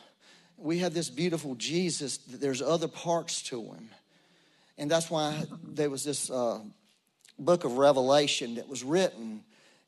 We 0.57 0.79
have 0.79 0.95
this 0.95 1.11
beautiful 1.11 1.55
Jesus, 1.57 2.19
there's 2.19 2.63
other 2.63 2.89
parts 2.89 3.43
to 3.45 3.61
him. 3.63 3.89
And 4.79 4.91
that's 4.91 5.11
why 5.11 5.45
there 5.63 5.91
was 5.91 6.05
this 6.05 6.31
uh, 6.31 6.61
book 7.39 7.65
of 7.65 7.79
Revelation 7.79 8.57
that 8.57 8.69
was 8.69 8.83
written 8.83 9.45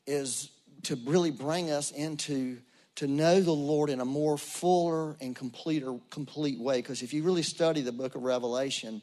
is 0.06 0.50
to 0.84 0.96
really 1.04 1.30
bring 1.30 1.70
us 1.70 1.90
into 1.90 2.58
to 2.96 3.06
know 3.06 3.40
the 3.40 3.52
Lord 3.52 3.90
in 3.90 4.00
a 4.00 4.04
more 4.04 4.38
fuller 4.38 5.16
and 5.20 5.36
completer, 5.36 5.94
complete 6.10 6.58
way. 6.58 6.78
Because 6.78 7.02
if 7.02 7.12
you 7.12 7.22
really 7.22 7.42
study 7.42 7.82
the 7.82 7.92
book 7.92 8.14
of 8.14 8.22
Revelation, 8.22 9.02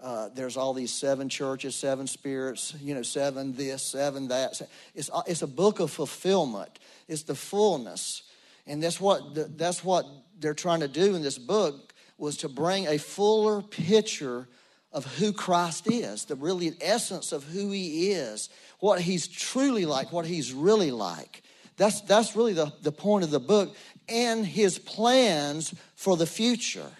uh, 0.00 0.28
there's 0.34 0.56
all 0.56 0.72
these 0.72 0.92
seven 0.92 1.28
churches, 1.28 1.74
seven 1.74 2.06
spirits, 2.06 2.74
you 2.80 2.94
know, 2.94 3.02
seven 3.02 3.52
this, 3.54 3.82
seven 3.82 4.28
that. 4.28 4.60
It's, 4.94 5.10
it's 5.26 5.42
a 5.42 5.46
book 5.48 5.80
of 5.80 5.90
fulfillment. 5.90 6.78
It's 7.08 7.22
the 7.22 7.34
fullness. 7.34 8.22
And 8.66 8.80
that's 8.80 9.00
what, 9.00 9.58
that's 9.58 9.82
what 9.82 10.06
they're 10.38 10.54
trying 10.54 10.80
to 10.80 10.88
do 10.88 11.14
in 11.16 11.22
this 11.22 11.38
book 11.38 11.92
was 12.18 12.36
to 12.38 12.48
bring 12.48 12.86
a 12.86 12.98
fuller 12.98 13.60
picture 13.60 14.46
of 14.92 15.04
who 15.16 15.32
Christ 15.32 15.90
is, 15.90 16.26
the 16.26 16.36
really 16.36 16.72
essence 16.80 17.32
of 17.32 17.44
who 17.44 17.70
he 17.70 18.10
is, 18.10 18.50
what 18.82 19.00
he's 19.00 19.28
truly 19.28 19.86
like, 19.86 20.10
what 20.10 20.26
he's 20.26 20.52
really 20.52 20.90
like. 20.90 21.44
That's, 21.76 22.00
that's 22.00 22.34
really 22.34 22.52
the, 22.52 22.72
the 22.82 22.90
point 22.90 23.22
of 23.22 23.30
the 23.30 23.38
book 23.38 23.76
and 24.08 24.44
his 24.44 24.76
plans 24.76 25.72
for 25.94 26.16
the 26.16 26.26
future. 26.26 26.90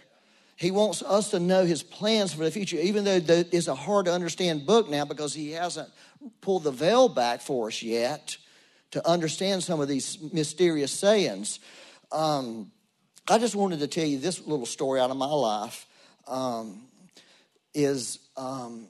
He 0.54 0.70
wants 0.70 1.02
us 1.02 1.30
to 1.30 1.40
know 1.40 1.64
his 1.64 1.82
plans 1.82 2.32
for 2.32 2.44
the 2.44 2.52
future, 2.52 2.76
even 2.76 3.02
though 3.02 3.18
it's 3.26 3.66
a 3.66 3.74
hard 3.74 4.06
to 4.06 4.12
understand 4.12 4.64
book 4.64 4.88
now 4.88 5.04
because 5.04 5.34
he 5.34 5.50
hasn't 5.50 5.88
pulled 6.40 6.62
the 6.62 6.70
veil 6.70 7.08
back 7.08 7.40
for 7.40 7.66
us 7.66 7.82
yet 7.82 8.36
to 8.92 9.04
understand 9.04 9.64
some 9.64 9.80
of 9.80 9.88
these 9.88 10.18
mysterious 10.32 10.92
sayings. 10.92 11.58
Um, 12.12 12.70
I 13.28 13.38
just 13.38 13.56
wanted 13.56 13.80
to 13.80 13.88
tell 13.88 14.06
you 14.06 14.20
this 14.20 14.46
little 14.46 14.66
story 14.66 15.00
out 15.00 15.10
of 15.10 15.16
my 15.16 15.26
life. 15.26 15.88
Um, 16.28 16.84
is 17.74 18.20
um, 18.36 18.86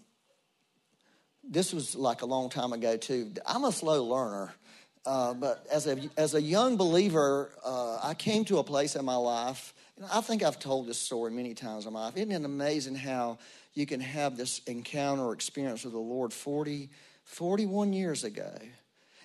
this 1.52 1.72
was 1.72 1.94
like 1.94 2.22
a 2.22 2.26
long 2.26 2.48
time 2.48 2.72
ago 2.72 2.96
too. 2.96 3.30
I'm 3.46 3.64
a 3.64 3.72
slow 3.72 4.04
learner, 4.04 4.52
uh, 5.04 5.34
but 5.34 5.66
as 5.70 5.86
a 5.86 5.98
as 6.16 6.34
a 6.34 6.40
young 6.40 6.76
believer, 6.76 7.52
uh, 7.64 7.98
I 8.02 8.14
came 8.14 8.44
to 8.46 8.58
a 8.58 8.64
place 8.64 8.96
in 8.96 9.04
my 9.04 9.16
life. 9.16 9.74
And 9.96 10.06
I 10.10 10.22
think 10.22 10.42
I've 10.42 10.58
told 10.58 10.86
this 10.86 10.98
story 10.98 11.30
many 11.30 11.52
times 11.52 11.86
in 11.86 11.92
my 11.92 12.06
life. 12.06 12.16
Isn't 12.16 12.32
it 12.32 12.44
amazing 12.44 12.94
how 12.94 13.38
you 13.74 13.84
can 13.84 14.00
have 14.00 14.36
this 14.36 14.60
encounter 14.66 15.22
or 15.22 15.34
experience 15.34 15.84
with 15.84 15.92
the 15.92 15.98
Lord 15.98 16.32
40, 16.32 16.88
41 17.24 17.92
years 17.92 18.24
ago? 18.24 18.50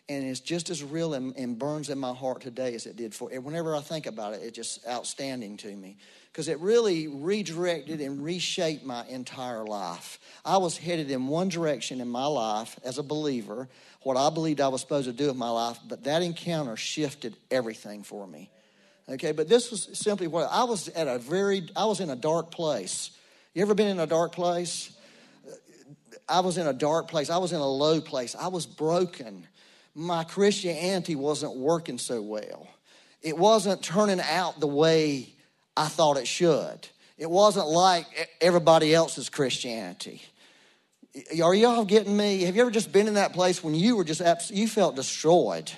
And 0.09 0.23
it's 0.23 0.39
just 0.39 0.69
as 0.69 0.83
real 0.83 1.13
and, 1.13 1.35
and, 1.35 1.59
burns 1.59 1.89
in 1.89 1.97
my 1.97 2.13
heart 2.13 2.41
today 2.41 2.73
as 2.75 2.85
it 2.85 2.95
did 2.95 3.13
for 3.13 3.29
and 3.31 3.43
whenever 3.43 3.75
i 3.75 3.81
think 3.81 4.05
about 4.05 4.33
it 4.33 4.41
it's 4.43 4.55
just 4.55 4.87
outstanding 4.87 5.57
to 5.57 5.75
me. 5.75 5.97
Because 6.31 6.49
it 6.49 6.59
really 6.59 7.07
redirected 7.07 7.99
and 7.99 8.23
reshaped 8.23 8.85
my 8.85 9.03
entire 9.07 9.63
life. 9.63 10.19
I 10.45 10.57
was 10.57 10.77
headed 10.77 11.09
in 11.09 11.25
one 11.25 11.49
direction 11.49 11.99
in 11.99 12.07
my 12.07 12.27
life 12.27 12.79
as 12.83 12.97
a 12.97 13.03
believer 13.03 13.67
what 14.03 14.17
i 14.17 14.29
believed 14.29 14.61
i 14.61 14.67
was 14.67 14.81
supposed 14.81 15.07
to 15.07 15.13
do 15.13 15.27
with 15.27 15.35
my 15.35 15.49
life 15.49 15.79
but 15.87 16.03
that 16.03 16.21
encounter 16.21 16.77
shifted 16.77 17.35
everything 17.51 18.03
for 18.03 18.27
me. 18.27 18.49
Okay 19.09 19.31
but 19.31 19.49
this 19.49 19.71
was 19.71 19.89
simply 19.93 20.27
what 20.27 20.47
i 20.51 20.63
was 20.63 20.89
at 20.89 21.07
a 21.07 21.17
very 21.17 21.67
i 21.75 21.85
was 21.85 21.99
in 21.99 22.09
a 22.09 22.15
dark 22.15 22.51
place. 22.51 23.11
You 23.53 23.63
ever 23.63 23.73
been 23.73 23.87
in 23.87 23.99
a 23.99 24.07
dark 24.07 24.33
place? 24.33 24.91
I 26.29 26.41
was 26.41 26.57
in 26.57 26.67
a 26.67 26.73
dark 26.73 27.07
place. 27.07 27.29
I 27.29 27.37
was 27.37 27.53
in 27.53 27.61
a 27.61 27.67
low 27.67 28.01
place. 28.01 28.35
I 28.35 28.49
was 28.49 28.65
broken 28.65 29.47
my 29.97 30.23
Christianity 30.23 31.15
wasn't 31.15 31.57
working 31.57 31.97
so 31.97 32.21
well. 32.21 32.67
It 33.23 33.35
wasn't 33.35 33.81
turning 33.81 34.21
out 34.21 34.59
the 34.59 34.67
way 34.67 35.33
I 35.75 35.87
thought 35.87 36.17
it 36.17 36.27
should. 36.27 36.87
It 37.17 37.29
wasn't 37.29 37.67
like 37.67 38.05
everybody 38.39 38.93
else's 38.93 39.27
Christianity. 39.27 40.21
Are 41.43 41.55
y'all 41.55 41.83
getting 41.83 42.15
me? 42.15 42.43
Have 42.43 42.55
you 42.55 42.61
ever 42.61 42.69
just 42.69 42.91
been 42.91 43.07
in 43.07 43.15
that 43.15 43.33
place 43.33 43.63
when 43.63 43.73
you 43.73 43.95
were 43.95 44.03
just 44.03 44.21
you 44.51 44.67
felt 44.67 44.95
destroyed? 44.95 45.71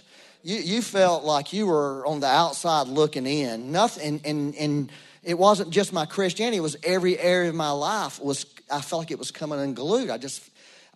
You, 0.44 0.58
you 0.58 0.82
felt 0.82 1.24
like 1.24 1.54
you 1.54 1.68
were 1.68 2.06
on 2.06 2.20
the 2.20 2.28
outside 2.28 2.88
looking 2.88 3.26
in. 3.26 3.72
Nothing, 3.72 4.20
and, 4.26 4.26
and, 4.26 4.56
and 4.56 4.92
it 5.24 5.40
wasn't 5.40 5.70
just 5.70 5.94
my 5.94 6.06
Christianity. 6.06 6.58
It 6.58 6.62
was 6.62 6.76
every 6.84 7.18
area 7.18 7.50
of 7.50 7.56
my 7.56 7.72
life 7.72 8.20
was. 8.20 8.46
I 8.70 8.82
felt 8.82 9.04
like 9.04 9.12
it 9.12 9.20
was 9.20 9.32
coming 9.32 9.60
unglued. 9.60 10.10
I 10.10 10.18
just 10.18 10.42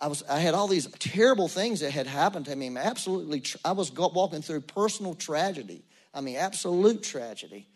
I 0.03 0.07
was 0.07 0.21
I 0.29 0.39
had 0.39 0.53
all 0.53 0.67
these 0.67 0.85
terrible 0.99 1.47
things 1.47 1.79
that 1.79 1.91
had 1.91 2.07
happened 2.07 2.47
to 2.47 2.55
me. 2.57 2.69
Absolutely, 2.75 3.41
I 3.63 3.71
was 3.71 3.89
walking 3.93 4.41
through 4.41 4.59
personal 4.61 5.13
tragedy. 5.15 5.81
I 6.13 6.19
mean, 6.19 6.35
absolute 6.35 7.03
tragedy. 7.03 7.69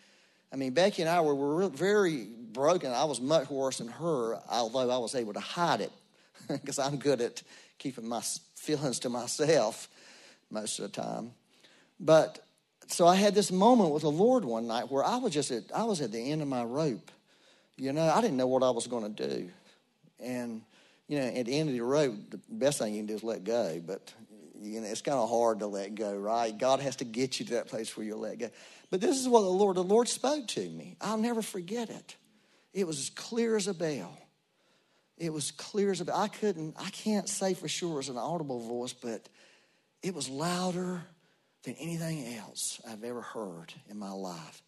I 0.52 0.58
mean, 0.58 0.74
Becky 0.74 1.04
and 1.04 1.10
I 1.10 1.22
were, 1.22 1.34
were 1.34 1.70
very 1.70 2.26
broken. 2.26 2.92
I 2.92 3.06
was 3.06 3.22
much 3.22 3.50
worse 3.50 3.78
than 3.78 3.88
her, 3.88 4.40
although 4.50 4.90
I 4.90 4.98
was 4.98 5.16
able 5.16 5.34
to 5.34 5.40
hide 5.40 5.80
it 5.80 5.92
because 6.50 6.80
I'm 6.80 6.98
good 6.98 7.22
at 7.22 7.44
keeping 7.78 8.08
my 8.08 8.22
feelings 8.56 9.00
to 9.00 9.10
myself 9.10 9.88
most 10.52 10.80
of 10.80 10.92
the 10.92 11.02
time. 11.02 11.32
But 11.98 12.46
so 12.88 13.08
I 13.08 13.16
had 13.16 13.36
this 13.36 13.54
moment 13.54 13.92
with 13.92 14.04
the 14.04 14.12
Lord 14.12 14.44
one 14.44 14.68
night 14.68 14.92
where 14.92 15.04
I 15.04 15.16
was 15.16 15.32
just 15.32 15.50
at, 15.52 15.64
I 15.74 15.86
was 15.86 16.02
at 16.02 16.12
the 16.12 16.32
end 16.32 16.42
of 16.42 16.50
my 16.50 16.66
rope. 16.66 17.10
You 17.78 17.94
know, 17.94 18.10
I 18.10 18.20
didn't 18.20 18.36
know 18.36 18.48
what 18.48 18.64
I 18.64 18.72
was 18.72 18.88
going 18.88 19.16
to 19.16 19.28
do, 19.30 19.50
and 20.20 20.62
you 21.08 21.20
know, 21.20 21.26
at 21.26 21.46
the 21.46 21.58
end 21.58 21.70
of 21.70 21.76
the 21.76 21.82
road, 21.82 22.32
the 22.32 22.40
best 22.50 22.80
thing 22.80 22.94
you 22.94 23.00
can 23.00 23.08
do 23.08 23.16
is 23.16 23.24
let 23.24 23.44
go. 23.44 23.82
But 23.86 24.14
you 24.62 24.82
know, 24.82 24.88
it's 24.88 25.02
kind 25.02 25.18
of 25.18 25.30
hard 25.30 25.60
to 25.60 25.68
let 25.68 25.96
go, 25.96 26.16
right? 26.16 26.58
God 26.58 26.80
has 26.80 26.98
to 26.98 27.06
get 27.06 27.40
you 27.40 27.46
to 27.48 27.54
that 27.56 27.68
place 27.68 27.96
where 27.96 28.06
you 28.06 28.16
let 28.16 28.40
go. 28.40 28.50
But 28.90 29.02
this 29.02 29.18
is 29.18 29.28
what 29.28 29.42
the 29.42 29.50
Lord, 29.50 29.78
the 29.78 29.84
Lord 29.84 30.08
spoke 30.08 30.48
to 30.50 30.70
me. 30.70 30.98
I'll 31.02 31.18
never 31.18 31.42
forget 31.42 31.90
it. 31.90 32.16
It 32.74 32.88
was 32.88 33.00
as 33.00 33.10
clear 33.10 33.56
as 33.56 33.68
a 33.68 33.74
bell. 33.74 34.18
It 35.18 35.34
was 35.34 35.52
clear 35.52 35.92
as 35.92 36.02
a 36.02 36.06
bell. 36.06 36.18
I 36.18 36.28
couldn't, 36.28 36.76
I 36.78 36.90
can't 36.90 37.28
say 37.28 37.54
for 37.54 37.68
sure 37.68 38.00
it's 38.00 38.10
an 38.10 38.18
audible 38.18 38.60
voice, 38.60 38.94
but 38.94 39.28
it 40.04 40.14
was 40.14 40.30
louder 40.30 41.02
than 41.64 41.76
anything 41.76 42.36
else 42.36 42.80
I've 42.88 43.04
ever 43.04 43.22
heard 43.22 43.74
in 43.90 43.98
my 43.98 44.12
life. 44.12 44.62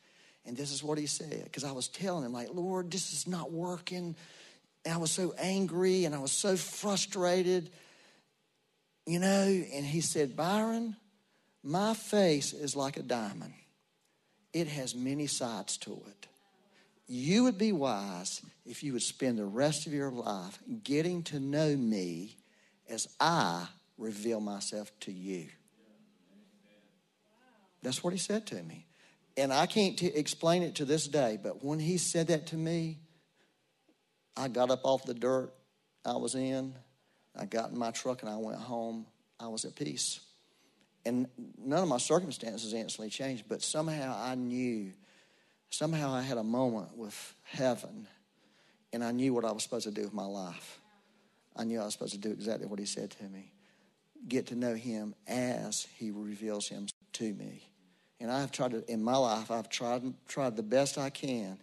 And 0.46 0.58
this 0.58 0.72
is 0.72 0.84
what 0.84 0.98
he 0.98 1.06
said, 1.06 1.44
because 1.44 1.64
I 1.64 1.72
was 1.72 1.88
telling 1.88 2.26
him, 2.26 2.34
like, 2.34 2.50
Lord, 2.52 2.90
this 2.92 3.14
is 3.14 3.28
not 3.28 3.52
working. 3.52 4.16
I 4.90 4.98
was 4.98 5.12
so 5.12 5.34
angry 5.38 6.06
and 6.06 6.16
I 6.16 6.20
was 6.20 6.32
so 6.32 6.56
frustrated, 6.56 7.70
you 9.06 9.20
know. 9.20 9.44
And 9.74 9.86
he 9.86 10.02
said, 10.02 10.36
Byron, 10.36 10.96
my 11.64 11.94
face 11.94 12.54
is 12.54 12.76
like 12.76 12.98
a 12.98 13.04
diamond, 13.04 13.54
it 14.54 14.68
has 14.68 14.96
many 14.96 15.28
sides 15.28 15.78
to 15.80 16.02
it. 16.08 16.28
You 17.08 17.44
would 17.46 17.58
be 17.58 17.72
wise 17.72 18.42
if 18.66 18.84
you 18.84 18.94
would 18.94 19.02
spend 19.02 19.40
the 19.40 19.46
rest 19.46 19.88
of 19.88 19.94
your 19.94 20.12
life 20.12 20.60
getting 20.84 21.24
to 21.24 21.40
know 21.40 21.76
me 21.76 22.38
as 22.88 23.08
I 23.20 23.68
reveal 23.98 24.40
myself 24.40 24.92
to 25.02 25.12
you. 25.12 25.48
That's 27.82 28.04
what 28.04 28.14
he 28.14 28.20
said 28.20 28.46
to 28.48 28.62
me. 28.62 28.86
And 29.38 29.54
I 29.54 29.66
can't 29.66 29.98
t- 29.98 30.08
explain 30.08 30.64
it 30.64 30.76
to 30.76 30.86
this 30.86 31.08
day, 31.08 31.40
but 31.42 31.64
when 31.64 31.80
he 31.80 31.98
said 31.98 32.28
that 32.28 32.48
to 32.48 32.58
me, 32.58 33.00
I 34.40 34.48
got 34.48 34.72
up 34.72 34.82
off 34.84 35.06
the 35.06 35.14
dirt 35.14 35.54
I 36.06 36.16
was 36.16 36.36
in. 36.36 36.74
I 37.36 37.46
got 37.46 37.72
in 37.72 37.78
my 37.78 37.92
truck 37.92 38.22
and 38.22 38.32
I 38.32 38.38
went 38.38 38.58
home. 38.58 39.06
I 39.40 39.48
was 39.48 39.66
at 39.66 39.76
peace. 39.76 40.22
And 41.06 41.28
none 41.58 41.84
of 41.84 41.90
my 41.90 41.98
circumstances 41.98 42.74
instantly 42.74 43.10
changed, 43.10 43.46
but 43.48 43.62
somehow 43.62 44.18
I 44.20 44.36
knew, 44.36 44.92
somehow 45.70 46.14
I 46.14 46.22
had 46.22 46.38
a 46.38 46.44
moment 46.44 46.98
with 46.98 47.36
heaven, 47.44 48.08
and 48.92 49.04
I 49.04 49.12
knew 49.12 49.34
what 49.34 49.46
I 49.46 49.52
was 49.52 49.64
supposed 49.64 49.86
to 49.86 49.92
do 49.92 50.02
with 50.02 50.14
my 50.14 50.26
life. 50.26 50.80
I 51.56 51.64
knew 51.64 51.80
I 51.80 51.86
was 51.86 51.94
supposed 51.94 52.14
to 52.14 52.20
do 52.20 52.32
exactly 52.32 52.68
what 52.68 52.80
he 52.80 52.86
said 52.86 53.12
to 53.12 53.24
me 53.24 53.52
get 54.28 54.48
to 54.48 54.56
know 54.56 54.76
him 54.76 55.16
as 55.28 55.88
he 55.98 56.12
reveals 56.12 56.68
him 56.68 56.88
to 57.14 57.34
me. 57.34 57.64
And 58.20 58.30
I've 58.30 58.52
tried 58.52 58.72
to, 58.72 58.92
in 58.92 59.02
my 59.02 59.16
life, 59.16 59.50
I've 59.50 59.70
tried, 59.70 60.04
tried 60.28 60.58
the 60.58 60.64
best 60.64 60.98
I 60.98 61.10
can, 61.10 61.58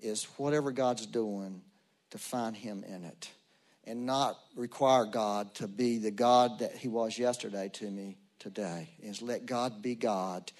is 0.00 0.24
whatever 0.36 0.70
God's 0.70 1.06
doing, 1.06 1.60
to 2.10 2.18
find 2.18 2.56
Him 2.56 2.84
in 2.86 3.04
it 3.04 3.30
and 3.84 4.04
not 4.04 4.38
require 4.54 5.06
God 5.06 5.54
to 5.54 5.66
be 5.66 5.98
the 5.98 6.10
God 6.10 6.58
that 6.58 6.76
He 6.76 6.88
was 6.88 7.18
yesterday 7.18 7.70
to 7.74 7.90
me 7.90 8.18
today. 8.38 8.90
Is 9.02 9.22
let 9.22 9.46
God 9.46 9.82
be 9.82 9.94
God 9.94 10.52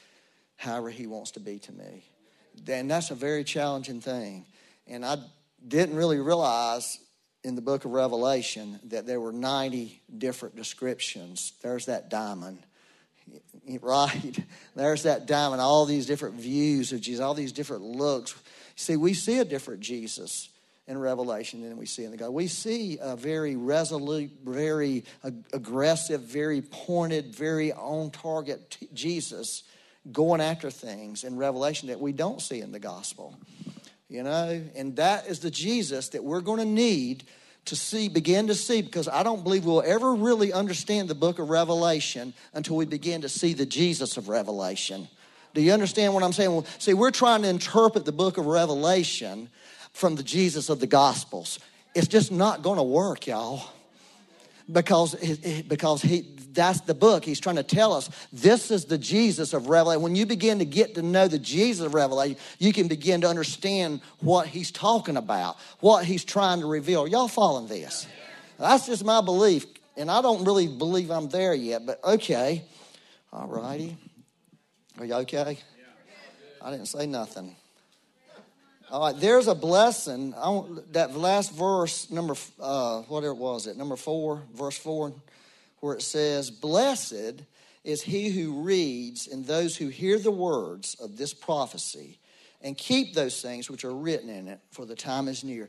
however 0.56 0.90
He 0.90 1.06
wants 1.06 1.32
to 1.32 1.40
be 1.40 1.58
to 1.60 1.72
me. 1.72 2.04
And 2.66 2.90
that's 2.90 3.10
a 3.10 3.14
very 3.14 3.44
challenging 3.44 4.00
thing. 4.00 4.46
And 4.86 5.04
I 5.04 5.18
didn't 5.66 5.96
really 5.96 6.18
realize 6.18 6.98
in 7.44 7.54
the 7.54 7.62
book 7.62 7.84
of 7.84 7.92
Revelation 7.92 8.80
that 8.84 9.06
there 9.06 9.20
were 9.20 9.32
90 9.32 10.02
different 10.16 10.56
descriptions. 10.56 11.52
There's 11.62 11.86
that 11.86 12.10
diamond. 12.10 12.58
Right? 13.82 14.38
There's 14.74 15.02
that 15.02 15.26
diamond, 15.26 15.60
all 15.60 15.84
these 15.84 16.06
different 16.06 16.36
views 16.36 16.90
of 16.92 17.02
Jesus, 17.02 17.20
all 17.20 17.34
these 17.34 17.52
different 17.52 17.82
looks. 17.82 18.34
See, 18.76 18.96
we 18.96 19.12
see 19.12 19.40
a 19.40 19.44
different 19.44 19.80
Jesus 19.80 20.48
in 20.88 20.98
Revelation 20.98 21.62
than 21.62 21.76
we 21.76 21.86
see 21.86 22.04
in 22.04 22.10
the 22.10 22.16
God. 22.16 22.30
We 22.30 22.48
see 22.48 22.98
a 23.00 23.14
very 23.14 23.56
resolute, 23.56 24.30
very 24.42 25.04
aggressive, 25.52 26.22
very 26.22 26.62
pointed, 26.62 27.34
very 27.34 27.72
on 27.72 28.10
target 28.10 28.70
t- 28.70 28.88
Jesus 28.94 29.64
going 30.10 30.40
after 30.40 30.70
things 30.70 31.24
in 31.24 31.36
Revelation 31.36 31.88
that 31.88 32.00
we 32.00 32.12
don't 32.12 32.40
see 32.40 32.60
in 32.60 32.72
the 32.72 32.78
gospel. 32.78 33.36
You 34.08 34.22
know, 34.22 34.62
and 34.74 34.96
that 34.96 35.26
is 35.26 35.40
the 35.40 35.50
Jesus 35.50 36.08
that 36.10 36.24
we're 36.24 36.40
going 36.40 36.60
to 36.60 36.64
need 36.64 37.24
to 37.66 37.76
see, 37.76 38.08
begin 38.08 38.46
to 38.46 38.54
see, 38.54 38.80
because 38.80 39.06
I 39.06 39.22
don't 39.22 39.44
believe 39.44 39.66
we'll 39.66 39.82
ever 39.82 40.14
really 40.14 40.54
understand 40.54 41.08
the 41.08 41.14
book 41.14 41.38
of 41.38 41.50
Revelation 41.50 42.32
until 42.54 42.76
we 42.76 42.86
begin 42.86 43.20
to 43.20 43.28
see 43.28 43.52
the 43.52 43.66
Jesus 43.66 44.16
of 44.16 44.30
Revelation. 44.30 45.06
Do 45.52 45.60
you 45.60 45.72
understand 45.72 46.14
what 46.14 46.22
I'm 46.22 46.32
saying? 46.32 46.50
Well, 46.50 46.66
see, 46.78 46.94
we're 46.94 47.10
trying 47.10 47.42
to 47.42 47.48
interpret 47.48 48.06
the 48.06 48.12
book 48.12 48.38
of 48.38 48.46
Revelation 48.46 49.50
from 49.92 50.16
the 50.16 50.22
Jesus 50.22 50.68
of 50.68 50.80
the 50.80 50.86
Gospels. 50.86 51.58
It's 51.94 52.08
just 52.08 52.30
not 52.30 52.62
going 52.62 52.76
to 52.76 52.82
work, 52.82 53.26
y'all. 53.26 53.62
Because, 54.70 55.14
because 55.66 56.02
he, 56.02 56.26
that's 56.52 56.82
the 56.82 56.94
book. 56.94 57.24
He's 57.24 57.40
trying 57.40 57.56
to 57.56 57.62
tell 57.62 57.92
us 57.92 58.10
this 58.32 58.70
is 58.70 58.84
the 58.84 58.98
Jesus 58.98 59.54
of 59.54 59.68
Revelation. 59.68 60.02
When 60.02 60.14
you 60.14 60.26
begin 60.26 60.58
to 60.58 60.64
get 60.64 60.94
to 60.96 61.02
know 61.02 61.26
the 61.26 61.38
Jesus 61.38 61.86
of 61.86 61.94
Revelation, 61.94 62.36
you 62.58 62.72
can 62.72 62.88
begin 62.88 63.22
to 63.22 63.28
understand 63.28 64.00
what 64.20 64.46
he's 64.46 64.70
talking 64.70 65.16
about, 65.16 65.56
what 65.80 66.04
he's 66.04 66.24
trying 66.24 66.60
to 66.60 66.66
reveal. 66.66 67.06
Y'all 67.08 67.28
following 67.28 67.66
this? 67.68 68.06
That's 68.58 68.86
just 68.86 69.04
my 69.04 69.20
belief. 69.20 69.64
And 69.96 70.10
I 70.10 70.20
don't 70.20 70.44
really 70.44 70.68
believe 70.68 71.10
I'm 71.10 71.28
there 71.28 71.54
yet, 71.54 71.86
but 71.86 72.02
okay. 72.04 72.62
All 73.32 73.46
righty. 73.46 73.96
Are 74.98 75.04
you 75.04 75.14
okay? 75.14 75.58
I 76.60 76.70
didn't 76.70 76.86
say 76.86 77.06
nothing. 77.06 77.56
All 78.90 79.02
right, 79.02 79.20
there's 79.20 79.48
a 79.48 79.54
blessing. 79.54 80.30
that 80.92 81.14
last 81.14 81.52
verse, 81.52 82.10
number, 82.10 82.34
uh, 82.58 83.02
whatever 83.02 83.34
was 83.34 83.66
it, 83.66 83.76
number 83.76 83.96
four, 83.96 84.44
verse 84.54 84.78
four, 84.78 85.12
where 85.80 85.94
it 85.94 86.00
says, 86.00 86.50
Blessed 86.50 87.42
is 87.84 88.00
he 88.00 88.30
who 88.30 88.62
reads 88.62 89.28
and 89.28 89.44
those 89.44 89.76
who 89.76 89.88
hear 89.88 90.18
the 90.18 90.30
words 90.30 90.94
of 90.94 91.18
this 91.18 91.34
prophecy 91.34 92.18
and 92.62 92.78
keep 92.78 93.12
those 93.12 93.42
things 93.42 93.68
which 93.68 93.84
are 93.84 93.94
written 93.94 94.30
in 94.30 94.48
it, 94.48 94.58
for 94.70 94.86
the 94.86 94.94
time 94.94 95.28
is 95.28 95.44
near. 95.44 95.68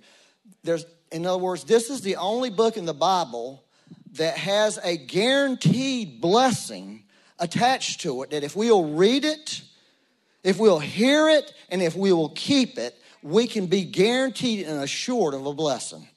There's, 0.63 0.85
in 1.11 1.25
other 1.25 1.39
words, 1.39 1.65
this 1.65 1.89
is 1.89 1.99
the 1.99 2.15
only 2.15 2.49
book 2.49 2.77
in 2.77 2.85
the 2.85 2.93
Bible 2.93 3.65
that 4.13 4.37
has 4.37 4.79
a 4.81 4.95
guaranteed 4.95 6.21
blessing 6.21 7.03
attached 7.37 7.99
to 8.01 8.23
it 8.23 8.29
that 8.29 8.45
if 8.45 8.55
we'll 8.55 8.91
read 8.91 9.25
it, 9.25 9.61
if 10.41 10.57
we'll 10.57 10.79
hear 10.79 11.27
it, 11.27 11.53
and 11.69 11.81
if 11.81 11.97
we 11.97 12.13
will 12.13 12.29
keep 12.29 12.77
it, 12.77 12.95
we 13.21 13.47
can 13.47 13.67
be 13.67 13.83
guaranteed 13.83 14.65
and 14.65 14.81
assured 14.81 15.33
of 15.33 15.45
a 15.45 15.53
blessing. 15.53 16.07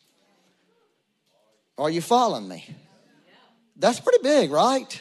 Are 1.79 1.91
you 1.91 2.01
following 2.01 2.49
me? 2.49 2.67
That's 3.77 4.01
pretty 4.01 4.23
big, 4.23 4.51
right? 4.51 5.01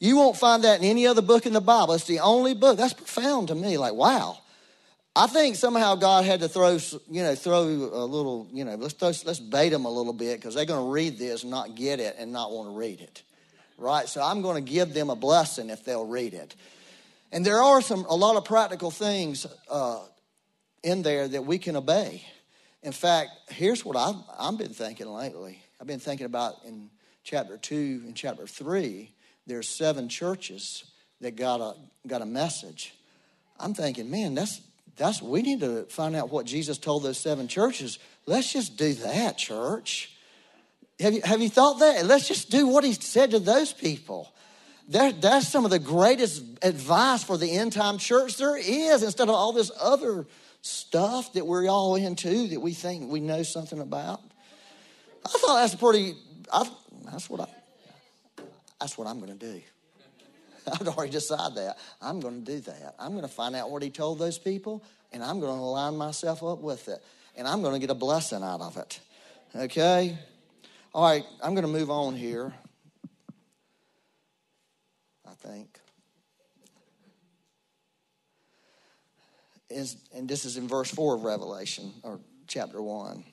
You 0.00 0.16
won't 0.16 0.36
find 0.36 0.64
that 0.64 0.80
in 0.80 0.84
any 0.84 1.06
other 1.06 1.22
book 1.22 1.46
in 1.46 1.52
the 1.52 1.60
Bible. 1.60 1.94
It's 1.94 2.04
the 2.04 2.20
only 2.20 2.54
book. 2.54 2.76
That's 2.76 2.92
profound 2.92 3.48
to 3.48 3.54
me. 3.54 3.78
Like, 3.78 3.94
wow. 3.94 4.38
I 5.16 5.26
think 5.26 5.56
somehow 5.56 5.96
God 5.96 6.24
had 6.24 6.40
to 6.40 6.48
throw, 6.48 6.78
you 7.10 7.22
know, 7.22 7.34
throw 7.34 7.62
a 7.62 8.06
little, 8.06 8.48
you 8.52 8.64
know, 8.64 8.76
let's 8.76 8.94
throw, 8.94 9.08
let's 9.08 9.40
bait 9.40 9.70
them 9.70 9.84
a 9.84 9.90
little 9.90 10.12
bit 10.12 10.38
because 10.38 10.54
they're 10.54 10.64
going 10.64 10.84
to 10.84 10.92
read 10.92 11.18
this 11.18 11.42
and 11.42 11.50
not 11.50 11.74
get 11.74 11.98
it 11.98 12.14
and 12.18 12.30
not 12.30 12.52
want 12.52 12.68
to 12.68 12.76
read 12.76 13.00
it, 13.00 13.22
right? 13.78 14.08
So 14.08 14.22
I'm 14.22 14.42
going 14.42 14.64
to 14.64 14.70
give 14.70 14.94
them 14.94 15.10
a 15.10 15.16
blessing 15.16 15.70
if 15.70 15.84
they'll 15.84 16.06
read 16.06 16.34
it. 16.34 16.54
And 17.32 17.44
there 17.44 17.60
are 17.60 17.82
some 17.82 18.04
a 18.04 18.14
lot 18.14 18.36
of 18.36 18.44
practical 18.44 18.92
things 18.92 19.46
uh, 19.68 20.00
in 20.82 21.02
there 21.02 21.28
that 21.28 21.44
we 21.44 21.58
can 21.58 21.76
obey. 21.76 22.22
In 22.82 22.92
fact, 22.92 23.30
here's 23.50 23.84
what 23.84 23.96
I've, 23.96 24.14
I've 24.38 24.58
been 24.58 24.72
thinking 24.72 25.08
lately. 25.08 25.62
I've 25.80 25.86
been 25.86 25.98
thinking 25.98 26.26
about 26.26 26.64
in 26.64 26.90
chapter 27.24 27.56
two 27.56 28.02
and 28.04 28.14
chapter 28.14 28.46
three. 28.46 29.12
There's 29.46 29.68
seven 29.68 30.08
churches 30.08 30.84
that 31.20 31.36
got 31.36 31.60
a 31.60 31.74
got 32.06 32.22
a 32.22 32.26
message. 32.26 32.94
I'm 33.58 33.74
thinking, 33.74 34.10
man, 34.10 34.34
that's 34.34 34.60
that's 34.96 35.22
we 35.22 35.42
need 35.42 35.60
to 35.60 35.84
find 35.84 36.14
out 36.14 36.30
what 36.30 36.46
Jesus 36.46 36.78
told 36.78 37.02
those 37.02 37.18
seven 37.18 37.48
churches. 37.48 37.98
Let's 38.26 38.52
just 38.52 38.76
do 38.76 38.94
that, 38.94 39.38
church. 39.38 40.12
Have 41.00 41.14
you, 41.14 41.20
have 41.22 41.40
you 41.40 41.48
thought 41.48 41.78
that? 41.78 42.06
Let's 42.06 42.26
just 42.26 42.50
do 42.50 42.66
what 42.66 42.84
he 42.84 42.92
said 42.92 43.30
to 43.30 43.38
those 43.38 43.72
people. 43.72 44.32
That, 44.88 45.20
that's 45.20 45.46
some 45.46 45.64
of 45.64 45.70
the 45.70 45.78
greatest 45.78 46.42
advice 46.62 47.22
for 47.22 47.36
the 47.36 47.50
end 47.50 47.72
time 47.72 47.98
church 47.98 48.36
there 48.36 48.56
is 48.56 49.02
instead 49.02 49.28
of 49.28 49.34
all 49.34 49.52
this 49.52 49.70
other 49.78 50.26
stuff 50.68 51.32
that 51.32 51.46
we're 51.46 51.66
all 51.68 51.96
into 51.96 52.48
that 52.48 52.60
we 52.60 52.74
think 52.74 53.10
we 53.10 53.20
know 53.20 53.42
something 53.42 53.80
about. 53.80 54.20
I 55.24 55.30
thought 55.30 55.56
that's 55.56 55.74
pretty, 55.74 56.14
I, 56.52 56.68
that's 57.04 57.28
what 57.30 57.40
I, 57.40 57.46
that's 58.80 58.96
what 58.98 59.08
I'm 59.08 59.18
going 59.18 59.36
to 59.36 59.52
do. 59.52 59.60
I'd 60.72 60.88
already 60.88 61.12
decided 61.12 61.56
that. 61.56 61.78
I'm 62.02 62.20
going 62.20 62.44
to 62.44 62.52
do 62.52 62.60
that. 62.60 62.94
I'm 62.98 63.12
going 63.12 63.22
to 63.22 63.28
find 63.28 63.56
out 63.56 63.70
what 63.70 63.82
he 63.82 63.90
told 63.90 64.18
those 64.18 64.38
people, 64.38 64.84
and 65.12 65.22
I'm 65.22 65.40
going 65.40 65.56
to 65.56 65.62
line 65.62 65.96
myself 65.96 66.42
up 66.42 66.60
with 66.60 66.88
it. 66.88 67.02
And 67.36 67.46
I'm 67.48 67.62
going 67.62 67.74
to 67.74 67.80
get 67.80 67.90
a 67.90 67.94
blessing 67.94 68.42
out 68.42 68.60
of 68.60 68.76
it. 68.76 69.00
Okay? 69.54 70.18
All 70.92 71.08
right, 71.08 71.24
I'm 71.42 71.54
going 71.54 71.66
to 71.66 71.72
move 71.72 71.90
on 71.90 72.14
here. 72.14 72.52
I 75.26 75.34
think. 75.34 75.78
Is, 79.70 79.96
and 80.14 80.28
this 80.28 80.44
is 80.44 80.56
in 80.56 80.66
verse 80.66 80.90
4 80.90 81.16
of 81.16 81.24
Revelation, 81.24 81.92
or 82.02 82.20
chapter 82.46 82.80
1. 82.80 83.24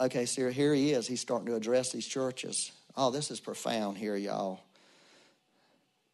Okay, 0.00 0.24
so 0.24 0.50
here 0.50 0.72
he 0.72 0.92
is. 0.92 1.06
He's 1.06 1.20
starting 1.20 1.46
to 1.46 1.54
address 1.54 1.92
these 1.92 2.06
churches. 2.06 2.72
Oh, 2.96 3.10
this 3.10 3.30
is 3.30 3.40
profound 3.40 3.98
here, 3.98 4.16
y'all 4.16 4.60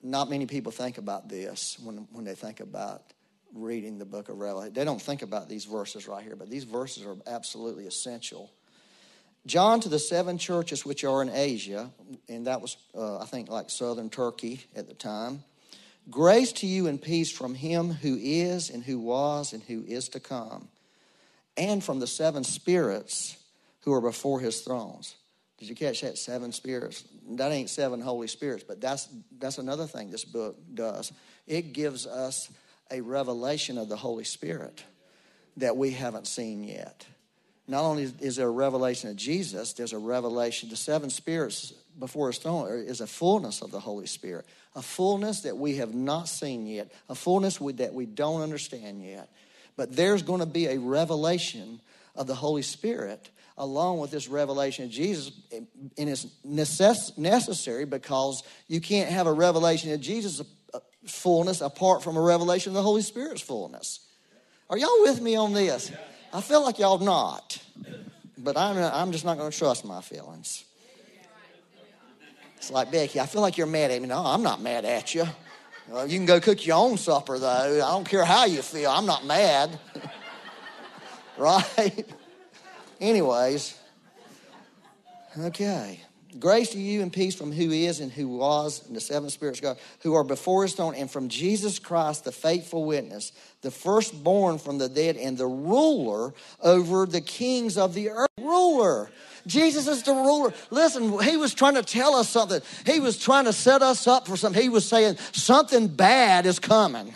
not 0.03 0.31
many 0.31 0.47
people 0.47 0.73
think 0.73 0.99
about 0.99 1.29
this 1.29 1.79
when, 1.83 2.09
when 2.13 2.25
they 2.25 2.35
think 2.35 2.61
about 2.61 3.03
reading 3.55 3.99
the 3.99 4.05
book 4.05 4.29
of 4.29 4.39
Revelation. 4.39 4.75
They 4.75 4.85
don't 4.85 5.01
think 5.01 5.23
about 5.23 5.49
these 5.49 5.65
verses 5.65 6.07
right 6.07 6.23
here, 6.23 6.37
but 6.37 6.51
these 6.51 6.65
verses 6.65 7.05
are 7.05 7.17
absolutely 7.27 7.87
essential. 7.87 8.53
John 9.47 9.81
to 9.81 9.89
the 9.89 9.99
seven 9.99 10.37
churches 10.39 10.85
which 10.85 11.05
are 11.05 11.23
in 11.23 11.31
Asia, 11.31 11.91
and 12.29 12.47
that 12.47 12.61
was, 12.61 12.77
uh, 12.95 13.19
I 13.19 13.25
think, 13.25 13.49
like 13.49 13.71
southern 13.71 14.11
Turkey 14.11 14.65
at 14.77 14.87
the 14.87 14.95
time. 14.95 15.43
Grace 16.11 16.53
to 16.53 16.67
you 16.67 16.87
and 16.87 17.01
peace 17.01 17.31
from 17.31 17.55
him 17.55 17.91
who 17.91 18.17
is, 18.21 18.71
and 18.71 18.83
who 18.83 18.99
was, 18.99 19.53
and 19.53 19.63
who 19.63 19.85
is 19.87 20.09
to 20.11 20.21
come, 20.21 20.69
and 21.57 21.85
from 21.85 21.99
the 21.99 22.07
seven 22.07 22.45
spirits 22.45 23.37
who 23.81 23.93
are 23.93 24.01
before 24.01 24.41
his 24.41 24.61
thrones. 24.61 25.17
Did 25.59 25.69
you 25.69 25.75
catch 25.75 26.03
that? 26.03 26.17
Seven 26.17 26.53
spirits. 26.53 27.05
That 27.31 27.53
ain't 27.53 27.69
seven 27.69 28.01
Holy 28.01 28.29
Spirits, 28.29 28.65
but 28.67 28.81
that's 28.81 29.09
that's 29.39 29.59
another 29.59 29.87
thing 29.87 30.11
this 30.11 30.25
book 30.25 30.57
does. 30.73 31.13
It 31.47 31.73
gives 31.73 32.07
us 32.07 32.49
a 32.91 33.01
revelation 33.01 33.77
of 33.77 33.89
the 33.89 33.97
Holy 33.97 34.25
Spirit 34.25 34.83
that 35.57 35.77
we 35.77 35.91
haven't 35.91 36.27
seen 36.27 36.63
yet. 36.63 37.05
Not 37.67 37.83
only 37.85 38.05
is 38.21 38.37
there 38.37 38.47
a 38.47 38.51
revelation 38.51 39.11
of 39.11 39.17
Jesus, 39.17 39.75
there's 39.75 39.93
a 39.93 39.99
revelation. 39.99 40.71
The 40.71 40.77
seven 40.77 41.11
spirits 41.11 41.73
before 41.99 42.29
his 42.29 42.39
throne 42.39 42.69
is 42.69 43.01
a 43.01 43.07
fullness 43.07 43.61
of 43.61 43.71
the 43.73 43.81
Holy 43.81 44.07
Spirit, 44.07 44.47
a 44.79 44.83
fullness 44.83 45.41
that 45.41 45.59
we 45.59 45.75
have 45.79 45.93
not 45.93 46.29
seen 46.29 46.65
yet, 46.65 46.93
a 47.09 47.15
fullness 47.17 47.59
that 47.59 47.93
we 47.93 48.07
don't 48.07 48.43
understand 48.43 49.05
yet. 49.05 49.29
But 49.77 49.97
there's 49.97 50.23
going 50.23 50.39
to 50.39 50.47
be 50.47 50.67
a 50.67 50.79
revelation 50.79 51.81
of 52.15 52.29
the 52.29 52.37
Holy 52.37 52.63
Spirit 52.63 53.29
along 53.57 53.99
with 53.99 54.13
this 54.13 54.29
revelation 54.29 54.85
of 54.85 54.91
Jesus, 54.93 55.33
and 55.53 55.67
it's 55.97 56.27
necess- 56.47 57.19
necessary 57.19 57.87
because 57.87 58.45
you 58.69 58.81
can't 58.81 59.11
have 59.11 59.27
a 59.27 59.33
revelation 59.33 59.93
of 59.93 60.01
Jesus' 60.01 60.43
uh, 60.73 60.79
fullness 61.05 61.61
apart 61.61 62.05
from 62.05 62.17
a 62.17 62.21
revelation 62.21 62.71
of 62.71 62.75
the 62.75 62.83
Holy 62.83 63.03
Spirit's 63.03 63.43
fullness. 63.43 64.07
Are 64.71 64.79
y'all 64.79 65.01
with 65.01 65.21
me 65.21 65.35
on 65.35 65.55
this? 65.55 65.91
I 66.33 66.41
feel 66.41 66.63
like 66.63 66.79
y'all 66.79 67.01
not, 67.01 67.61
but 68.37 68.57
I'm, 68.57 68.77
I'm 68.77 69.11
just 69.11 69.25
not 69.25 69.39
going 69.39 69.51
to 69.51 69.59
trust 69.59 69.85
my 69.85 70.03
feelings. 70.03 70.65
It's 72.69 72.75
like, 72.75 72.93
Becky, 72.93 73.19
I 73.19 73.25
feel 73.25 73.41
like 73.41 73.57
you're 73.57 73.67
mad 73.67 73.91
at 73.91 74.03
me. 74.03 74.09
No, 74.09 74.23
I'm 74.23 74.43
not 74.43 74.61
mad 74.61 74.85
at 74.85 75.15
you. 75.15 75.25
Uh, 75.91 76.03
you 76.03 76.19
can 76.19 76.27
go 76.27 76.39
cook 76.39 76.67
your 76.67 76.77
own 76.77 76.99
supper, 76.99 77.39
though. 77.39 77.49
I 77.49 77.91
don't 77.93 78.07
care 78.07 78.27
how 78.27 78.45
you 78.45 78.61
feel. 78.61 78.91
I'm 78.91 79.07
not 79.07 79.25
mad. 79.25 79.81
right? 81.39 82.07
Anyways, 83.01 83.75
okay. 85.39 86.01
Grace 86.39 86.69
to 86.73 86.79
you 86.79 87.01
and 87.01 87.11
peace 87.11 87.35
from 87.35 87.53
who 87.53 87.71
is 87.71 88.01
and 88.01 88.13
who 88.13 88.29
was, 88.29 88.87
and 88.87 88.95
the 88.95 89.01
seven 89.01 89.31
spirits 89.31 89.61
God, 89.61 89.79
who 90.01 90.13
are 90.13 90.23
before 90.23 90.65
his 90.65 90.75
throne, 90.75 90.95
and 90.95 91.11
from 91.11 91.31
Jesus 91.31 91.79
Christ, 91.79 92.25
the 92.25 92.33
faithful 92.33 92.85
witness, 92.85 93.33
the 93.63 93.71
firstborn 93.71 94.59
from 94.59 94.77
the 94.77 94.91
dead, 94.91 95.17
and 95.17 95.39
the 95.39 95.47
ruler 95.47 96.35
over 96.61 97.07
the 97.07 97.23
kings 97.23 97.79
of 97.79 97.95
the 97.95 98.11
earth. 98.11 98.29
Ruler. 98.39 99.11
Jesus 99.49 99.89
is 99.89 100.03
the 100.03 100.13
ruler. 100.13 100.53
Listen, 100.71 101.21
he 101.21 101.37
was 101.37 101.55
trying 101.55 101.75
to 101.75 101.83
tell 101.83 102.15
us 102.15 102.29
something. 102.29 102.61
He 102.87 103.01
was 103.01 103.19
trying 103.19 103.47
to 103.47 103.53
set 103.53 103.83
us 103.83 104.07
up 104.07 104.27
for 104.29 104.37
something. 104.37 104.61
He 104.63 104.69
was 104.69 104.87
saying 104.87 105.17
something 105.33 105.89
bad 105.89 106.47
is 106.47 106.59
coming. 106.59 107.15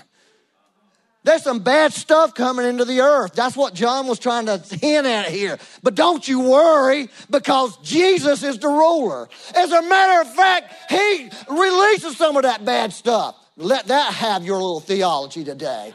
There's 1.25 1.45
some 1.45 1.61
bad 1.61 1.92
stuff 1.92 2.35
coming 2.35 2.66
into 2.66 2.85
the 2.85 3.01
earth. 3.01 3.35
That's 3.35 3.57
what 3.57 3.75
John 3.75 4.09
was 4.09 4.18
trying 4.18 4.47
to 4.47 4.59
hint 4.59 5.07
at 5.07 5.29
here. 5.29 5.59
But 5.83 5.95
don't 5.95 6.27
you 6.27 6.40
worry 6.40 7.09
because 7.31 7.77
Jesus 7.79 8.42
is 8.42 8.59
the 8.59 8.68
ruler. 8.68 9.29
As 9.55 9.71
a 9.71 9.83
matter 9.83 10.23
of 10.23 10.35
fact, 10.35 10.75
he 10.90 11.31
releases 11.49 12.16
some 12.16 12.37
of 12.37 12.42
that 12.42 12.64
bad 12.64 12.92
stuff. 12.92 13.37
Let 13.57 13.87
that 13.87 14.14
have 14.14 14.45
your 14.45 14.57
little 14.57 14.81
theology 14.81 15.45
today. 15.45 15.95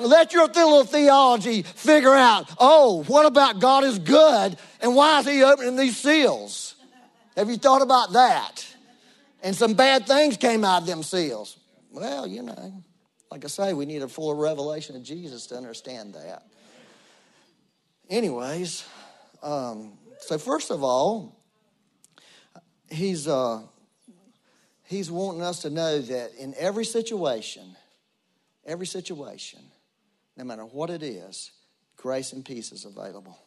Let 0.00 0.32
your 0.32 0.46
little 0.46 0.84
theology 0.84 1.62
figure 1.62 2.14
out, 2.14 2.50
oh, 2.58 3.04
what 3.04 3.26
about 3.26 3.60
God 3.60 3.84
is 3.84 3.98
good 3.98 4.56
and 4.80 4.94
why 4.94 5.20
is 5.20 5.26
he 5.26 5.42
opening 5.42 5.76
these 5.76 5.96
seals? 5.96 6.74
Have 7.36 7.50
you 7.50 7.56
thought 7.56 7.82
about 7.82 8.12
that? 8.12 8.66
And 9.42 9.54
some 9.54 9.74
bad 9.74 10.06
things 10.06 10.36
came 10.36 10.64
out 10.64 10.82
of 10.82 10.86
them 10.88 11.02
seals. 11.02 11.56
Well, 11.90 12.26
you 12.26 12.42
know. 12.42 12.82
Like 13.30 13.44
I 13.44 13.48
say, 13.48 13.74
we 13.74 13.84
need 13.84 14.02
a 14.02 14.08
full 14.08 14.34
revelation 14.34 14.96
of 14.96 15.02
Jesus 15.02 15.46
to 15.48 15.56
understand 15.56 16.14
that. 16.14 16.44
Anyways, 18.08 18.86
um, 19.42 19.98
so 20.20 20.38
first 20.38 20.70
of 20.70 20.82
all, 20.82 21.36
he's 22.90 23.28
uh, 23.28 23.60
he's 24.84 25.10
wanting 25.10 25.42
us 25.42 25.62
to 25.62 25.70
know 25.70 26.00
that 26.00 26.34
in 26.38 26.54
every 26.58 26.86
situation, 26.86 27.76
every 28.64 28.86
situation, 28.86 29.60
no 30.36 30.44
matter 30.44 30.64
what 30.64 30.88
it 30.88 31.02
is, 31.02 31.50
grace 31.96 32.32
and 32.32 32.44
peace 32.44 32.72
is 32.72 32.86
available. 32.86 33.38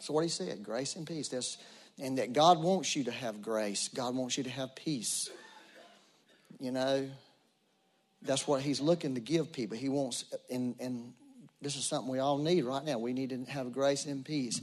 So 0.00 0.12
what 0.12 0.22
he 0.22 0.30
said, 0.30 0.62
grace 0.62 0.96
and 0.96 1.06
peace. 1.06 1.28
There's, 1.28 1.58
and 1.98 2.18
that 2.18 2.32
God 2.32 2.62
wants 2.62 2.96
you 2.96 3.04
to 3.04 3.10
have 3.10 3.40
grace. 3.42 3.88
God 3.88 4.14
wants 4.14 4.36
you 4.36 4.44
to 4.44 4.50
have 4.50 4.74
peace. 4.74 5.30
You 6.58 6.72
know, 6.72 7.08
that's 8.22 8.46
what 8.46 8.62
he's 8.62 8.80
looking 8.80 9.14
to 9.14 9.20
give 9.20 9.52
people. 9.52 9.76
He 9.76 9.88
wants, 9.88 10.24
and, 10.50 10.74
and 10.80 11.12
this 11.62 11.76
is 11.76 11.86
something 11.86 12.10
we 12.10 12.18
all 12.18 12.38
need 12.38 12.64
right 12.64 12.84
now. 12.84 12.98
We 12.98 13.12
need 13.12 13.30
to 13.30 13.44
have 13.50 13.72
grace 13.72 14.06
and 14.06 14.24
peace. 14.24 14.60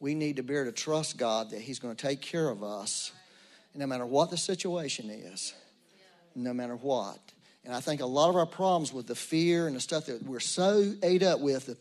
We 0.00 0.14
need 0.14 0.36
to 0.36 0.42
be 0.42 0.54
able 0.54 0.66
to 0.66 0.72
trust 0.72 1.16
God 1.16 1.50
that 1.50 1.60
he's 1.60 1.78
going 1.78 1.94
to 1.94 2.06
take 2.06 2.20
care 2.20 2.48
of 2.48 2.62
us, 2.62 3.12
no 3.74 3.86
matter 3.86 4.06
what 4.06 4.30
the 4.30 4.36
situation 4.36 5.10
is. 5.10 5.54
no 6.36 6.52
matter 6.52 6.76
what. 6.76 7.18
And 7.64 7.74
I 7.74 7.80
think 7.80 8.00
a 8.00 8.06
lot 8.06 8.28
of 8.28 8.36
our 8.36 8.46
problems 8.46 8.92
with 8.92 9.06
the 9.06 9.14
fear 9.14 9.66
and 9.66 9.74
the 9.74 9.80
stuff 9.80 10.06
that 10.06 10.22
we're 10.22 10.38
so 10.38 10.94
ate 11.02 11.22
up 11.22 11.40
with, 11.40 11.66
the, 11.66 11.76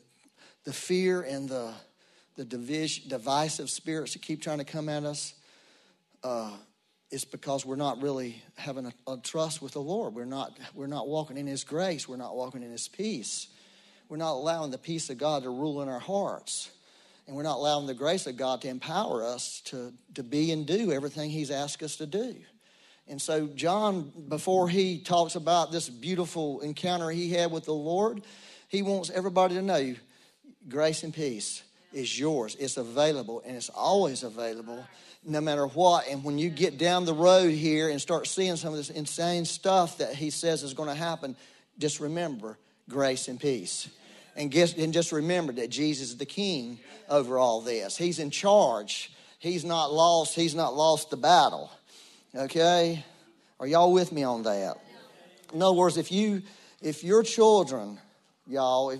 the 0.63 0.74
fear 0.74 1.22
and 1.22 1.48
the, 1.48 1.74
the 2.36 2.45
division, 2.45 3.08
divisive 3.08 3.69
spirits 3.69 4.13
that 4.13 4.21
keep 4.21 4.41
trying 4.41 4.58
to 4.58 4.65
come 4.65 4.89
at 4.89 5.04
us, 5.04 5.34
uh, 6.24 6.52
it's 7.12 7.26
because 7.26 7.65
we're 7.65 7.76
not 7.76 8.02
really 8.02 8.41
having 8.56 8.88
a, 8.88 9.12
a, 9.12 9.17
trust 9.17 9.62
with 9.62 9.74
the 9.74 9.82
Lord. 9.82 10.15
We're 10.15 10.26
not, 10.26 10.58
we're 10.74 10.88
not 10.88 11.08
walking 11.08 11.38
in 11.38 11.48
His 11.48 11.63
grace. 11.63 12.08
We're 12.08 12.17
not 12.17 12.36
walking 12.36 12.63
in 12.63 12.71
His 12.71 12.88
peace. 12.88 13.48
We're 14.10 14.17
not 14.17 14.34
allowing 14.34 14.71
the 14.71 14.78
peace 14.78 15.10
of 15.10 15.17
God 15.17 15.43
to 15.43 15.50
rule 15.50 15.82
in 15.82 15.88
our 15.88 16.00
hearts. 16.00 16.71
And 17.28 17.36
we're 17.36 17.43
not 17.43 17.58
allowing 17.58 17.88
the 17.88 17.93
grace 17.93 18.28
of 18.28 18.38
God 18.38 18.62
to 18.62 18.67
empower 18.67 19.24
us 19.24 19.62
to, 19.65 19.93
to 20.15 20.24
be 20.24 20.52
and 20.52 20.65
do 20.65 20.91
everything 20.91 21.30
He's 21.30 21.52
asked 21.52 21.82
us 21.84 21.95
to 21.98 22.06
do. 22.06 22.36
And 23.08 23.21
so, 23.21 23.48
John, 23.48 24.12
before 24.30 24.67
he 24.67 25.00
talks 25.00 25.36
about 25.36 25.71
this 25.71 25.88
beautiful 25.88 26.62
encounter 26.62 27.12
he 27.12 27.30
had 27.30 27.52
with 27.52 27.65
the 27.65 27.74
Lord, 27.74 28.24
he 28.67 28.82
wants 28.82 29.12
everybody 29.12 29.54
to 29.56 29.62
know 29.62 29.95
grace 30.67 31.04
and 31.04 31.13
peace 31.13 31.62
is 31.95 32.19
yours. 32.19 32.55
It's 32.60 32.77
available, 32.77 33.41
and 33.45 33.55
it's 33.55 33.69
always 33.69 34.23
available 34.23 34.86
no 35.23 35.41
matter 35.41 35.65
what. 35.65 36.08
And 36.08 36.23
when 36.23 36.38
you 36.38 36.49
get 36.49 36.77
down 36.77 37.05
the 37.05 37.13
road 37.13 37.51
here 37.51 37.89
and 37.89 37.99
start 37.99 38.27
seeing 38.27 38.58
some 38.58 38.71
of 38.71 38.77
this 38.77 38.89
insane 38.89 39.45
stuff 39.45 39.97
that 39.97 40.13
he 40.13 40.29
says 40.29 40.62
is 40.62 40.73
going 40.73 40.89
to 40.89 40.95
happen, 40.95 41.36
just 41.79 41.99
remember 41.99 42.58
grace 42.89 43.27
and 43.27 43.39
peace. 43.39 43.89
And, 44.36 44.51
guess, 44.51 44.73
and 44.77 44.93
just 44.93 45.12
remember 45.12 45.53
that 45.53 45.69
Jesus 45.69 46.10
is 46.10 46.17
the 46.17 46.25
king 46.25 46.79
over 47.10 47.38
all 47.38 47.62
this. 47.62 47.97
He's 47.97 48.19
in 48.19 48.29
charge. 48.29 49.12
He's 49.39 49.63
not 49.63 49.91
lost. 49.93 50.36
He's 50.36 50.53
not 50.53 50.75
lost 50.75 51.10
the 51.10 51.17
battle. 51.17 51.71
Okay? 52.36 53.03
Are 53.60 53.67
y'all 53.67 53.93
with 53.93 54.12
me 54.12 54.23
on 54.23 54.43
that? 54.43 54.75
In 55.53 55.62
other 55.62 55.75
words, 55.75 55.97
if 55.97 56.12
you 56.12 56.41
if 56.81 57.03
your 57.03 57.23
children, 57.23 57.99
y'all, 58.45 58.89
if, 58.89 58.99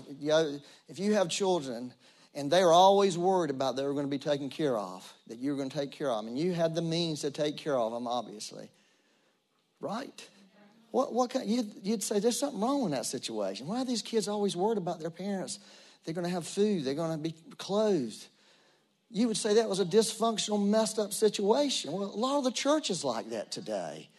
if 0.88 0.98
you 0.98 1.14
have 1.14 1.28
children 1.28 1.92
and 2.36 2.50
they're 2.50 2.72
always 2.72 3.16
worried 3.16 3.50
about 3.50 3.76
they're 3.76 3.92
going 3.92 4.04
to 4.04 4.10
be 4.10 4.18
taken 4.18 4.50
care 4.50 4.76
of, 4.76 5.10
that 5.26 5.38
you're 5.38 5.56
going 5.56 5.70
to 5.70 5.76
take 5.76 5.90
care 5.90 6.10
of 6.10 6.18
them, 6.18 6.28
and 6.28 6.38
you 6.38 6.52
have 6.52 6.74
the 6.74 6.82
means 6.82 7.22
to 7.22 7.30
take 7.30 7.56
care 7.56 7.76
of 7.76 7.92
them, 7.92 8.06
obviously, 8.06 8.70
right? 9.80 10.28
What, 10.90 11.12
what 11.14 11.30
kind, 11.30 11.48
you'd, 11.48 11.70
you'd 11.82 12.02
say 12.02 12.20
there's 12.20 12.38
something 12.38 12.60
wrong 12.60 12.84
in 12.84 12.90
that 12.90 13.06
situation. 13.06 13.66
Why 13.66 13.80
are 13.80 13.84
these 13.84 14.02
kids 14.02 14.28
always 14.28 14.54
worried 14.54 14.78
about 14.78 15.00
their 15.00 15.10
parents? 15.10 15.58
They're 16.04 16.14
going 16.14 16.26
to 16.26 16.30
have 16.30 16.46
food, 16.46 16.84
they're 16.84 16.94
going 16.94 17.12
to 17.12 17.18
be 17.18 17.34
clothed. 17.56 18.26
You 19.10 19.28
would 19.28 19.36
say 19.36 19.54
that 19.54 19.68
was 19.68 19.80
a 19.80 19.84
dysfunctional, 19.84 20.64
messed 20.64 20.98
up 20.98 21.12
situation. 21.12 21.92
Well, 21.92 22.04
a 22.04 22.16
lot 22.16 22.38
of 22.38 22.44
the 22.44 22.50
church 22.50 22.90
is 22.90 23.02
like 23.02 23.30
that 23.30 23.50
today. 23.50 24.10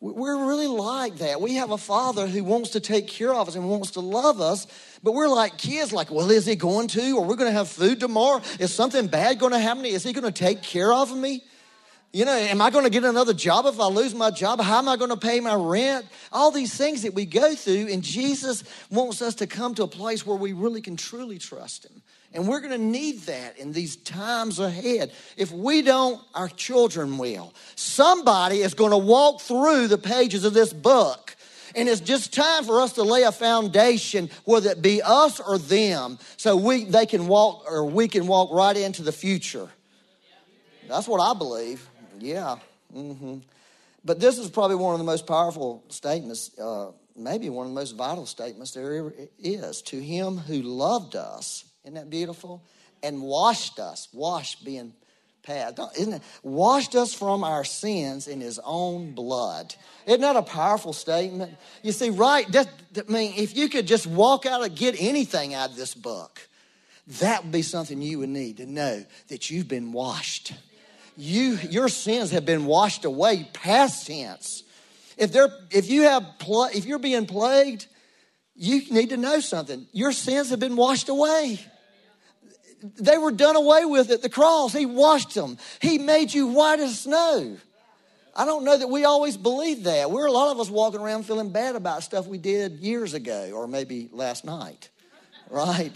We're 0.00 0.46
really 0.46 0.68
like 0.68 1.16
that. 1.16 1.40
We 1.40 1.54
have 1.54 1.72
a 1.72 1.78
father 1.78 2.28
who 2.28 2.44
wants 2.44 2.70
to 2.70 2.80
take 2.80 3.08
care 3.08 3.34
of 3.34 3.48
us 3.48 3.56
and 3.56 3.68
wants 3.68 3.92
to 3.92 4.00
love 4.00 4.40
us, 4.40 4.68
but 5.02 5.12
we're 5.12 5.28
like 5.28 5.58
kids, 5.58 5.92
like, 5.92 6.08
well, 6.08 6.30
is 6.30 6.46
he 6.46 6.54
going 6.54 6.86
to? 6.88 7.16
Or 7.16 7.24
we're 7.24 7.34
going 7.34 7.50
to 7.50 7.56
have 7.56 7.68
food 7.68 7.98
tomorrow? 7.98 8.40
Is 8.60 8.72
something 8.72 9.08
bad 9.08 9.40
going 9.40 9.52
to 9.52 9.58
happen? 9.58 9.84
Is 9.84 10.04
he 10.04 10.12
going 10.12 10.24
to 10.24 10.30
take 10.30 10.62
care 10.62 10.92
of 10.92 11.16
me? 11.16 11.42
You 12.12 12.24
know, 12.24 12.32
am 12.32 12.62
I 12.62 12.70
going 12.70 12.84
to 12.84 12.90
get 12.90 13.04
another 13.04 13.34
job 13.34 13.66
if 13.66 13.80
I 13.80 13.86
lose 13.86 14.14
my 14.14 14.30
job? 14.30 14.60
How 14.60 14.78
am 14.78 14.88
I 14.88 14.96
going 14.96 15.10
to 15.10 15.16
pay 15.16 15.40
my 15.40 15.54
rent? 15.54 16.06
All 16.32 16.52
these 16.52 16.74
things 16.74 17.02
that 17.02 17.12
we 17.12 17.26
go 17.26 17.56
through, 17.56 17.88
and 17.88 18.02
Jesus 18.02 18.62
wants 18.90 19.20
us 19.20 19.34
to 19.36 19.48
come 19.48 19.74
to 19.74 19.82
a 19.82 19.88
place 19.88 20.24
where 20.24 20.36
we 20.36 20.52
really 20.52 20.80
can 20.80 20.96
truly 20.96 21.38
trust 21.38 21.84
Him. 21.84 22.02
And 22.34 22.46
we're 22.46 22.60
going 22.60 22.72
to 22.72 22.78
need 22.78 23.20
that 23.22 23.58
in 23.58 23.72
these 23.72 23.96
times 23.96 24.58
ahead. 24.58 25.12
If 25.36 25.50
we 25.50 25.82
don't, 25.82 26.20
our 26.34 26.48
children 26.48 27.16
will. 27.16 27.54
Somebody 27.74 28.58
is 28.58 28.74
going 28.74 28.90
to 28.90 28.98
walk 28.98 29.40
through 29.40 29.88
the 29.88 29.98
pages 29.98 30.44
of 30.44 30.52
this 30.52 30.72
book. 30.72 31.34
And 31.74 31.88
it's 31.88 32.00
just 32.00 32.32
time 32.32 32.64
for 32.64 32.80
us 32.80 32.94
to 32.94 33.02
lay 33.02 33.22
a 33.22 33.32
foundation, 33.32 34.30
whether 34.44 34.70
it 34.70 34.82
be 34.82 35.00
us 35.02 35.40
or 35.40 35.58
them, 35.58 36.18
so 36.36 36.56
we 36.56 36.84
they 36.84 37.06
can 37.06 37.26
walk 37.26 37.64
or 37.70 37.84
we 37.84 38.08
can 38.08 38.26
walk 38.26 38.50
right 38.52 38.76
into 38.76 39.02
the 39.02 39.12
future. 39.12 39.68
That's 40.88 41.06
what 41.06 41.20
I 41.20 41.36
believe. 41.36 41.88
Yeah. 42.18 42.56
Mm-hmm. 42.94 43.38
But 44.04 44.20
this 44.20 44.38
is 44.38 44.48
probably 44.48 44.76
one 44.76 44.94
of 44.94 44.98
the 44.98 45.04
most 45.04 45.26
powerful 45.26 45.84
statements, 45.88 46.58
uh, 46.58 46.92
maybe 47.14 47.50
one 47.50 47.66
of 47.66 47.72
the 47.72 47.78
most 47.78 47.96
vital 47.96 48.24
statements 48.24 48.72
there 48.72 49.12
is. 49.38 49.82
To 49.82 50.00
him 50.00 50.38
who 50.38 50.62
loved 50.62 51.16
us, 51.16 51.64
isn't 51.84 51.94
that 51.94 52.10
beautiful? 52.10 52.62
And 53.02 53.22
washed 53.22 53.78
us, 53.78 54.08
washed 54.12 54.64
being 54.64 54.92
past, 55.42 55.78
isn't 55.98 56.14
it? 56.14 56.22
Washed 56.42 56.94
us 56.94 57.14
from 57.14 57.44
our 57.44 57.64
sins 57.64 58.28
in 58.28 58.40
his 58.40 58.60
own 58.64 59.12
blood. 59.12 59.74
Isn't 60.06 60.20
that 60.20 60.36
a 60.36 60.42
powerful 60.42 60.92
statement? 60.92 61.56
You 61.82 61.92
see, 61.92 62.10
right? 62.10 62.50
That, 62.52 62.68
I 62.96 63.10
mean, 63.10 63.34
if 63.36 63.56
you 63.56 63.68
could 63.68 63.86
just 63.86 64.06
walk 64.06 64.46
out 64.46 64.64
and 64.64 64.74
get 64.74 64.96
anything 64.98 65.54
out 65.54 65.70
of 65.70 65.76
this 65.76 65.94
book, 65.94 66.48
that 67.20 67.44
would 67.44 67.52
be 67.52 67.62
something 67.62 68.02
you 68.02 68.18
would 68.18 68.28
need 68.28 68.58
to 68.58 68.66
know 68.66 69.04
that 69.28 69.50
you've 69.50 69.68
been 69.68 69.92
washed 69.92 70.52
you 71.18 71.58
your 71.68 71.88
sins 71.88 72.30
have 72.30 72.46
been 72.46 72.64
washed 72.64 73.04
away 73.04 73.46
past 73.52 74.06
tense 74.06 74.62
if 75.16 75.32
they're 75.32 75.52
if 75.72 75.90
you 75.90 76.02
have 76.02 76.24
if 76.72 76.86
you're 76.86 77.00
being 77.00 77.26
plagued 77.26 77.86
you 78.58 78.82
need 78.90 79.10
to 79.10 79.16
know 79.16 79.38
something. 79.38 79.86
Your 79.92 80.10
sins 80.10 80.50
have 80.50 80.58
been 80.58 80.76
washed 80.76 81.08
away. 81.08 81.60
They 82.82 83.16
were 83.16 83.30
done 83.30 83.56
away 83.56 83.84
with 83.84 84.10
at 84.10 84.20
the 84.20 84.28
cross. 84.28 84.72
He 84.72 84.84
washed 84.84 85.34
them. 85.34 85.58
He 85.80 85.98
made 85.98 86.34
you 86.34 86.48
white 86.48 86.80
as 86.80 87.00
snow. 87.00 87.56
I 88.34 88.44
don't 88.44 88.64
know 88.64 88.76
that 88.76 88.88
we 88.88 89.04
always 89.04 89.36
believe 89.36 89.84
that. 89.84 90.10
We're 90.10 90.26
a 90.26 90.32
lot 90.32 90.50
of 90.50 90.60
us 90.60 90.70
walking 90.70 91.00
around 91.00 91.24
feeling 91.24 91.50
bad 91.50 91.76
about 91.76 92.02
stuff 92.02 92.26
we 92.26 92.38
did 92.38 92.74
years 92.74 93.14
ago 93.14 93.50
or 93.54 93.66
maybe 93.66 94.08
last 94.12 94.44
night 94.44 94.90
right? 95.50 95.92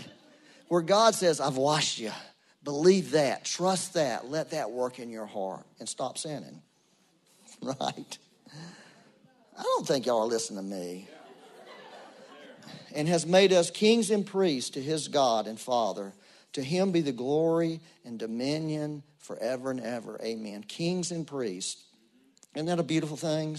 Where 0.68 0.82
god 0.82 1.14
says 1.14 1.40
i've 1.40 1.56
washed 1.56 1.98
you. 1.98 2.12
Believe 2.64 3.10
that, 3.10 3.44
trust 3.44 3.94
that, 3.94 4.30
let 4.30 4.52
that 4.52 4.70
work 4.70 5.00
in 5.00 5.10
your 5.10 5.26
heart, 5.26 5.66
and 5.80 5.88
stop 5.88 6.16
sinning. 6.16 6.62
Right? 7.60 8.18
I 9.56 9.62
don't 9.62 9.86
think 9.86 10.06
y'all 10.06 10.22
are 10.22 10.26
listening 10.26 10.68
to 10.68 10.76
me. 10.76 11.08
And 12.94 13.08
has 13.08 13.26
made 13.26 13.52
us 13.52 13.70
kings 13.70 14.10
and 14.10 14.26
priests 14.26 14.70
to 14.70 14.82
his 14.82 15.08
God 15.08 15.46
and 15.46 15.58
Father. 15.58 16.12
To 16.54 16.62
him 16.62 16.92
be 16.92 17.00
the 17.00 17.12
glory 17.12 17.80
and 18.04 18.18
dominion 18.18 19.02
forever 19.18 19.70
and 19.70 19.80
ever. 19.80 20.20
Amen. 20.22 20.62
Kings 20.62 21.10
and 21.10 21.26
priests. 21.26 21.82
Isn't 22.54 22.66
that 22.66 22.78
a 22.78 22.82
beautiful 22.84 23.16
thing? 23.16 23.56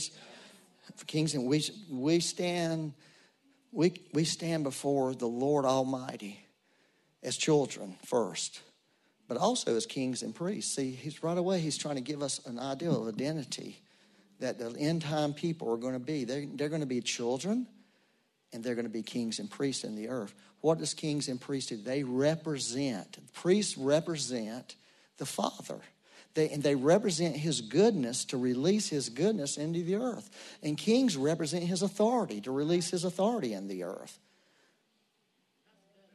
For 0.95 1.05
kings 1.05 1.33
and 1.33 1.47
we 1.47 1.63
we 1.89 2.19
stand 2.19 2.93
we 3.71 3.93
we 4.13 4.25
stand 4.25 4.63
before 4.63 5.15
the 5.15 5.27
Lord 5.27 5.65
Almighty 5.65 6.39
as 7.23 7.37
children 7.37 7.95
first 8.05 8.61
but 9.27 9.37
also 9.37 9.75
as 9.75 9.85
kings 9.85 10.21
and 10.21 10.35
priests. 10.35 10.75
See, 10.75 10.91
he's 10.91 11.23
right 11.23 11.37
away, 11.37 11.59
he's 11.59 11.77
trying 11.77 11.95
to 11.95 12.01
give 12.01 12.21
us 12.21 12.45
an 12.45 12.59
idea 12.59 12.91
of 12.91 13.07
identity 13.07 13.81
that 14.39 14.59
the 14.59 14.75
end 14.77 15.01
time 15.01 15.33
people 15.33 15.71
are 15.71 15.77
going 15.77 15.93
to 15.93 15.99
be. 15.99 16.25
They're, 16.25 16.45
they're 16.53 16.69
going 16.69 16.81
to 16.81 16.87
be 16.87 17.01
children 17.01 17.67
and 18.53 18.63
they're 18.63 18.75
going 18.75 18.85
to 18.85 18.91
be 18.91 19.03
kings 19.03 19.39
and 19.39 19.49
priests 19.49 19.83
in 19.83 19.95
the 19.95 20.09
earth. 20.09 20.33
What 20.61 20.77
does 20.77 20.93
kings 20.93 21.27
and 21.27 21.41
priests 21.41 21.69
do? 21.69 21.77
They 21.77 22.03
represent, 22.03 23.17
priests 23.33 23.77
represent 23.77 24.75
the 25.17 25.25
Father. 25.25 25.79
They, 26.35 26.49
and 26.49 26.63
they 26.63 26.75
represent 26.75 27.35
his 27.35 27.61
goodness 27.61 28.25
to 28.25 28.37
release 28.37 28.89
his 28.89 29.09
goodness 29.09 29.57
into 29.57 29.83
the 29.83 29.95
earth. 29.95 30.29
And 30.63 30.77
kings 30.77 31.15
represent 31.15 31.63
his 31.63 31.81
authority 31.81 32.41
to 32.41 32.51
release 32.51 32.89
his 32.89 33.03
authority 33.03 33.53
in 33.53 33.67
the 33.67 33.83
earth. 33.83 34.17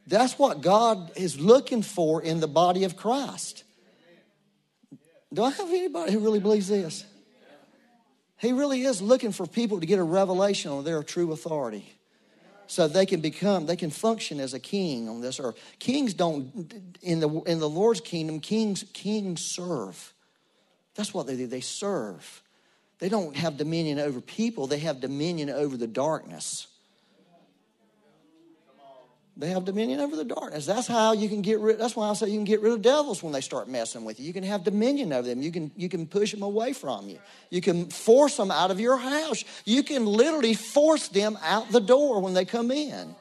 That's 0.07 0.37
what 0.39 0.61
God 0.61 1.11
is 1.15 1.39
looking 1.39 1.83
for 1.83 2.21
in 2.21 2.39
the 2.39 2.47
body 2.47 2.83
of 2.83 2.97
Christ. 2.97 3.63
Do 5.31 5.43
I 5.43 5.51
have 5.51 5.69
anybody 5.69 6.11
who 6.11 6.19
really 6.19 6.39
believes 6.39 6.67
this? 6.67 7.05
He 8.37 8.51
really 8.51 8.81
is 8.81 9.01
looking 9.01 9.31
for 9.31 9.45
people 9.45 9.79
to 9.79 9.85
get 9.85 9.99
a 9.99 10.03
revelation 10.03 10.71
on 10.71 10.83
their 10.83 11.03
true 11.03 11.31
authority 11.31 11.98
so 12.69 12.87
they 12.87 13.07
can 13.07 13.19
become 13.19 13.65
they 13.65 13.75
can 13.75 13.89
function 13.89 14.39
as 14.39 14.53
a 14.53 14.59
king 14.59 15.09
on 15.09 15.21
this 15.21 15.39
earth. 15.39 15.57
Kings 15.79 16.13
don't 16.13 16.71
in 17.01 17.19
the 17.19 17.29
in 17.41 17.59
the 17.59 17.69
lord's 17.69 17.99
kingdom 17.99 18.39
kings 18.39 18.85
kings 18.93 19.41
serve. 19.41 20.13
That's 20.93 21.13
what 21.13 21.25
they 21.25 21.35
do. 21.35 21.47
They 21.47 21.61
serve. 21.61 22.43
They 22.99 23.09
don't 23.09 23.35
have 23.35 23.57
dominion 23.57 23.97
over 23.97 24.21
people. 24.21 24.67
They 24.67 24.79
have 24.79 24.99
dominion 24.99 25.49
over 25.49 25.77
the 25.77 25.87
darkness 25.87 26.67
they 29.39 29.49
have 29.51 29.63
dominion 29.63 30.01
over 30.01 30.17
the 30.17 30.25
darkness. 30.25 30.65
That's 30.65 30.85
how 30.85 31.13
you 31.13 31.29
can 31.29 31.41
get 31.41 31.61
rid. 31.61 31.79
That's 31.79 31.95
why 31.95 32.09
I 32.09 32.13
say 32.13 32.27
you 32.27 32.37
can 32.37 32.43
get 32.43 32.61
rid 32.61 32.73
of 32.73 32.81
devils 32.81 33.23
when 33.23 33.31
they 33.31 33.39
start 33.39 33.69
messing 33.69 34.03
with 34.03 34.19
you. 34.19 34.27
You 34.27 34.33
can 34.33 34.43
have 34.43 34.65
dominion 34.65 35.13
over 35.13 35.27
them. 35.27 35.41
You 35.41 35.49
can 35.49 35.71
you 35.77 35.87
can 35.87 36.05
push 36.05 36.31
them 36.31 36.41
away 36.41 36.73
from 36.73 37.07
you. 37.07 37.19
You 37.49 37.61
can 37.61 37.89
force 37.89 38.35
them 38.35 38.51
out 38.51 38.69
of 38.69 38.81
your 38.81 38.97
house. 38.97 39.45
You 39.63 39.81
can 39.81 40.05
literally 40.05 40.55
force 40.55 41.07
them 41.07 41.37
out 41.41 41.71
the 41.71 41.79
door 41.79 42.19
when 42.19 42.33
they 42.33 42.43
come 42.43 42.69
in. 42.69 43.15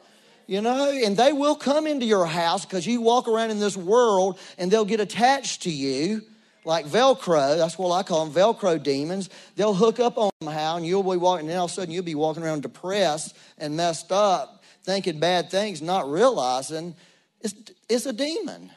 You 0.48 0.60
know, 0.60 0.90
and 0.90 1.16
they 1.16 1.32
will 1.32 1.54
come 1.54 1.86
into 1.86 2.06
your 2.06 2.26
house 2.26 2.64
because 2.64 2.84
you 2.86 3.00
walk 3.00 3.28
around 3.28 3.50
in 3.50 3.60
this 3.60 3.76
world 3.76 4.40
and 4.56 4.70
they'll 4.70 4.86
get 4.86 4.98
attached 4.98 5.62
to 5.62 5.70
you 5.70 6.22
like 6.64 6.86
Velcro. 6.86 7.56
That's 7.56 7.78
what 7.78 7.94
I 7.94 8.02
call 8.02 8.26
them, 8.26 8.34
Velcro 8.34 8.82
demons. 8.82 9.30
They'll 9.56 9.74
hook 9.74 10.00
up 10.00 10.18
on 10.18 10.30
somehow, 10.42 10.76
and 10.76 10.86
you'll 10.86 11.02
be 11.02 11.16
walking, 11.16 11.48
and 11.48 11.58
all 11.58 11.66
of 11.66 11.70
a 11.70 11.74
sudden 11.74 11.92
you'll 11.92 12.02
be 12.02 12.14
walking 12.14 12.42
around 12.42 12.62
depressed 12.62 13.36
and 13.58 13.76
messed 13.76 14.12
up, 14.12 14.57
thinking 14.89 15.20
bad 15.20 15.51
things, 15.51 15.82
not 15.82 16.11
realizing 16.11 16.95
it's, 17.43 17.55
it's 17.91 18.07
a 18.07 18.12
demon. 18.12 18.70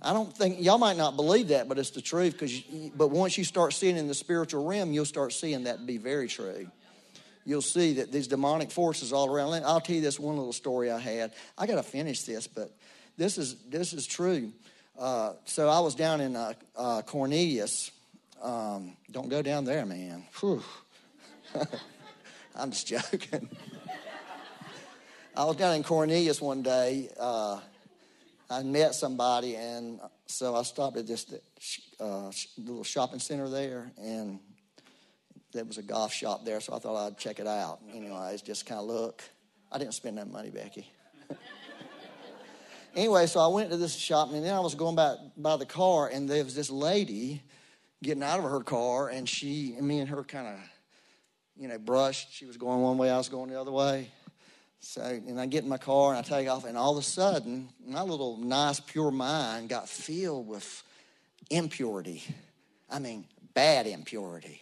I 0.00 0.14
don't 0.14 0.34
think 0.34 0.56
y'all 0.58 0.78
might 0.78 0.96
not 0.96 1.16
believe 1.16 1.48
that, 1.48 1.68
but 1.68 1.78
it's 1.78 1.90
the 1.90 2.00
truth. 2.00 2.32
Because, 2.32 2.62
but 2.96 3.08
once 3.08 3.36
you 3.36 3.44
start 3.44 3.74
seeing 3.74 3.98
in 3.98 4.08
the 4.08 4.14
spiritual 4.14 4.64
realm, 4.64 4.90
you'll 4.90 5.04
start 5.04 5.34
seeing 5.34 5.64
that 5.64 5.84
be 5.84 5.98
very 5.98 6.28
true. 6.28 6.66
You'll 7.44 7.60
see 7.60 7.92
that 7.94 8.10
these 8.10 8.26
demonic 8.26 8.70
forces 8.70 9.12
all 9.12 9.30
around. 9.30 9.52
I'll 9.66 9.82
tell 9.82 9.96
you 9.96 10.00
this 10.00 10.18
one 10.18 10.38
little 10.38 10.54
story 10.54 10.90
I 10.90 10.98
had. 10.98 11.32
I 11.58 11.66
got 11.66 11.76
to 11.76 11.82
finish 11.82 12.22
this, 12.22 12.46
but 12.46 12.74
this 13.18 13.36
is 13.36 13.56
this 13.68 13.92
is 13.92 14.06
true. 14.06 14.50
Uh, 14.98 15.34
so 15.44 15.68
I 15.68 15.80
was 15.80 15.94
down 15.94 16.22
in 16.22 16.36
uh, 16.36 16.54
uh, 16.74 17.02
Cornelius. 17.02 17.90
Um, 18.42 18.96
don't 19.10 19.28
go 19.28 19.42
down 19.42 19.66
there, 19.66 19.84
man. 19.84 20.24
I'm 22.56 22.70
just 22.70 22.86
joking. 22.86 23.50
I 25.34 25.44
was 25.44 25.56
down 25.56 25.74
in 25.76 25.82
Cornelius 25.82 26.42
one 26.42 26.62
day. 26.62 27.08
Uh, 27.18 27.58
I 28.50 28.62
met 28.64 28.94
somebody, 28.94 29.56
and 29.56 29.98
so 30.26 30.54
I 30.54 30.62
stopped 30.62 30.98
at 30.98 31.06
this 31.06 31.24
uh, 31.98 32.30
little 32.58 32.84
shopping 32.84 33.18
center 33.18 33.48
there, 33.48 33.90
and 33.96 34.40
there 35.54 35.64
was 35.64 35.78
a 35.78 35.82
golf 35.82 36.12
shop 36.12 36.44
there, 36.44 36.60
so 36.60 36.74
I 36.74 36.78
thought 36.80 37.06
I'd 37.06 37.16
check 37.16 37.40
it 37.40 37.46
out. 37.46 37.80
Anyways, 37.94 38.42
just 38.42 38.66
kind 38.66 38.78
of 38.78 38.86
look. 38.86 39.22
I 39.70 39.78
didn't 39.78 39.94
spend 39.94 40.18
that 40.18 40.28
money, 40.28 40.50
Becky. 40.50 40.86
anyway, 42.94 43.24
so 43.24 43.40
I 43.40 43.46
went 43.46 43.70
to 43.70 43.78
this 43.78 43.94
shop, 43.94 44.30
and 44.32 44.44
then 44.44 44.52
I 44.52 44.60
was 44.60 44.74
going 44.74 44.96
by, 44.96 45.16
by 45.38 45.56
the 45.56 45.64
car, 45.64 46.08
and 46.08 46.28
there 46.28 46.44
was 46.44 46.54
this 46.54 46.68
lady 46.68 47.40
getting 48.02 48.22
out 48.22 48.38
of 48.38 48.50
her 48.50 48.60
car, 48.60 49.08
and 49.08 49.26
she 49.26 49.76
and 49.78 49.88
me 49.88 50.00
and 50.00 50.10
her 50.10 50.24
kind 50.24 50.48
of, 50.48 50.58
you 51.56 51.68
know, 51.68 51.78
brushed. 51.78 52.34
She 52.34 52.44
was 52.44 52.58
going 52.58 52.82
one 52.82 52.98
way, 52.98 53.10
I 53.10 53.16
was 53.16 53.30
going 53.30 53.48
the 53.48 53.58
other 53.58 53.72
way. 53.72 54.10
So, 54.84 55.00
and 55.00 55.40
I 55.40 55.46
get 55.46 55.62
in 55.62 55.68
my 55.68 55.78
car 55.78 56.12
and 56.12 56.18
I 56.18 56.22
take 56.22 56.48
off, 56.48 56.64
and 56.64 56.76
all 56.76 56.92
of 56.92 56.98
a 56.98 57.06
sudden, 57.06 57.68
my 57.86 58.02
little 58.02 58.36
nice, 58.36 58.80
pure 58.80 59.12
mind 59.12 59.68
got 59.68 59.88
filled 59.88 60.48
with 60.48 60.82
impurity. 61.50 62.24
I 62.90 62.98
mean, 62.98 63.24
bad 63.54 63.86
impurity. 63.86 64.60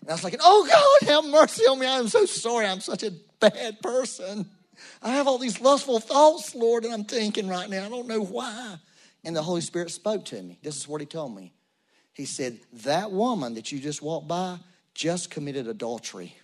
And 0.00 0.10
I 0.10 0.12
was 0.12 0.24
like, 0.24 0.34
oh 0.40 0.66
God, 0.66 1.08
have 1.08 1.24
mercy 1.24 1.62
on 1.66 1.78
me. 1.78 1.86
I'm 1.86 2.08
so 2.08 2.26
sorry. 2.26 2.66
I'm 2.66 2.80
such 2.80 3.04
a 3.04 3.12
bad 3.38 3.80
person. 3.80 4.50
I 5.02 5.10
have 5.10 5.28
all 5.28 5.38
these 5.38 5.60
lustful 5.60 6.00
thoughts, 6.00 6.54
Lord, 6.56 6.84
and 6.84 6.92
I'm 6.92 7.04
thinking 7.04 7.48
right 7.48 7.70
now. 7.70 7.86
I 7.86 7.88
don't 7.88 8.08
know 8.08 8.24
why. 8.24 8.76
And 9.24 9.36
the 9.36 9.42
Holy 9.42 9.60
Spirit 9.60 9.92
spoke 9.92 10.24
to 10.26 10.42
me. 10.42 10.58
This 10.62 10.76
is 10.76 10.88
what 10.88 11.00
He 11.00 11.06
told 11.06 11.36
me. 11.36 11.52
He 12.12 12.24
said, 12.24 12.58
That 12.84 13.12
woman 13.12 13.54
that 13.54 13.70
you 13.70 13.78
just 13.78 14.02
walked 14.02 14.26
by 14.26 14.58
just 14.94 15.30
committed 15.30 15.68
adultery 15.68 16.34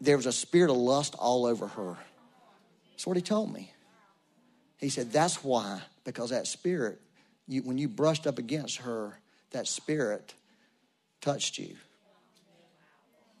there 0.00 0.16
was 0.16 0.26
a 0.26 0.32
spirit 0.32 0.70
of 0.70 0.76
lust 0.76 1.14
all 1.18 1.46
over 1.46 1.66
her. 1.66 1.96
That's 2.92 3.06
what 3.06 3.16
he 3.16 3.22
told 3.22 3.52
me. 3.52 3.72
He 4.78 4.88
said, 4.88 5.12
That's 5.12 5.42
why, 5.42 5.80
because 6.04 6.30
that 6.30 6.46
spirit, 6.46 7.00
you, 7.46 7.62
when 7.62 7.78
you 7.78 7.88
brushed 7.88 8.26
up 8.26 8.38
against 8.38 8.78
her, 8.78 9.18
that 9.50 9.66
spirit 9.66 10.34
touched 11.20 11.58
you. 11.58 11.76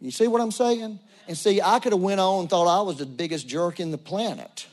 You 0.00 0.10
see 0.10 0.28
what 0.28 0.40
I'm 0.40 0.50
saying? 0.50 0.98
And 1.28 1.36
see, 1.36 1.60
I 1.60 1.78
could 1.78 1.92
have 1.92 2.00
went 2.00 2.20
on 2.20 2.40
and 2.40 2.50
thought 2.50 2.66
I 2.66 2.82
was 2.82 2.98
the 2.98 3.06
biggest 3.06 3.48
jerk 3.48 3.80
in 3.80 3.90
the 3.90 3.98
planet. 3.98 4.66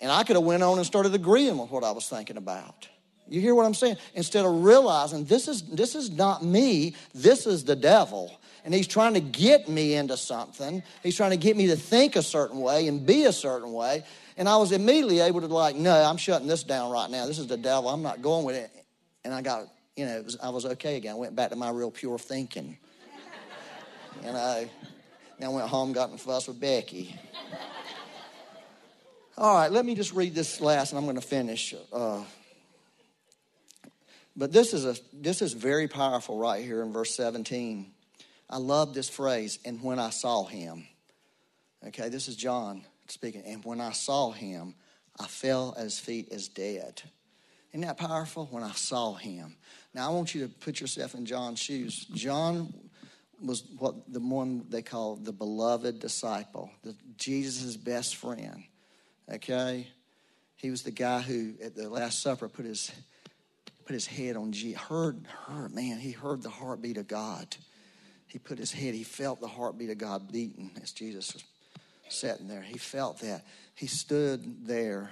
And 0.00 0.12
I 0.12 0.24
could 0.24 0.36
have 0.36 0.44
went 0.44 0.62
on 0.62 0.76
and 0.76 0.86
started 0.86 1.14
agreeing 1.14 1.56
with 1.56 1.70
what 1.70 1.82
I 1.82 1.90
was 1.90 2.08
thinking 2.08 2.36
about. 2.36 2.88
You 3.28 3.40
hear 3.40 3.54
what 3.54 3.66
I'm 3.66 3.74
saying? 3.74 3.96
Instead 4.14 4.44
of 4.44 4.62
realizing 4.62 5.24
this 5.24 5.48
is 5.48 5.62
this 5.62 5.94
is 5.94 6.10
not 6.10 6.44
me, 6.44 6.94
this 7.12 7.46
is 7.46 7.64
the 7.64 7.74
devil 7.74 8.38
and 8.66 8.74
he's 8.74 8.88
trying 8.88 9.14
to 9.14 9.20
get 9.20 9.68
me 9.68 9.94
into 9.94 10.16
something. 10.16 10.82
He's 11.04 11.16
trying 11.16 11.30
to 11.30 11.36
get 11.36 11.56
me 11.56 11.68
to 11.68 11.76
think 11.76 12.16
a 12.16 12.22
certain 12.22 12.58
way 12.58 12.88
and 12.88 13.06
be 13.06 13.22
a 13.22 13.32
certain 13.32 13.72
way. 13.72 14.02
And 14.36 14.48
I 14.48 14.56
was 14.56 14.72
immediately 14.72 15.20
able 15.20 15.40
to 15.40 15.46
like, 15.46 15.76
no, 15.76 15.94
I'm 15.94 16.16
shutting 16.16 16.48
this 16.48 16.64
down 16.64 16.90
right 16.90 17.08
now. 17.08 17.26
This 17.26 17.38
is 17.38 17.46
the 17.46 17.56
devil. 17.56 17.88
I'm 17.88 18.02
not 18.02 18.22
going 18.22 18.44
with 18.44 18.56
it. 18.56 18.72
And 19.24 19.32
I 19.32 19.40
got, 19.40 19.68
you 19.94 20.04
know, 20.04 20.20
was, 20.20 20.36
I 20.42 20.48
was 20.48 20.66
okay 20.66 20.96
again. 20.96 21.14
I 21.14 21.16
went 21.16 21.36
back 21.36 21.50
to 21.50 21.56
my 21.56 21.70
real 21.70 21.92
pure 21.92 22.18
thinking. 22.18 22.76
you 24.24 24.32
know, 24.32 24.68
then 25.38 25.48
I 25.48 25.52
went 25.52 25.68
home, 25.68 25.92
got 25.92 26.10
in 26.10 26.18
fuss 26.18 26.48
with 26.48 26.58
Becky. 26.58 27.14
All 29.38 29.54
right, 29.54 29.70
let 29.70 29.86
me 29.86 29.94
just 29.94 30.12
read 30.12 30.34
this 30.34 30.60
last, 30.60 30.90
and 30.90 30.98
I'm 30.98 31.04
going 31.04 31.14
to 31.14 31.22
finish. 31.22 31.72
Uh, 31.92 32.24
but 34.36 34.50
this 34.50 34.74
is 34.74 34.84
a 34.84 34.96
this 35.12 35.40
is 35.40 35.52
very 35.52 35.86
powerful 35.86 36.36
right 36.36 36.64
here 36.64 36.82
in 36.82 36.92
verse 36.92 37.14
17. 37.14 37.92
I 38.48 38.58
love 38.58 38.94
this 38.94 39.08
phrase, 39.08 39.58
and 39.64 39.82
when 39.82 39.98
I 39.98 40.10
saw 40.10 40.44
him. 40.44 40.86
Okay, 41.86 42.08
this 42.08 42.28
is 42.28 42.36
John 42.36 42.84
speaking. 43.08 43.42
And 43.44 43.64
when 43.64 43.80
I 43.80 43.92
saw 43.92 44.30
him, 44.30 44.74
I 45.18 45.26
fell 45.26 45.74
at 45.76 45.84
his 45.84 45.98
feet 45.98 46.32
as 46.32 46.48
dead. 46.48 47.02
Isn't 47.72 47.86
that 47.86 47.98
powerful? 47.98 48.48
When 48.50 48.62
I 48.62 48.72
saw 48.72 49.14
him. 49.14 49.56
Now, 49.94 50.10
I 50.10 50.14
want 50.14 50.34
you 50.34 50.46
to 50.46 50.48
put 50.48 50.80
yourself 50.80 51.14
in 51.14 51.26
John's 51.26 51.58
shoes. 51.58 52.06
John 52.06 52.72
was 53.42 53.64
what 53.78 53.94
the 54.12 54.20
one 54.20 54.64
they 54.68 54.82
call 54.82 55.16
the 55.16 55.32
beloved 55.32 55.98
disciple, 55.98 56.70
the, 56.82 56.94
Jesus' 57.18 57.76
best 57.76 58.16
friend. 58.16 58.64
Okay? 59.30 59.88
He 60.56 60.70
was 60.70 60.82
the 60.82 60.90
guy 60.90 61.20
who, 61.20 61.54
at 61.62 61.74
the 61.74 61.88
Last 61.88 62.22
Supper, 62.22 62.48
put 62.48 62.64
his, 62.64 62.90
put 63.84 63.92
his 63.92 64.06
head 64.06 64.36
on 64.36 64.52
Jesus. 64.52 64.80
Heard, 64.80 65.26
heard, 65.46 65.74
man, 65.74 65.98
he 65.98 66.12
heard 66.12 66.42
the 66.42 66.50
heartbeat 66.50 66.96
of 66.96 67.08
God 67.08 67.56
he 68.26 68.38
put 68.38 68.58
his 68.58 68.72
head, 68.72 68.94
he 68.94 69.04
felt 69.04 69.40
the 69.40 69.48
heartbeat 69.48 69.90
of 69.90 69.98
God 69.98 70.30
beating 70.32 70.70
as 70.82 70.92
Jesus 70.92 71.34
was 71.34 71.44
sitting 72.08 72.48
there. 72.48 72.62
He 72.62 72.78
felt 72.78 73.20
that. 73.20 73.44
He 73.74 73.86
stood 73.86 74.66
there 74.66 75.10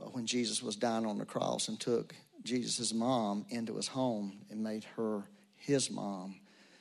uh, 0.00 0.06
when 0.06 0.26
Jesus 0.26 0.62
was 0.62 0.76
dying 0.76 1.06
on 1.06 1.18
the 1.18 1.24
cross 1.24 1.68
and 1.68 1.78
took 1.78 2.14
Jesus' 2.44 2.94
mom 2.94 3.44
into 3.50 3.76
his 3.76 3.88
home 3.88 4.38
and 4.50 4.62
made 4.62 4.84
her 4.96 5.24
his 5.56 5.90
mom. 5.90 6.36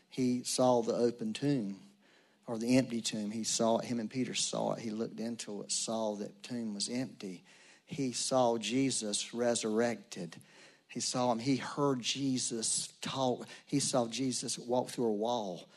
He 0.10 0.44
saw 0.44 0.82
the 0.82 0.94
open 0.94 1.34
tomb 1.34 1.80
or 2.46 2.58
the 2.58 2.78
empty 2.78 3.02
tomb. 3.02 3.32
He 3.32 3.44
saw 3.44 3.80
it, 3.80 3.86
him 3.86 4.00
and 4.00 4.10
Peter 4.10 4.34
saw 4.34 4.74
it. 4.74 4.80
He 4.80 4.90
looked 4.90 5.20
into 5.20 5.62
it, 5.62 5.72
saw 5.72 6.16
that 6.16 6.44
tomb 6.44 6.74
was 6.74 6.90
empty. 6.90 7.44
He 7.86 8.12
saw 8.12 8.58
Jesus 8.58 9.34
resurrected. 9.34 10.36
He 10.98 11.02
saw 11.02 11.32
him. 11.32 11.38
He 11.38 11.58
heard 11.58 12.02
Jesus 12.02 12.90
talk. 13.02 13.46
He 13.68 13.80
saw 13.80 14.08
Jesus 14.08 14.58
walk 14.58 14.90
through 14.90 15.06
a 15.06 15.14
wall. 15.14 15.70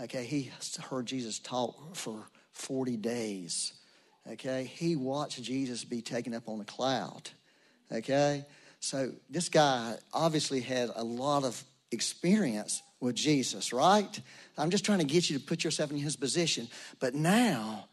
Okay, 0.00 0.24
he 0.24 0.50
heard 0.88 1.04
Jesus 1.04 1.38
talk 1.38 1.94
for 1.94 2.24
40 2.52 2.96
days. 2.96 3.74
Okay, 4.26 4.64
he 4.64 4.96
watched 4.96 5.42
Jesus 5.42 5.84
be 5.84 6.00
taken 6.00 6.32
up 6.32 6.48
on 6.48 6.58
a 6.62 6.64
cloud. 6.64 7.28
Okay, 7.92 8.46
so 8.80 9.12
this 9.28 9.50
guy 9.50 9.98
obviously 10.10 10.60
had 10.60 10.88
a 10.96 11.04
lot 11.04 11.44
of 11.44 11.62
experience 11.90 12.82
with 12.98 13.14
Jesus, 13.14 13.74
right? 13.74 14.20
I'm 14.56 14.70
just 14.70 14.86
trying 14.86 15.00
to 15.00 15.04
get 15.04 15.28
you 15.28 15.38
to 15.38 15.44
put 15.44 15.64
yourself 15.64 15.90
in 15.90 15.98
his 15.98 16.16
position. 16.16 16.66
But 16.98 17.14
now, 17.14 17.88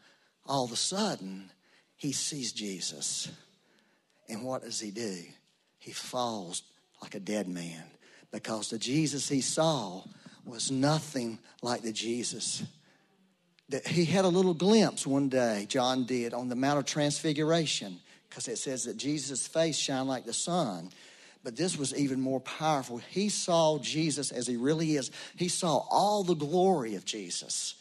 all 0.46 0.64
of 0.64 0.72
a 0.72 0.76
sudden, 0.76 1.50
he 1.96 2.12
sees 2.12 2.54
Jesus. 2.54 3.30
And 4.30 4.44
what 4.44 4.62
does 4.62 4.80
he 4.80 4.90
do? 4.90 5.24
he 5.80 5.92
falls 5.92 6.62
like 7.02 7.14
a 7.14 7.20
dead 7.20 7.48
man 7.48 7.82
because 8.30 8.70
the 8.70 8.78
Jesus 8.78 9.28
he 9.28 9.40
saw 9.40 10.02
was 10.44 10.70
nothing 10.70 11.38
like 11.62 11.82
the 11.82 11.92
Jesus 11.92 12.62
that 13.70 13.86
he 13.86 14.04
had 14.04 14.24
a 14.24 14.28
little 14.28 14.54
glimpse 14.54 15.06
one 15.06 15.28
day, 15.28 15.64
John 15.68 16.04
did, 16.04 16.34
on 16.34 16.48
the 16.48 16.56
Mount 16.56 16.80
of 16.80 16.86
Transfiguration, 16.86 18.00
because 18.28 18.48
it 18.48 18.58
says 18.58 18.84
that 18.84 18.96
Jesus' 18.96 19.46
face 19.46 19.78
shined 19.78 20.08
like 20.08 20.24
the 20.24 20.32
sun. 20.32 20.90
But 21.44 21.56
this 21.56 21.78
was 21.78 21.96
even 21.96 22.20
more 22.20 22.40
powerful. 22.40 22.98
He 22.98 23.28
saw 23.28 23.78
Jesus 23.78 24.32
as 24.32 24.46
he 24.46 24.56
really 24.56 24.96
is. 24.96 25.10
He 25.36 25.48
saw 25.48 25.84
all 25.88 26.24
the 26.24 26.34
glory 26.34 26.96
of 26.96 27.04
Jesus 27.04 27.76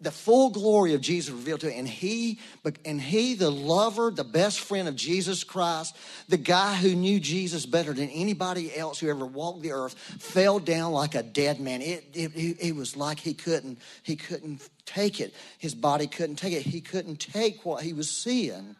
the 0.00 0.10
full 0.10 0.50
glory 0.50 0.94
of 0.94 1.00
Jesus 1.00 1.32
revealed 1.32 1.60
to 1.60 1.70
him. 1.70 1.80
And 1.80 1.88
he, 1.88 2.38
and 2.84 3.00
he, 3.00 3.34
the 3.34 3.50
lover, 3.50 4.10
the 4.10 4.24
best 4.24 4.60
friend 4.60 4.88
of 4.88 4.96
Jesus 4.96 5.44
Christ, 5.44 5.96
the 6.28 6.36
guy 6.36 6.74
who 6.74 6.94
knew 6.94 7.20
Jesus 7.20 7.66
better 7.66 7.92
than 7.92 8.08
anybody 8.10 8.74
else 8.76 8.98
who 8.98 9.08
ever 9.08 9.26
walked 9.26 9.62
the 9.62 9.72
earth, 9.72 9.94
fell 9.94 10.58
down 10.58 10.92
like 10.92 11.14
a 11.14 11.22
dead 11.22 11.60
man. 11.60 11.82
It, 11.82 12.04
it, 12.12 12.58
it 12.60 12.76
was 12.76 12.96
like 12.96 13.18
he 13.20 13.34
couldn't, 13.34 13.78
he 14.02 14.16
couldn't 14.16 14.68
take 14.86 15.20
it. 15.20 15.34
His 15.58 15.74
body 15.74 16.06
couldn't 16.06 16.36
take 16.36 16.52
it. 16.52 16.62
He 16.62 16.80
couldn't 16.80 17.16
take 17.16 17.64
what 17.64 17.82
he 17.82 17.92
was 17.92 18.10
seeing. 18.10 18.76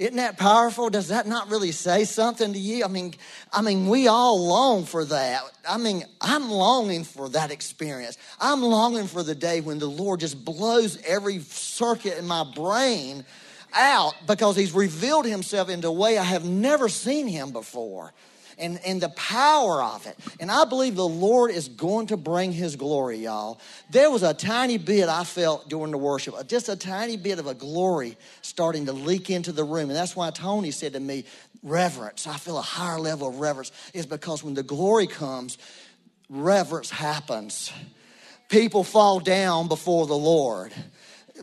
Isn't 0.00 0.16
that 0.16 0.38
powerful? 0.38 0.88
Does 0.88 1.08
that 1.08 1.26
not 1.26 1.50
really 1.50 1.72
say 1.72 2.04
something 2.04 2.54
to 2.54 2.58
you? 2.58 2.86
I 2.86 2.88
mean, 2.88 3.12
I 3.52 3.60
mean, 3.60 3.86
we 3.86 4.08
all 4.08 4.46
long 4.46 4.86
for 4.86 5.04
that. 5.04 5.42
I 5.68 5.76
mean, 5.76 6.04
I'm 6.22 6.50
longing 6.50 7.04
for 7.04 7.28
that 7.28 7.50
experience. 7.50 8.16
I'm 8.40 8.62
longing 8.62 9.08
for 9.08 9.22
the 9.22 9.34
day 9.34 9.60
when 9.60 9.78
the 9.78 9.90
Lord 9.90 10.20
just 10.20 10.42
blows 10.42 10.96
every 11.02 11.40
circuit 11.40 12.16
in 12.16 12.26
my 12.26 12.44
brain 12.44 13.26
out 13.74 14.14
because 14.26 14.56
He's 14.56 14.72
revealed 14.72 15.26
Himself 15.26 15.68
in 15.68 15.84
a 15.84 15.92
way 15.92 16.16
I 16.16 16.24
have 16.24 16.46
never 16.46 16.88
seen 16.88 17.28
Him 17.28 17.50
before. 17.50 18.14
And, 18.60 18.80
and 18.84 19.00
the 19.00 19.08
power 19.10 19.82
of 19.82 20.06
it. 20.06 20.16
And 20.38 20.50
I 20.50 20.64
believe 20.64 20.94
the 20.94 21.06
Lord 21.06 21.50
is 21.50 21.68
going 21.68 22.08
to 22.08 22.16
bring 22.16 22.52
his 22.52 22.76
glory, 22.76 23.18
y'all. 23.18 23.60
There 23.90 24.10
was 24.10 24.22
a 24.22 24.34
tiny 24.34 24.78
bit 24.78 25.08
I 25.08 25.24
felt 25.24 25.68
during 25.68 25.90
the 25.90 25.98
worship, 25.98 26.34
uh, 26.34 26.42
just 26.44 26.68
a 26.68 26.76
tiny 26.76 27.16
bit 27.16 27.38
of 27.38 27.46
a 27.46 27.54
glory 27.54 28.16
starting 28.42 28.86
to 28.86 28.92
leak 28.92 29.30
into 29.30 29.52
the 29.52 29.64
room. 29.64 29.90
And 29.90 29.96
that's 29.96 30.14
why 30.14 30.30
Tony 30.30 30.70
said 30.70 30.92
to 30.92 31.00
me, 31.00 31.24
reverence. 31.62 32.26
I 32.26 32.36
feel 32.36 32.58
a 32.58 32.62
higher 32.62 32.98
level 32.98 33.28
of 33.28 33.40
reverence 33.40 33.72
is 33.92 34.06
because 34.06 34.42
when 34.42 34.54
the 34.54 34.62
glory 34.62 35.06
comes, 35.06 35.58
reverence 36.28 36.90
happens. 36.90 37.72
People 38.48 38.84
fall 38.84 39.20
down 39.20 39.68
before 39.68 40.06
the 40.06 40.16
Lord. 40.16 40.72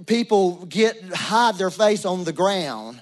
People 0.05 0.65
get 0.65 1.01
hide 1.13 1.55
their 1.55 1.70
face 1.70 2.05
on 2.05 2.24
the 2.24 2.34
ground 2.34 3.01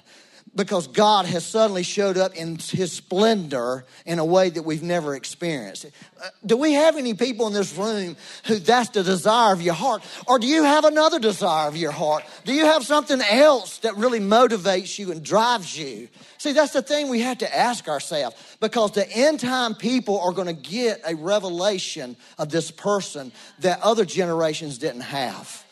because 0.56 0.86
God 0.86 1.26
has 1.26 1.44
suddenly 1.44 1.82
showed 1.82 2.16
up 2.16 2.34
in 2.34 2.56
his 2.56 2.90
splendor 2.92 3.84
in 4.06 4.18
a 4.18 4.24
way 4.24 4.48
that 4.48 4.62
we've 4.62 4.82
never 4.82 5.14
experienced. 5.14 5.84
Uh, 5.84 6.28
do 6.44 6.56
we 6.56 6.72
have 6.72 6.96
any 6.96 7.12
people 7.14 7.46
in 7.46 7.52
this 7.52 7.76
room 7.76 8.16
who 8.46 8.56
that's 8.56 8.88
the 8.90 9.02
desire 9.02 9.52
of 9.52 9.60
your 9.60 9.74
heart? 9.74 10.02
Or 10.26 10.38
do 10.38 10.46
you 10.46 10.64
have 10.64 10.86
another 10.86 11.18
desire 11.18 11.68
of 11.68 11.76
your 11.76 11.92
heart? 11.92 12.24
Do 12.44 12.54
you 12.54 12.64
have 12.64 12.84
something 12.84 13.20
else 13.20 13.78
that 13.78 13.96
really 13.96 14.20
motivates 14.20 14.98
you 14.98 15.12
and 15.12 15.22
drives 15.22 15.78
you? 15.78 16.08
See, 16.38 16.52
that's 16.52 16.72
the 16.72 16.82
thing 16.82 17.10
we 17.10 17.20
have 17.20 17.38
to 17.38 17.56
ask 17.56 17.88
ourselves 17.88 18.36
because 18.60 18.92
the 18.92 19.08
end 19.10 19.40
time 19.40 19.74
people 19.74 20.20
are 20.20 20.32
going 20.32 20.48
to 20.48 20.70
get 20.70 21.02
a 21.06 21.14
revelation 21.14 22.16
of 22.38 22.48
this 22.48 22.70
person 22.70 23.30
that 23.60 23.80
other 23.82 24.06
generations 24.06 24.78
didn't 24.78 25.02
have. 25.02 25.65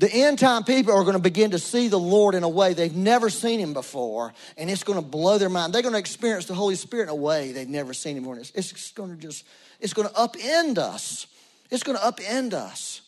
The 0.00 0.10
end 0.10 0.38
time 0.38 0.64
people 0.64 0.94
are 0.94 1.02
going 1.02 1.12
to 1.12 1.22
begin 1.22 1.50
to 1.50 1.58
see 1.58 1.88
the 1.88 1.98
Lord 1.98 2.34
in 2.34 2.42
a 2.42 2.48
way 2.48 2.72
they've 2.72 2.96
never 2.96 3.28
seen 3.28 3.60
him 3.60 3.74
before, 3.74 4.32
and 4.56 4.70
it's 4.70 4.82
going 4.82 4.98
to 4.98 5.04
blow 5.04 5.36
their 5.36 5.50
mind. 5.50 5.74
They're 5.74 5.82
going 5.82 5.92
to 5.92 5.98
experience 5.98 6.46
the 6.46 6.54
Holy 6.54 6.74
Spirit 6.74 7.02
in 7.02 7.08
a 7.10 7.14
way 7.14 7.52
they've 7.52 7.68
never 7.68 7.92
seen 7.92 8.16
him 8.16 8.22
before. 8.22 8.38
It's, 8.38 8.50
it's 8.54 8.92
going 8.92 9.10
to 9.10 9.16
just, 9.20 9.44
it's 9.78 9.92
going 9.92 10.08
to 10.08 10.14
upend 10.14 10.78
us. 10.78 11.26
It's 11.70 11.82
going 11.82 11.98
to 11.98 12.02
upend 12.02 12.54
us. 12.54 13.02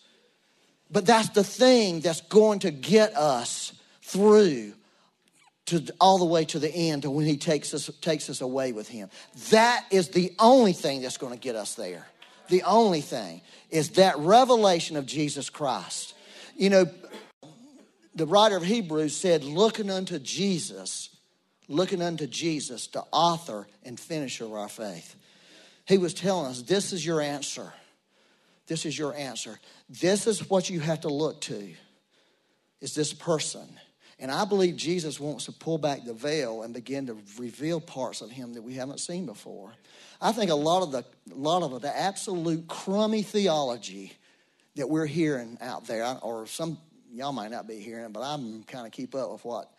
But 0.91 1.07
that's 1.07 1.31
the 1.31 1.43
thing 1.43 2.01
that's 2.01 2.21
going 2.21 2.59
to 2.59 2.71
get 2.71 3.17
us 3.17 3.73
through 4.03 4.75
to 5.67 5.83
all 5.99 6.19
the 6.19 6.27
way 6.27 6.45
to 6.45 6.59
the 6.59 6.71
end 6.71 7.03
to 7.03 7.11
when 7.11 7.25
he 7.25 7.39
takes 7.39 7.73
us 7.73 7.91
takes 8.03 8.29
us 8.29 8.43
away 8.43 8.73
with 8.73 8.89
him. 8.89 9.09
That 9.49 9.87
is 9.91 10.09
the 10.09 10.35
only 10.39 10.75
thing 10.75 11.01
that's 11.01 11.17
going 11.17 11.33
to 11.33 11.39
get 11.39 11.57
us 11.57 11.75
there. 11.75 12.07
The 12.49 12.65
only 12.65 13.01
thing 13.01 13.41
is 13.71 13.93
that 13.93 14.19
revelation 14.19 14.99
of 14.99 15.07
Jesus 15.07 15.49
Christ 15.49 16.13
you 16.57 16.71
know, 16.71 16.87
the 18.15 18.27
writer 18.27 18.57
of 18.57 18.63
Hebrews 18.63 19.17
said, 19.17 19.43
looking 19.43 19.91
unto 19.91 20.19
Jesus, 20.19 21.17
looking 21.69 22.03
unto 22.03 22.27
Jesus, 22.27 22.87
the 22.89 23.05
author 23.13 23.67
and 23.85 23.99
finisher 23.99 24.45
of 24.45 24.53
our 24.53 24.69
faith. 24.69 25.17
He 25.87 25.99
was 25.99 26.15
telling 26.15 26.47
us, 26.47 26.63
this 26.63 26.93
is 26.93 27.05
your 27.05 27.21
answer. 27.21 27.73
This 28.67 28.87
is 28.87 28.99
your 28.99 29.15
answer. 29.15 29.59
This 29.89 30.27
is 30.27 30.49
what 30.49 30.71
you 30.71 30.81
have 30.81 31.01
to 31.01 31.09
look 31.09 31.41
to, 31.43 31.75
is 32.81 32.95
this 32.95 33.13
person. 33.13 33.69
And 34.19 34.31
I 34.31 34.45
believe 34.45 34.77
Jesus 34.77 35.19
wants 35.19 35.47
to 35.47 35.53
pull 35.53 35.79
back 35.79 36.05
the 36.05 36.15
veil 36.15 36.63
and 36.63 36.73
begin 36.73 37.07
to 37.07 37.17
reveal 37.39 37.81
parts 37.81 38.21
of 38.21 38.31
him 38.31 38.53
that 38.55 38.63
we 38.63 38.75
haven't 38.75 39.01
seen 39.01 39.27
before. 39.27 39.73
I 40.21 40.31
think 40.31 40.51
a 40.51 40.55
lot 40.55 40.83
of 40.83 40.93
the, 40.93 41.05
a 41.33 41.35
lot 41.35 41.65
of 41.65 41.83
the 41.83 41.97
absolute 41.97 42.69
crummy 42.69 43.23
theology 43.23 44.13
that 44.77 44.89
we're 44.89 45.07
hearing 45.07 45.59
out 45.61 45.87
there, 45.87 46.19
or 46.23 46.47
some 46.47 46.79
y'all 47.13 47.33
might 47.33 47.51
not 47.51 47.69
be 47.69 47.79
hearing 47.79 48.11
but 48.11 48.23
I'm 48.23 48.63
kind 48.65 48.87
of 48.87 48.93
keep 48.93 49.15
up 49.15 49.31
with 49.31 49.45
what 49.45 49.71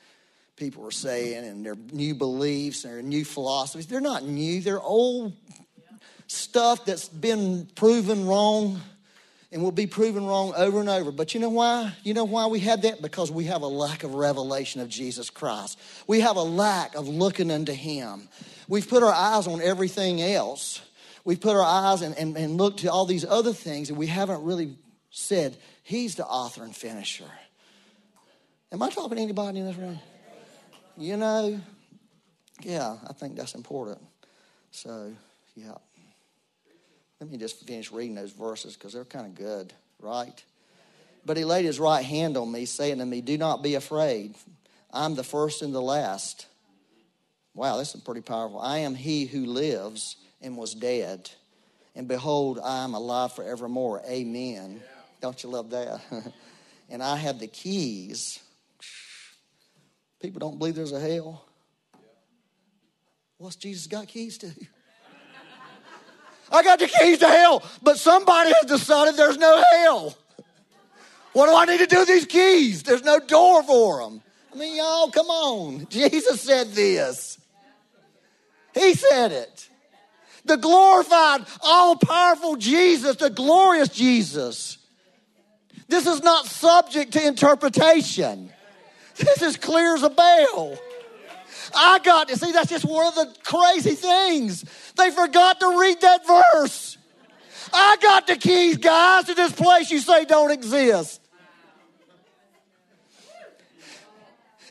people 0.56 0.86
are 0.86 0.92
saying 0.92 1.46
and 1.46 1.66
their 1.66 1.76
new 1.92 2.14
beliefs 2.14 2.84
and 2.84 2.94
their 2.94 3.02
new 3.02 3.26
philosophies. 3.26 3.88
They're 3.88 4.02
not 4.02 4.24
new, 4.24 4.62
they're 4.62 4.82
old 4.82 5.34
stuff 6.28 6.86
that's 6.86 7.10
been 7.10 7.68
proven 7.76 8.26
wrong 8.28 8.82
and 9.52 9.62
will 9.62 9.72
be 9.72 9.86
proven 9.86 10.26
wrong 10.26 10.52
over 10.56 10.80
and 10.80 10.90
over. 10.90 11.12
But 11.12 11.34
you 11.34 11.40
know 11.40 11.50
why? 11.50 11.94
You 12.04 12.14
know 12.16 12.24
why 12.24 12.48
we 12.48 12.60
have 12.62 12.82
that? 12.82 13.02
Because 13.02 13.32
we 13.32 13.46
have 13.46 13.62
a 13.62 13.68
lack 13.68 14.04
of 14.04 14.16
revelation 14.16 14.82
of 14.82 14.90
Jesus 14.90 15.30
Christ. 15.30 15.80
We 16.08 16.22
have 16.22 16.38
a 16.38 16.44
lack 16.44 16.96
of 16.96 17.08
looking 17.08 17.52
unto 17.52 17.74
Him. 17.74 18.28
We've 18.68 18.88
put 18.88 19.04
our 19.04 19.14
eyes 19.14 19.46
on 19.46 19.62
everything 19.62 20.22
else. 20.22 20.82
We've 21.26 21.40
put 21.40 21.56
our 21.56 21.64
eyes 21.64 22.02
and, 22.02 22.18
and, 22.18 22.36
and 22.36 22.58
looked 22.58 22.80
to 22.80 22.92
all 22.92 23.06
these 23.06 23.26
other 23.26 23.54
things, 23.54 23.90
and 23.90 23.98
we 23.98 24.08
haven't 24.08 24.44
really 24.44 24.76
said, 25.10 25.58
He's 25.84 26.16
the 26.16 26.26
author 26.26 26.64
and 26.64 26.76
finisher. 26.76 27.30
Am 28.72 28.82
I 28.82 28.90
talking 28.90 29.18
to 29.18 29.22
anybody 29.22 29.60
in 29.60 29.66
this 29.66 29.76
room? 29.76 30.00
You 30.98 31.18
know, 31.18 31.60
yeah, 32.62 32.98
I 33.08 33.14
think 33.14 33.36
that's 33.36 33.56
important. 33.56 34.00
So, 34.72 35.14
yeah. 35.56 35.76
Let 37.20 37.30
me 37.30 37.38
just 37.38 37.66
finish 37.66 37.92
reading 37.92 38.16
those 38.16 38.32
verses 38.32 38.76
because 38.76 38.94
they're 38.94 39.06
kind 39.06 39.26
of 39.26 39.36
good, 39.36 39.72
right? 40.00 40.44
But 41.26 41.38
he 41.38 41.46
laid 41.46 41.66
his 41.66 41.80
right 41.80 42.04
hand 42.04 42.36
on 42.36 42.52
me, 42.52 42.66
saying 42.66 42.98
to 42.98 43.06
me, 43.06 43.22
Do 43.22 43.38
not 43.38 43.64
be 43.64 43.76
afraid. 43.76 44.36
I'm 44.92 45.16
the 45.16 45.24
first 45.24 45.62
and 45.62 45.74
the 45.74 45.82
last. 45.82 46.48
Wow, 47.54 47.78
this 47.78 47.96
is 47.96 48.02
pretty 48.02 48.22
powerful. 48.22 48.60
I 48.60 48.80
am 48.80 48.96
he 48.96 49.26
who 49.26 49.46
lives 49.46 50.18
and 50.44 50.58
was 50.58 50.76
dead. 50.76 51.32
And 51.96 52.08
behold, 52.08 52.60
I 52.64 52.84
am 52.84 52.94
alive 52.94 53.34
forevermore. 53.34 54.04
Amen. 54.08 54.82
Don't 55.22 55.42
you 55.44 55.50
love 55.50 55.72
that? 55.72 56.02
and 56.90 57.02
I 57.02 57.16
have 57.16 57.40
the 57.40 57.48
keys. 57.48 58.40
People 60.22 60.40
don't 60.40 60.60
believe 60.60 60.76
there's 60.76 60.92
a 60.92 61.00
hell. 61.00 61.46
What's 63.38 63.56
Jesus 63.56 63.88
got 63.88 64.08
keys 64.08 64.38
to? 64.40 64.48
I 66.52 66.64
got 66.64 66.80
the 66.80 66.88
keys 66.88 67.20
to 67.20 67.28
hell, 67.28 67.64
but 67.82 67.98
somebody 67.98 68.54
has 68.54 68.66
decided 68.66 69.16
there's 69.16 69.38
no 69.38 69.64
hell. 69.72 70.18
What 71.34 71.48
do 71.48 71.56
I 71.56 71.66
need 71.66 71.80
to 71.80 71.88
do 71.88 72.00
with 72.00 72.08
these 72.08 72.26
keys? 72.26 72.84
There's 72.84 73.04
no 73.04 73.20
door 73.20 73.64
for 73.64 74.04
them. 74.04 74.22
I 74.54 74.56
mean, 74.56 74.78
y'all, 74.78 75.10
come 75.10 75.28
on. 75.28 75.88
Jesus 75.90 76.42
said 76.42 76.74
this. 76.74 77.40
He 78.74 78.94
said 78.94 79.32
it. 79.32 79.70
The 80.46 80.58
glorified, 80.58 81.46
all 81.62 81.96
powerful 81.96 82.56
Jesus, 82.58 83.16
the 83.16 83.30
glorious 83.30 83.90
Jesus. 83.90 84.78
This 85.88 86.08
is 86.08 86.22
not 86.22 86.46
subject 86.46 87.14
to 87.14 87.26
interpretation. 87.26 88.52
This 89.16 89.42
is 89.42 89.58
clear 89.58 89.96
as 89.96 90.04
a 90.04 90.10
bell. 90.10 90.78
I 91.76 92.00
got 92.00 92.28
to 92.30 92.38
see, 92.38 92.52
that's 92.52 92.70
just 92.70 92.86
one 92.86 93.08
of 93.08 93.16
the 93.16 93.36
crazy 93.44 93.96
things. 93.96 94.66
They 94.98 95.12
forgot 95.12 95.60
to 95.60 95.80
read 95.80 96.02
that 96.02 96.28
verse. 96.28 96.98
I 97.72 97.98
got 98.02 98.28
the 98.28 98.36
keys, 98.36 98.78
guys, 98.78 99.26
to 99.26 99.34
this 99.34 99.52
place 99.52 99.92
you 99.92 100.00
say 100.00 100.26
don't 100.26 100.52
exist. 100.52 101.22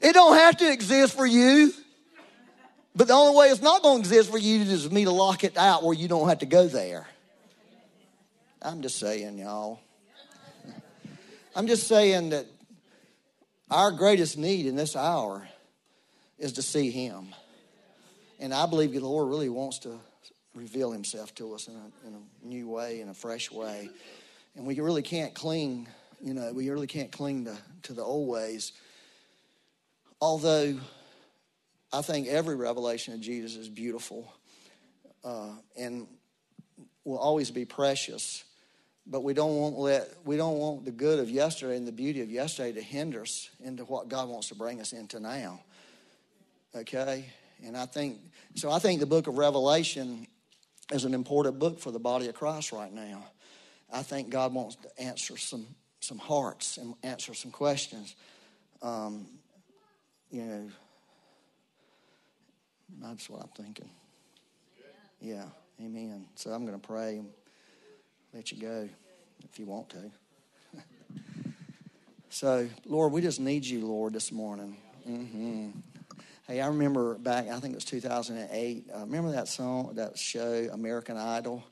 It 0.01 0.13
don't 0.13 0.37
have 0.37 0.57
to 0.59 0.71
exist 0.71 1.17
for 1.17 1.27
you. 1.27 1.73
But 2.95 3.09
the 3.09 3.15
only 3.15 3.37
way 3.37 3.49
it's 3.49 3.63
not 3.63 3.83
going 3.83 3.97
to 3.97 4.01
exist 4.01 4.31
for 4.31 4.39
you 4.39 4.61
is 4.61 4.91
me 4.91 5.05
to 5.05 5.11
lock 5.11 5.45
it 5.45 5.57
out 5.57 5.83
where 5.83 5.95
you 5.95 6.09
don't 6.09 6.29
have 6.29 6.41
to 6.41 6.47
go 6.47 6.69
there. 6.69 7.07
I'm 8.61 8.83
just 8.83 8.99
saying, 8.99 9.39
y'all. 9.39 9.81
I'm 11.57 11.67
just 11.67 11.89
saying 11.89 12.31
that 12.31 12.47
our 13.71 13.91
greatest 13.91 14.37
need 14.37 14.67
in 14.67 14.77
this 14.77 14.95
hour 14.95 15.49
is 16.39 16.53
to 16.55 16.63
see 16.63 16.91
Him. 16.91 17.29
And 18.39 18.53
I 18.53 18.67
believe 18.67 18.93
the 18.93 19.01
Lord 19.01 19.29
really 19.29 19.49
wants 19.49 19.79
to 19.81 19.99
reveal 20.55 20.93
Himself 20.93 21.35
to 21.37 21.55
us 21.55 21.69
in 21.69 21.75
a, 21.75 22.09
in 22.09 22.15
a 22.15 22.47
new 22.47 22.69
way, 22.69 23.01
in 23.01 23.09
a 23.09 23.15
fresh 23.15 23.51
way. 23.51 23.89
And 24.55 24.67
we 24.67 24.79
really 24.79 25.03
can't 25.03 25.33
cling, 25.33 25.89
you 26.21 26.35
know, 26.35 26.53
we 26.53 26.69
really 26.69 26.87
can't 26.87 27.11
cling 27.11 27.47
to, 27.47 27.57
to 27.85 27.95
the 27.95 28.03
old 28.03 28.29
ways. 28.29 28.73
Although 30.21 30.79
I 31.93 32.03
think 32.03 32.27
every 32.29 32.57
revelation 32.57 33.15
of 33.15 33.21
Jesus 33.21 33.57
is 33.57 33.69
beautiful 33.69 34.33
uh, 35.25 35.51
and 35.77 36.07
will 37.05 37.19
always 37.19 37.51
be 37.51 37.65
precious. 37.65 38.45
But 39.07 39.25
we 39.25 39.35
don't 39.35 39.57
want 39.57 39.79
let 39.79 40.09
we 40.25 40.37
don't 40.37 40.59
want 40.59 40.85
the 40.85 40.93
good 40.93 41.19
of 41.19 41.29
yesterday 41.29 41.77
and 41.77 41.87
the 41.87 41.93
beauty 41.93 42.23
of 42.23 42.31
yesterday 42.31 42.73
to 42.73 42.81
hinder 42.81 43.23
us 43.23 43.51
into 43.61 43.85
what 43.85 44.09
God 44.09 44.29
wants 44.29 44.49
to 44.49 44.55
bring 44.55 44.81
us 44.81 44.93
into 44.93 45.19
now. 45.19 45.61
Okay? 46.75 47.27
And 47.65 47.77
I 47.77 47.87
think 47.87 48.19
so 48.55 48.71
I 48.71 48.79
think 48.79 49.01
the 49.01 49.07
book 49.07 49.27
of 49.27 49.39
Revelation 49.39 50.27
is 50.93 51.05
an 51.05 51.15
important 51.15 51.59
book 51.59 51.81
for 51.81 51.91
the 51.91 51.99
body 51.99 52.29
of 52.29 52.37
Christ 52.37 52.71
right 52.71 52.93
now. 52.93 53.25
I 53.93 54.03
think 54.03 54.31
God 54.31 54.55
wants 54.55 54.77
to 54.77 55.03
answer 55.03 55.37
some 55.37 55.67
some 55.99 56.19
hearts 56.19 56.79
and 56.79 56.95
answer 57.03 57.35
some 57.35 57.51
questions. 57.51 58.15
Um, 58.83 59.27
you 60.31 60.45
know, 60.45 60.71
that's 63.01 63.29
what 63.31 63.43
I'm 63.43 63.65
thinking. 63.65 63.91
Yeah, 65.21 65.45
amen. 65.81 66.27
So 66.35 66.51
I'm 66.51 66.67
going 66.67 66.79
to 66.79 66.87
pray 66.87 67.19
and 67.19 67.29
let 68.35 68.51
you 68.51 68.61
go 68.61 68.89
if 69.45 69.59
you 69.59 69.67
want 69.67 69.91
to. 69.91 70.11
so, 72.29 72.69
Lord, 72.87 73.13
we 73.13 73.21
just 73.21 73.41
need 73.41 73.65
you, 73.65 73.87
Lord, 73.87 74.13
this 74.13 74.33
morning. 74.33 74.77
Mm-hmm. 75.09 75.71
Hey, 76.49 76.61
I 76.61 76.67
remember 76.67 77.15
back, 77.15 77.49
I 77.49 77.61
think 77.61 77.73
it 77.73 77.77
was 77.77 77.85
2008. 77.85 78.91
Uh, 78.93 78.99
remember 79.01 79.31
that 79.33 79.49
song, 79.49 79.93
that 79.95 80.19
show, 80.19 80.69
American 80.73 81.17
Idol? 81.17 81.63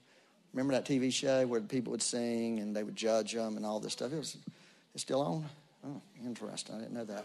Remember 0.52 0.74
that 0.74 0.84
TV 0.84 1.12
show 1.12 1.46
where 1.46 1.60
people 1.60 1.90
would 1.92 2.02
sing 2.02 2.60
and 2.60 2.74
they 2.74 2.82
would 2.82 2.96
judge 2.96 3.32
them 3.32 3.56
and 3.56 3.66
all 3.66 3.80
this 3.80 3.92
stuff? 3.92 4.12
It 4.12 4.18
was, 4.18 4.36
it's 4.94 5.02
still 5.02 5.22
on? 5.22 5.46
Oh, 5.86 6.00
interesting. 6.24 6.76
I 6.76 6.78
didn't 6.78 6.94
know 6.94 7.04
that. 7.04 7.24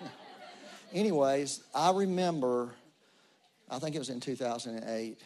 Anyways, 0.92 1.62
I 1.74 1.92
remember, 1.92 2.70
I 3.70 3.78
think 3.78 3.94
it 3.94 3.98
was 3.98 4.08
in 4.08 4.20
2008 4.20 5.18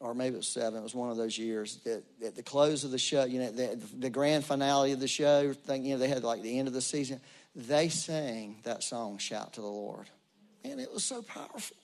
or 0.00 0.14
maybe 0.14 0.34
it 0.34 0.38
was 0.38 0.48
seven. 0.48 0.80
It 0.80 0.82
was 0.82 0.94
one 0.94 1.10
of 1.10 1.18
those 1.18 1.36
years 1.36 1.76
that 1.84 2.02
at 2.24 2.34
the 2.34 2.42
close 2.42 2.84
of 2.84 2.90
the 2.90 2.98
show, 2.98 3.24
you 3.24 3.38
know, 3.38 3.50
the, 3.50 3.78
the 3.98 4.10
grand 4.10 4.44
finale 4.44 4.92
of 4.92 5.00
the 5.00 5.08
show, 5.08 5.52
thing, 5.52 5.84
you 5.84 5.92
know, 5.92 5.98
they 5.98 6.08
had 6.08 6.24
like 6.24 6.42
the 6.42 6.58
end 6.58 6.68
of 6.68 6.74
the 6.74 6.80
season. 6.80 7.20
They 7.54 7.88
sang 7.90 8.56
that 8.62 8.82
song, 8.82 9.18
"Shout 9.18 9.54
to 9.54 9.60
the 9.60 9.66
Lord," 9.66 10.08
and 10.64 10.80
it 10.80 10.92
was 10.92 11.04
so 11.04 11.20
powerful. 11.20 11.76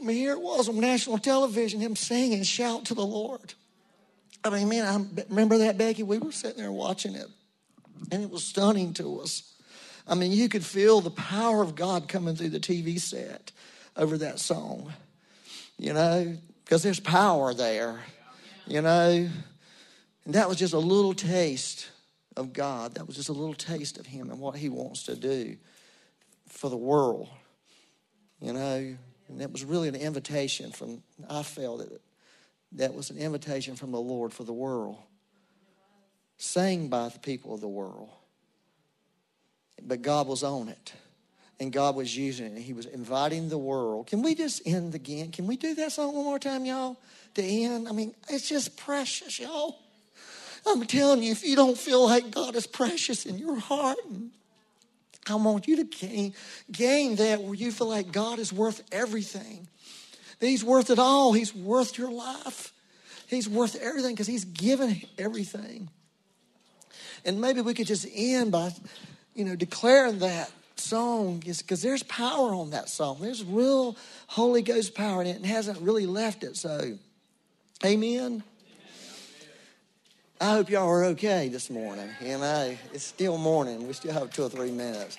I 0.00 0.04
mean, 0.04 0.16
here 0.16 0.32
it 0.32 0.40
was 0.40 0.68
on 0.68 0.80
national 0.80 1.18
television, 1.18 1.80
him 1.80 1.96
singing, 1.96 2.42
"Shout 2.44 2.86
to 2.86 2.94
the 2.94 3.04
Lord." 3.04 3.54
I 4.44 4.50
mean, 4.50 4.68
man, 4.68 4.86
I 4.86 5.22
remember 5.28 5.58
that, 5.58 5.78
Becky. 5.78 6.02
We 6.02 6.18
were 6.18 6.32
sitting 6.32 6.58
there 6.58 6.72
watching 6.72 7.14
it, 7.14 7.26
and 8.10 8.22
it 8.22 8.30
was 8.30 8.44
stunning 8.44 8.94
to 8.94 9.20
us. 9.20 9.52
I 10.06 10.14
mean, 10.14 10.32
you 10.32 10.48
could 10.48 10.64
feel 10.64 11.00
the 11.00 11.10
power 11.10 11.60
of 11.62 11.74
God 11.74 12.08
coming 12.08 12.36
through 12.36 12.50
the 12.50 12.60
TV 12.60 12.98
set 13.00 13.52
over 13.96 14.18
that 14.18 14.38
song. 14.38 14.92
You 15.78 15.92
know, 15.92 16.36
because 16.64 16.82
there's 16.82 17.00
power 17.00 17.54
there, 17.54 18.00
you 18.66 18.82
know. 18.82 19.28
And 20.24 20.34
that 20.34 20.48
was 20.48 20.58
just 20.58 20.74
a 20.74 20.78
little 20.78 21.14
taste 21.14 21.90
of 22.36 22.52
God. 22.52 22.94
That 22.94 23.06
was 23.06 23.16
just 23.16 23.28
a 23.28 23.32
little 23.32 23.54
taste 23.54 23.98
of 23.98 24.06
Him 24.06 24.30
and 24.30 24.38
what 24.38 24.56
He 24.56 24.68
wants 24.68 25.04
to 25.04 25.16
do 25.16 25.56
for 26.48 26.70
the 26.70 26.76
world, 26.76 27.28
you 28.40 28.52
know. 28.52 28.96
And 29.28 29.40
that 29.40 29.50
was 29.50 29.64
really 29.64 29.88
an 29.88 29.94
invitation 29.94 30.70
from, 30.70 31.02
I 31.28 31.42
felt 31.42 31.78
that 31.78 32.00
that 32.72 32.94
was 32.94 33.10
an 33.10 33.18
invitation 33.18 33.76
from 33.76 33.90
the 33.90 34.00
Lord 34.00 34.32
for 34.32 34.44
the 34.44 34.52
world, 34.52 34.98
sang 36.36 36.88
by 36.88 37.08
the 37.08 37.18
people 37.18 37.54
of 37.54 37.60
the 37.60 37.68
world. 37.68 38.10
But 39.82 40.02
God 40.02 40.26
was 40.26 40.42
on 40.42 40.68
it 40.68 40.92
and 41.62 41.72
God 41.72 41.94
was 41.94 42.16
using 42.16 42.46
it. 42.46 42.48
And 42.50 42.58
he 42.58 42.72
was 42.72 42.86
inviting 42.86 43.48
the 43.48 43.56
world. 43.56 44.08
Can 44.08 44.20
we 44.20 44.34
just 44.34 44.62
end 44.66 44.96
again? 44.96 45.30
Can 45.30 45.46
we 45.46 45.56
do 45.56 45.76
that 45.76 45.92
song 45.92 46.12
one 46.12 46.24
more 46.24 46.40
time, 46.40 46.64
y'all? 46.64 46.96
To 47.34 47.42
end? 47.42 47.88
I 47.88 47.92
mean, 47.92 48.14
it's 48.28 48.48
just 48.48 48.76
precious, 48.76 49.38
y'all. 49.38 49.78
I'm 50.66 50.84
telling 50.86 51.22
you, 51.22 51.30
if 51.30 51.44
you 51.44 51.54
don't 51.54 51.78
feel 51.78 52.04
like 52.04 52.32
God 52.32 52.56
is 52.56 52.66
precious 52.66 53.26
in 53.26 53.38
your 53.38 53.58
heart, 53.58 53.96
I 55.28 55.36
want 55.36 55.68
you 55.68 55.76
to 55.76 55.84
gain, 55.84 56.34
gain 56.70 57.14
that 57.16 57.40
where 57.40 57.54
you 57.54 57.70
feel 57.70 57.88
like 57.88 58.10
God 58.10 58.40
is 58.40 58.52
worth 58.52 58.82
everything. 58.90 59.68
That 60.40 60.48
He's 60.48 60.64
worth 60.64 60.90
it 60.90 60.98
all. 60.98 61.32
He's 61.32 61.54
worth 61.54 61.96
your 61.96 62.10
life. 62.10 62.72
He's 63.28 63.48
worth 63.48 63.76
everything 63.80 64.14
because 64.14 64.26
He's 64.26 64.44
given 64.44 65.00
everything. 65.16 65.90
And 67.24 67.40
maybe 67.40 67.60
we 67.60 67.72
could 67.72 67.86
just 67.86 68.06
end 68.12 68.50
by, 68.50 68.72
you 69.34 69.44
know, 69.44 69.54
declaring 69.54 70.18
that 70.18 70.50
song 70.82 71.42
is 71.46 71.62
because 71.62 71.80
there's 71.80 72.02
power 72.02 72.54
on 72.54 72.70
that 72.70 72.88
song. 72.88 73.18
There's 73.20 73.44
real 73.44 73.96
Holy 74.26 74.62
Ghost 74.62 74.94
power 74.94 75.20
in 75.20 75.26
it 75.26 75.36
and 75.36 75.46
hasn't 75.46 75.80
really 75.80 76.06
left 76.06 76.44
it. 76.44 76.56
So, 76.56 76.98
amen. 77.84 78.42
I 80.40 80.50
hope 80.50 80.70
y'all 80.70 80.88
are 80.88 81.04
okay 81.04 81.48
this 81.48 81.70
morning. 81.70 82.08
You 82.20 82.38
know, 82.38 82.76
it's 82.92 83.04
still 83.04 83.38
morning. 83.38 83.86
We 83.86 83.92
still 83.92 84.12
have 84.12 84.32
two 84.32 84.42
or 84.42 84.48
three 84.48 84.72
minutes. 84.72 85.16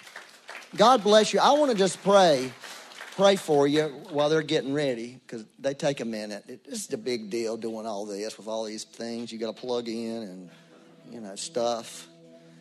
God 0.76 1.02
bless 1.02 1.32
you. 1.34 1.40
I 1.40 1.54
want 1.54 1.72
to 1.72 1.78
just 1.78 2.04
pray, 2.04 2.52
pray 3.16 3.38
for 3.38 3.66
you 3.66 3.84
while 4.10 4.28
they're 4.28 4.42
getting 4.42 4.74
ready 4.74 5.22
because 5.26 5.46
they 5.60 5.74
take 5.74 6.02
a 6.02 6.06
minute. 6.06 6.44
It's 6.66 6.92
a 6.92 6.98
big 6.98 7.30
deal 7.30 7.56
doing 7.56 7.86
all 7.86 8.06
this 8.06 8.38
with 8.38 8.48
all 8.48 8.66
these 8.66 8.84
things 8.84 9.32
you 9.32 9.40
got 9.40 9.56
to 9.56 9.62
plug 9.62 9.88
in 9.88 10.24
and 10.24 10.50
you 11.10 11.22
know 11.22 11.36
stuff. 11.36 12.08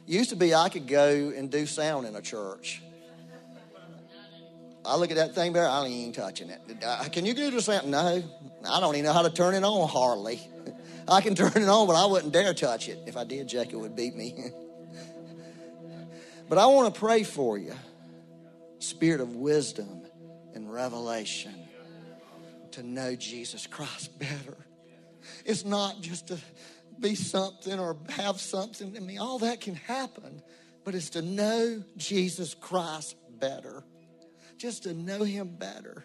Used 0.06 0.30
to 0.30 0.36
be 0.36 0.54
I 0.54 0.68
could 0.68 0.86
go 0.86 1.32
and 1.34 1.50
do 1.50 1.66
sound 1.66 2.06
in 2.06 2.14
a 2.14 2.22
church. 2.22 2.80
I 4.84 4.96
look 4.96 5.10
at 5.10 5.16
that 5.16 5.34
thing 5.34 5.52
there, 5.52 5.68
I 5.68 5.84
ain't 5.84 5.92
even 5.92 6.12
touching 6.12 6.50
it. 6.50 6.60
Uh, 6.84 7.04
can 7.04 7.24
you 7.24 7.34
do 7.34 7.60
sound? 7.60 7.90
No, 7.90 8.22
I 8.68 8.80
don't 8.80 8.94
even 8.94 9.06
know 9.06 9.12
how 9.12 9.22
to 9.22 9.30
turn 9.30 9.54
it 9.54 9.62
on 9.62 9.88
hardly. 9.88 10.40
I 11.08 11.20
can 11.20 11.34
turn 11.34 11.52
it 11.54 11.68
on, 11.68 11.86
but 11.86 11.94
I 11.94 12.06
wouldn't 12.06 12.32
dare 12.32 12.54
touch 12.54 12.88
it. 12.88 12.98
If 13.06 13.16
I 13.16 13.24
did, 13.24 13.48
Jackie 13.48 13.76
would 13.76 13.94
beat 13.94 14.14
me. 14.14 14.36
but 16.48 16.58
I 16.58 16.66
want 16.66 16.92
to 16.92 16.98
pray 16.98 17.22
for 17.22 17.58
you. 17.58 17.74
Spirit 18.78 19.20
of 19.20 19.36
wisdom 19.36 20.02
and 20.54 20.72
revelation 20.72 21.54
to 22.72 22.82
know 22.82 23.14
Jesus 23.14 23.66
Christ 23.66 24.18
better. 24.18 24.56
It's 25.44 25.64
not 25.64 26.00
just 26.00 26.28
to 26.28 26.38
be 26.98 27.14
something 27.14 27.78
or 27.78 27.96
have 28.08 28.40
something. 28.40 28.96
I 28.96 29.00
mean, 29.00 29.18
all 29.18 29.38
that 29.40 29.60
can 29.60 29.74
happen, 29.74 30.42
but 30.84 30.94
it's 30.94 31.10
to 31.10 31.22
know 31.22 31.82
Jesus 31.96 32.54
Christ 32.54 33.16
better, 33.38 33.84
just 34.62 34.84
to 34.84 34.94
know 34.94 35.24
Him 35.24 35.56
better. 35.58 36.04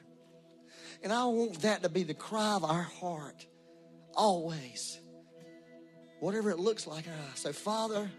And 1.03 1.13
I 1.13 1.25
want 1.25 1.61
that 1.61 1.83
to 1.83 1.89
be 1.89 2.01
the 2.01 2.15
cry 2.15 2.55
of 2.55 2.63
our 2.63 2.81
heart, 2.81 3.45
always, 4.15 4.99
whatever 6.19 6.49
it 6.49 6.57
looks 6.57 6.87
like. 6.87 7.05
So, 7.35 7.53
Father, 7.53 8.09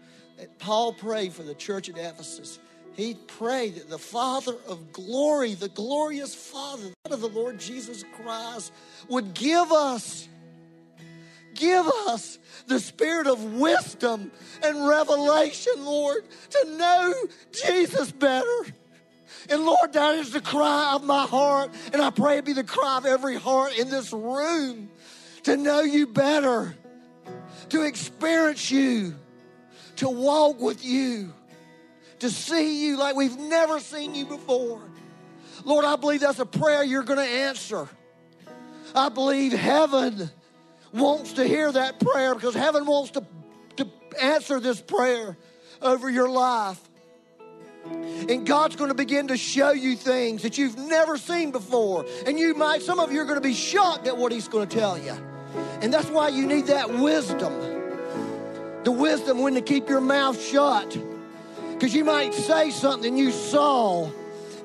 Paul 0.57 0.93
prayed 0.93 1.33
for 1.33 1.43
the 1.43 1.53
church 1.53 1.89
at 1.89 1.97
Ephesus. 1.97 2.57
He 2.93 3.15
prayed 3.15 3.75
that 3.75 3.89
the 3.89 3.99
Father 3.99 4.55
of 4.65 4.93
glory, 4.93 5.55
the 5.55 5.67
glorious 5.67 6.33
Father 6.33 6.93
of 7.11 7.19
the 7.19 7.27
Lord 7.27 7.59
Jesus 7.59 8.05
Christ, 8.15 8.71
would 9.09 9.33
give 9.33 9.73
us 9.73 10.29
give 11.53 11.85
us 12.07 12.39
the 12.67 12.79
spirit 12.79 13.27
of 13.27 13.43
wisdom 13.55 14.31
and 14.63 14.87
revelation, 14.87 15.73
Lord, 15.79 16.23
to 16.51 16.77
know 16.77 17.13
Jesus 17.51 18.13
better. 18.13 18.65
And 19.49 19.63
Lord, 19.63 19.93
that 19.93 20.15
is 20.15 20.31
the 20.31 20.41
cry 20.41 20.93
of 20.95 21.03
my 21.03 21.25
heart. 21.25 21.71
And 21.93 22.01
I 22.01 22.09
pray 22.09 22.37
it 22.37 22.45
be 22.45 22.53
the 22.53 22.63
cry 22.63 22.97
of 22.97 23.05
every 23.05 23.35
heart 23.35 23.77
in 23.77 23.89
this 23.89 24.11
room 24.11 24.89
to 25.43 25.55
know 25.55 25.81
you 25.81 26.07
better, 26.07 26.75
to 27.69 27.83
experience 27.83 28.69
you, 28.69 29.15
to 29.97 30.09
walk 30.09 30.59
with 30.59 30.83
you, 30.83 31.33
to 32.19 32.29
see 32.29 32.85
you 32.85 32.97
like 32.97 33.15
we've 33.15 33.37
never 33.37 33.79
seen 33.79 34.15
you 34.15 34.25
before. 34.25 34.81
Lord, 35.63 35.85
I 35.85 35.95
believe 35.95 36.21
that's 36.21 36.39
a 36.39 36.45
prayer 36.45 36.83
you're 36.83 37.03
going 37.03 37.19
to 37.19 37.25
answer. 37.25 37.87
I 38.95 39.09
believe 39.09 39.53
heaven 39.53 40.29
wants 40.91 41.33
to 41.33 41.45
hear 41.45 41.71
that 41.71 41.99
prayer 41.99 42.33
because 42.33 42.55
heaven 42.55 42.85
wants 42.85 43.11
to, 43.11 43.25
to 43.77 43.87
answer 44.21 44.59
this 44.59 44.81
prayer 44.81 45.37
over 45.81 46.09
your 46.09 46.29
life. 46.29 46.81
And 47.85 48.45
God's 48.45 48.75
going 48.75 48.89
to 48.89 48.95
begin 48.95 49.27
to 49.29 49.37
show 49.37 49.71
you 49.71 49.95
things 49.95 50.43
that 50.43 50.57
you've 50.57 50.77
never 50.77 51.17
seen 51.17 51.51
before. 51.51 52.05
And 52.25 52.37
you 52.37 52.53
might, 52.53 52.81
some 52.81 52.99
of 52.99 53.11
you 53.11 53.21
are 53.21 53.25
going 53.25 53.41
to 53.41 53.41
be 53.41 53.53
shocked 53.53 54.07
at 54.07 54.17
what 54.17 54.31
He's 54.31 54.47
going 54.47 54.67
to 54.67 54.77
tell 54.77 54.97
you. 54.97 55.15
And 55.81 55.93
that's 55.93 56.09
why 56.09 56.29
you 56.29 56.45
need 56.45 56.67
that 56.67 56.89
wisdom. 56.89 57.53
The 58.83 58.91
wisdom 58.91 59.39
when 59.39 59.55
to 59.55 59.61
keep 59.61 59.89
your 59.89 60.01
mouth 60.01 60.39
shut. 60.39 60.97
Because 61.73 61.95
you 61.95 62.03
might 62.03 62.33
say 62.33 62.71
something 62.71 63.17
you 63.17 63.31
saw 63.31 64.09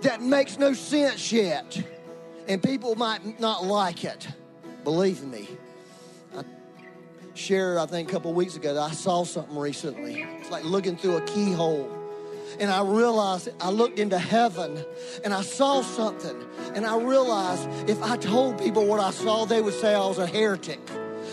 that 0.03 0.21
makes 0.21 0.59
no 0.59 0.75
sense 0.75 1.33
yet. 1.33 1.83
And 2.49 2.63
people 2.63 2.95
might 2.97 3.41
not 3.41 3.65
like 3.65 4.05
it. 4.05 4.27
Believe 4.83 5.23
me 5.23 5.49
I 6.37 6.45
shared, 7.33 7.79
I 7.79 7.87
think, 7.87 8.11
a 8.11 8.13
couple 8.13 8.35
weeks 8.35 8.57
ago 8.57 8.75
that 8.75 8.83
I 8.83 8.93
saw 8.93 9.25
something 9.25 9.57
recently. 9.57 10.23
It's 10.41 10.51
like 10.51 10.65
looking 10.65 10.97
through 10.97 11.17
a 11.17 11.23
keyhole. 11.23 12.04
And 12.61 12.71
I 12.71 12.83
realized, 12.83 13.49
I 13.61 13.71
looked 13.71 13.99
into 13.99 14.19
heaven 14.19 14.85
and 15.25 15.33
I 15.35 15.43
saw 15.43 15.83
something. 15.83 16.37
And 16.75 16.87
I 16.87 16.99
realized 16.99 17.69
if 17.89 18.03
I 18.03 18.17
told 18.17 18.59
people 18.59 18.87
what 18.87 19.01
I 19.01 19.11
saw, 19.11 19.45
they 19.45 19.61
would 19.61 19.75
say 19.75 19.95
I 19.95 20.07
was 20.07 20.19
a 20.19 20.27
heretic. 20.27 20.81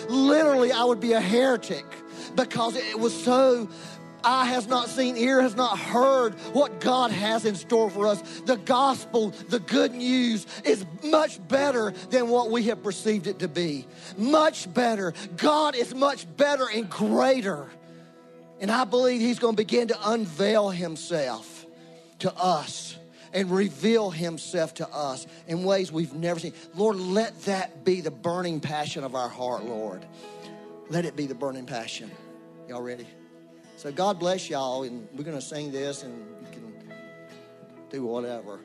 Literally, 0.09 0.71
I 0.71 0.83
would 0.83 0.99
be 0.99 1.13
a 1.13 1.21
heretic 1.21 1.85
because 2.35 2.75
it 2.75 2.99
was 2.99 3.23
so 3.23 3.67
eye 4.23 4.45
has 4.45 4.67
not 4.67 4.87
seen, 4.87 5.17
ear 5.17 5.41
has 5.41 5.55
not 5.55 5.77
heard 5.77 6.35
what 6.53 6.79
God 6.79 7.11
has 7.11 7.45
in 7.45 7.55
store 7.55 7.89
for 7.89 8.07
us. 8.07 8.21
The 8.45 8.57
gospel, 8.57 9.29
the 9.49 9.59
good 9.59 9.93
news, 9.93 10.45
is 10.63 10.85
much 11.03 11.45
better 11.47 11.91
than 12.09 12.29
what 12.29 12.51
we 12.51 12.63
have 12.63 12.83
perceived 12.83 13.27
it 13.27 13.39
to 13.39 13.47
be. 13.47 13.87
Much 14.17 14.71
better. 14.73 15.13
God 15.37 15.75
is 15.75 15.93
much 15.93 16.27
better 16.37 16.67
and 16.69 16.89
greater. 16.89 17.69
And 18.61 18.71
I 18.71 18.85
believe 18.85 19.19
He's 19.19 19.39
going 19.39 19.55
to 19.55 19.57
begin 19.57 19.89
to 19.89 19.97
unveil 20.11 20.69
Himself 20.69 21.65
to 22.19 22.33
us 22.35 22.95
and 23.33 23.49
reveal 23.49 24.11
Himself 24.11 24.75
to 24.75 24.87
us 24.89 25.25
in 25.47 25.63
ways 25.63 25.91
we've 25.91 26.13
never 26.13 26.39
seen. 26.39 26.53
Lord, 26.75 26.95
let 26.97 27.41
that 27.43 27.83
be 27.83 28.01
the 28.01 28.11
burning 28.11 28.59
passion 28.59 29.03
of 29.03 29.15
our 29.15 29.29
heart, 29.29 29.65
Lord. 29.65 30.05
Let 30.89 31.05
it 31.05 31.15
be 31.15 31.25
the 31.25 31.35
burning 31.35 31.65
passion. 31.65 32.11
Y'all 32.69 32.81
ready? 32.81 33.07
So 33.77 33.91
God 33.91 34.19
bless 34.19 34.49
y'all, 34.49 34.83
and 34.83 35.07
we're 35.15 35.23
going 35.23 35.37
to 35.37 35.41
sing 35.41 35.71
this, 35.71 36.03
and 36.03 36.23
you 36.41 36.47
can 36.51 36.73
do 37.89 38.05
whatever. 38.05 38.59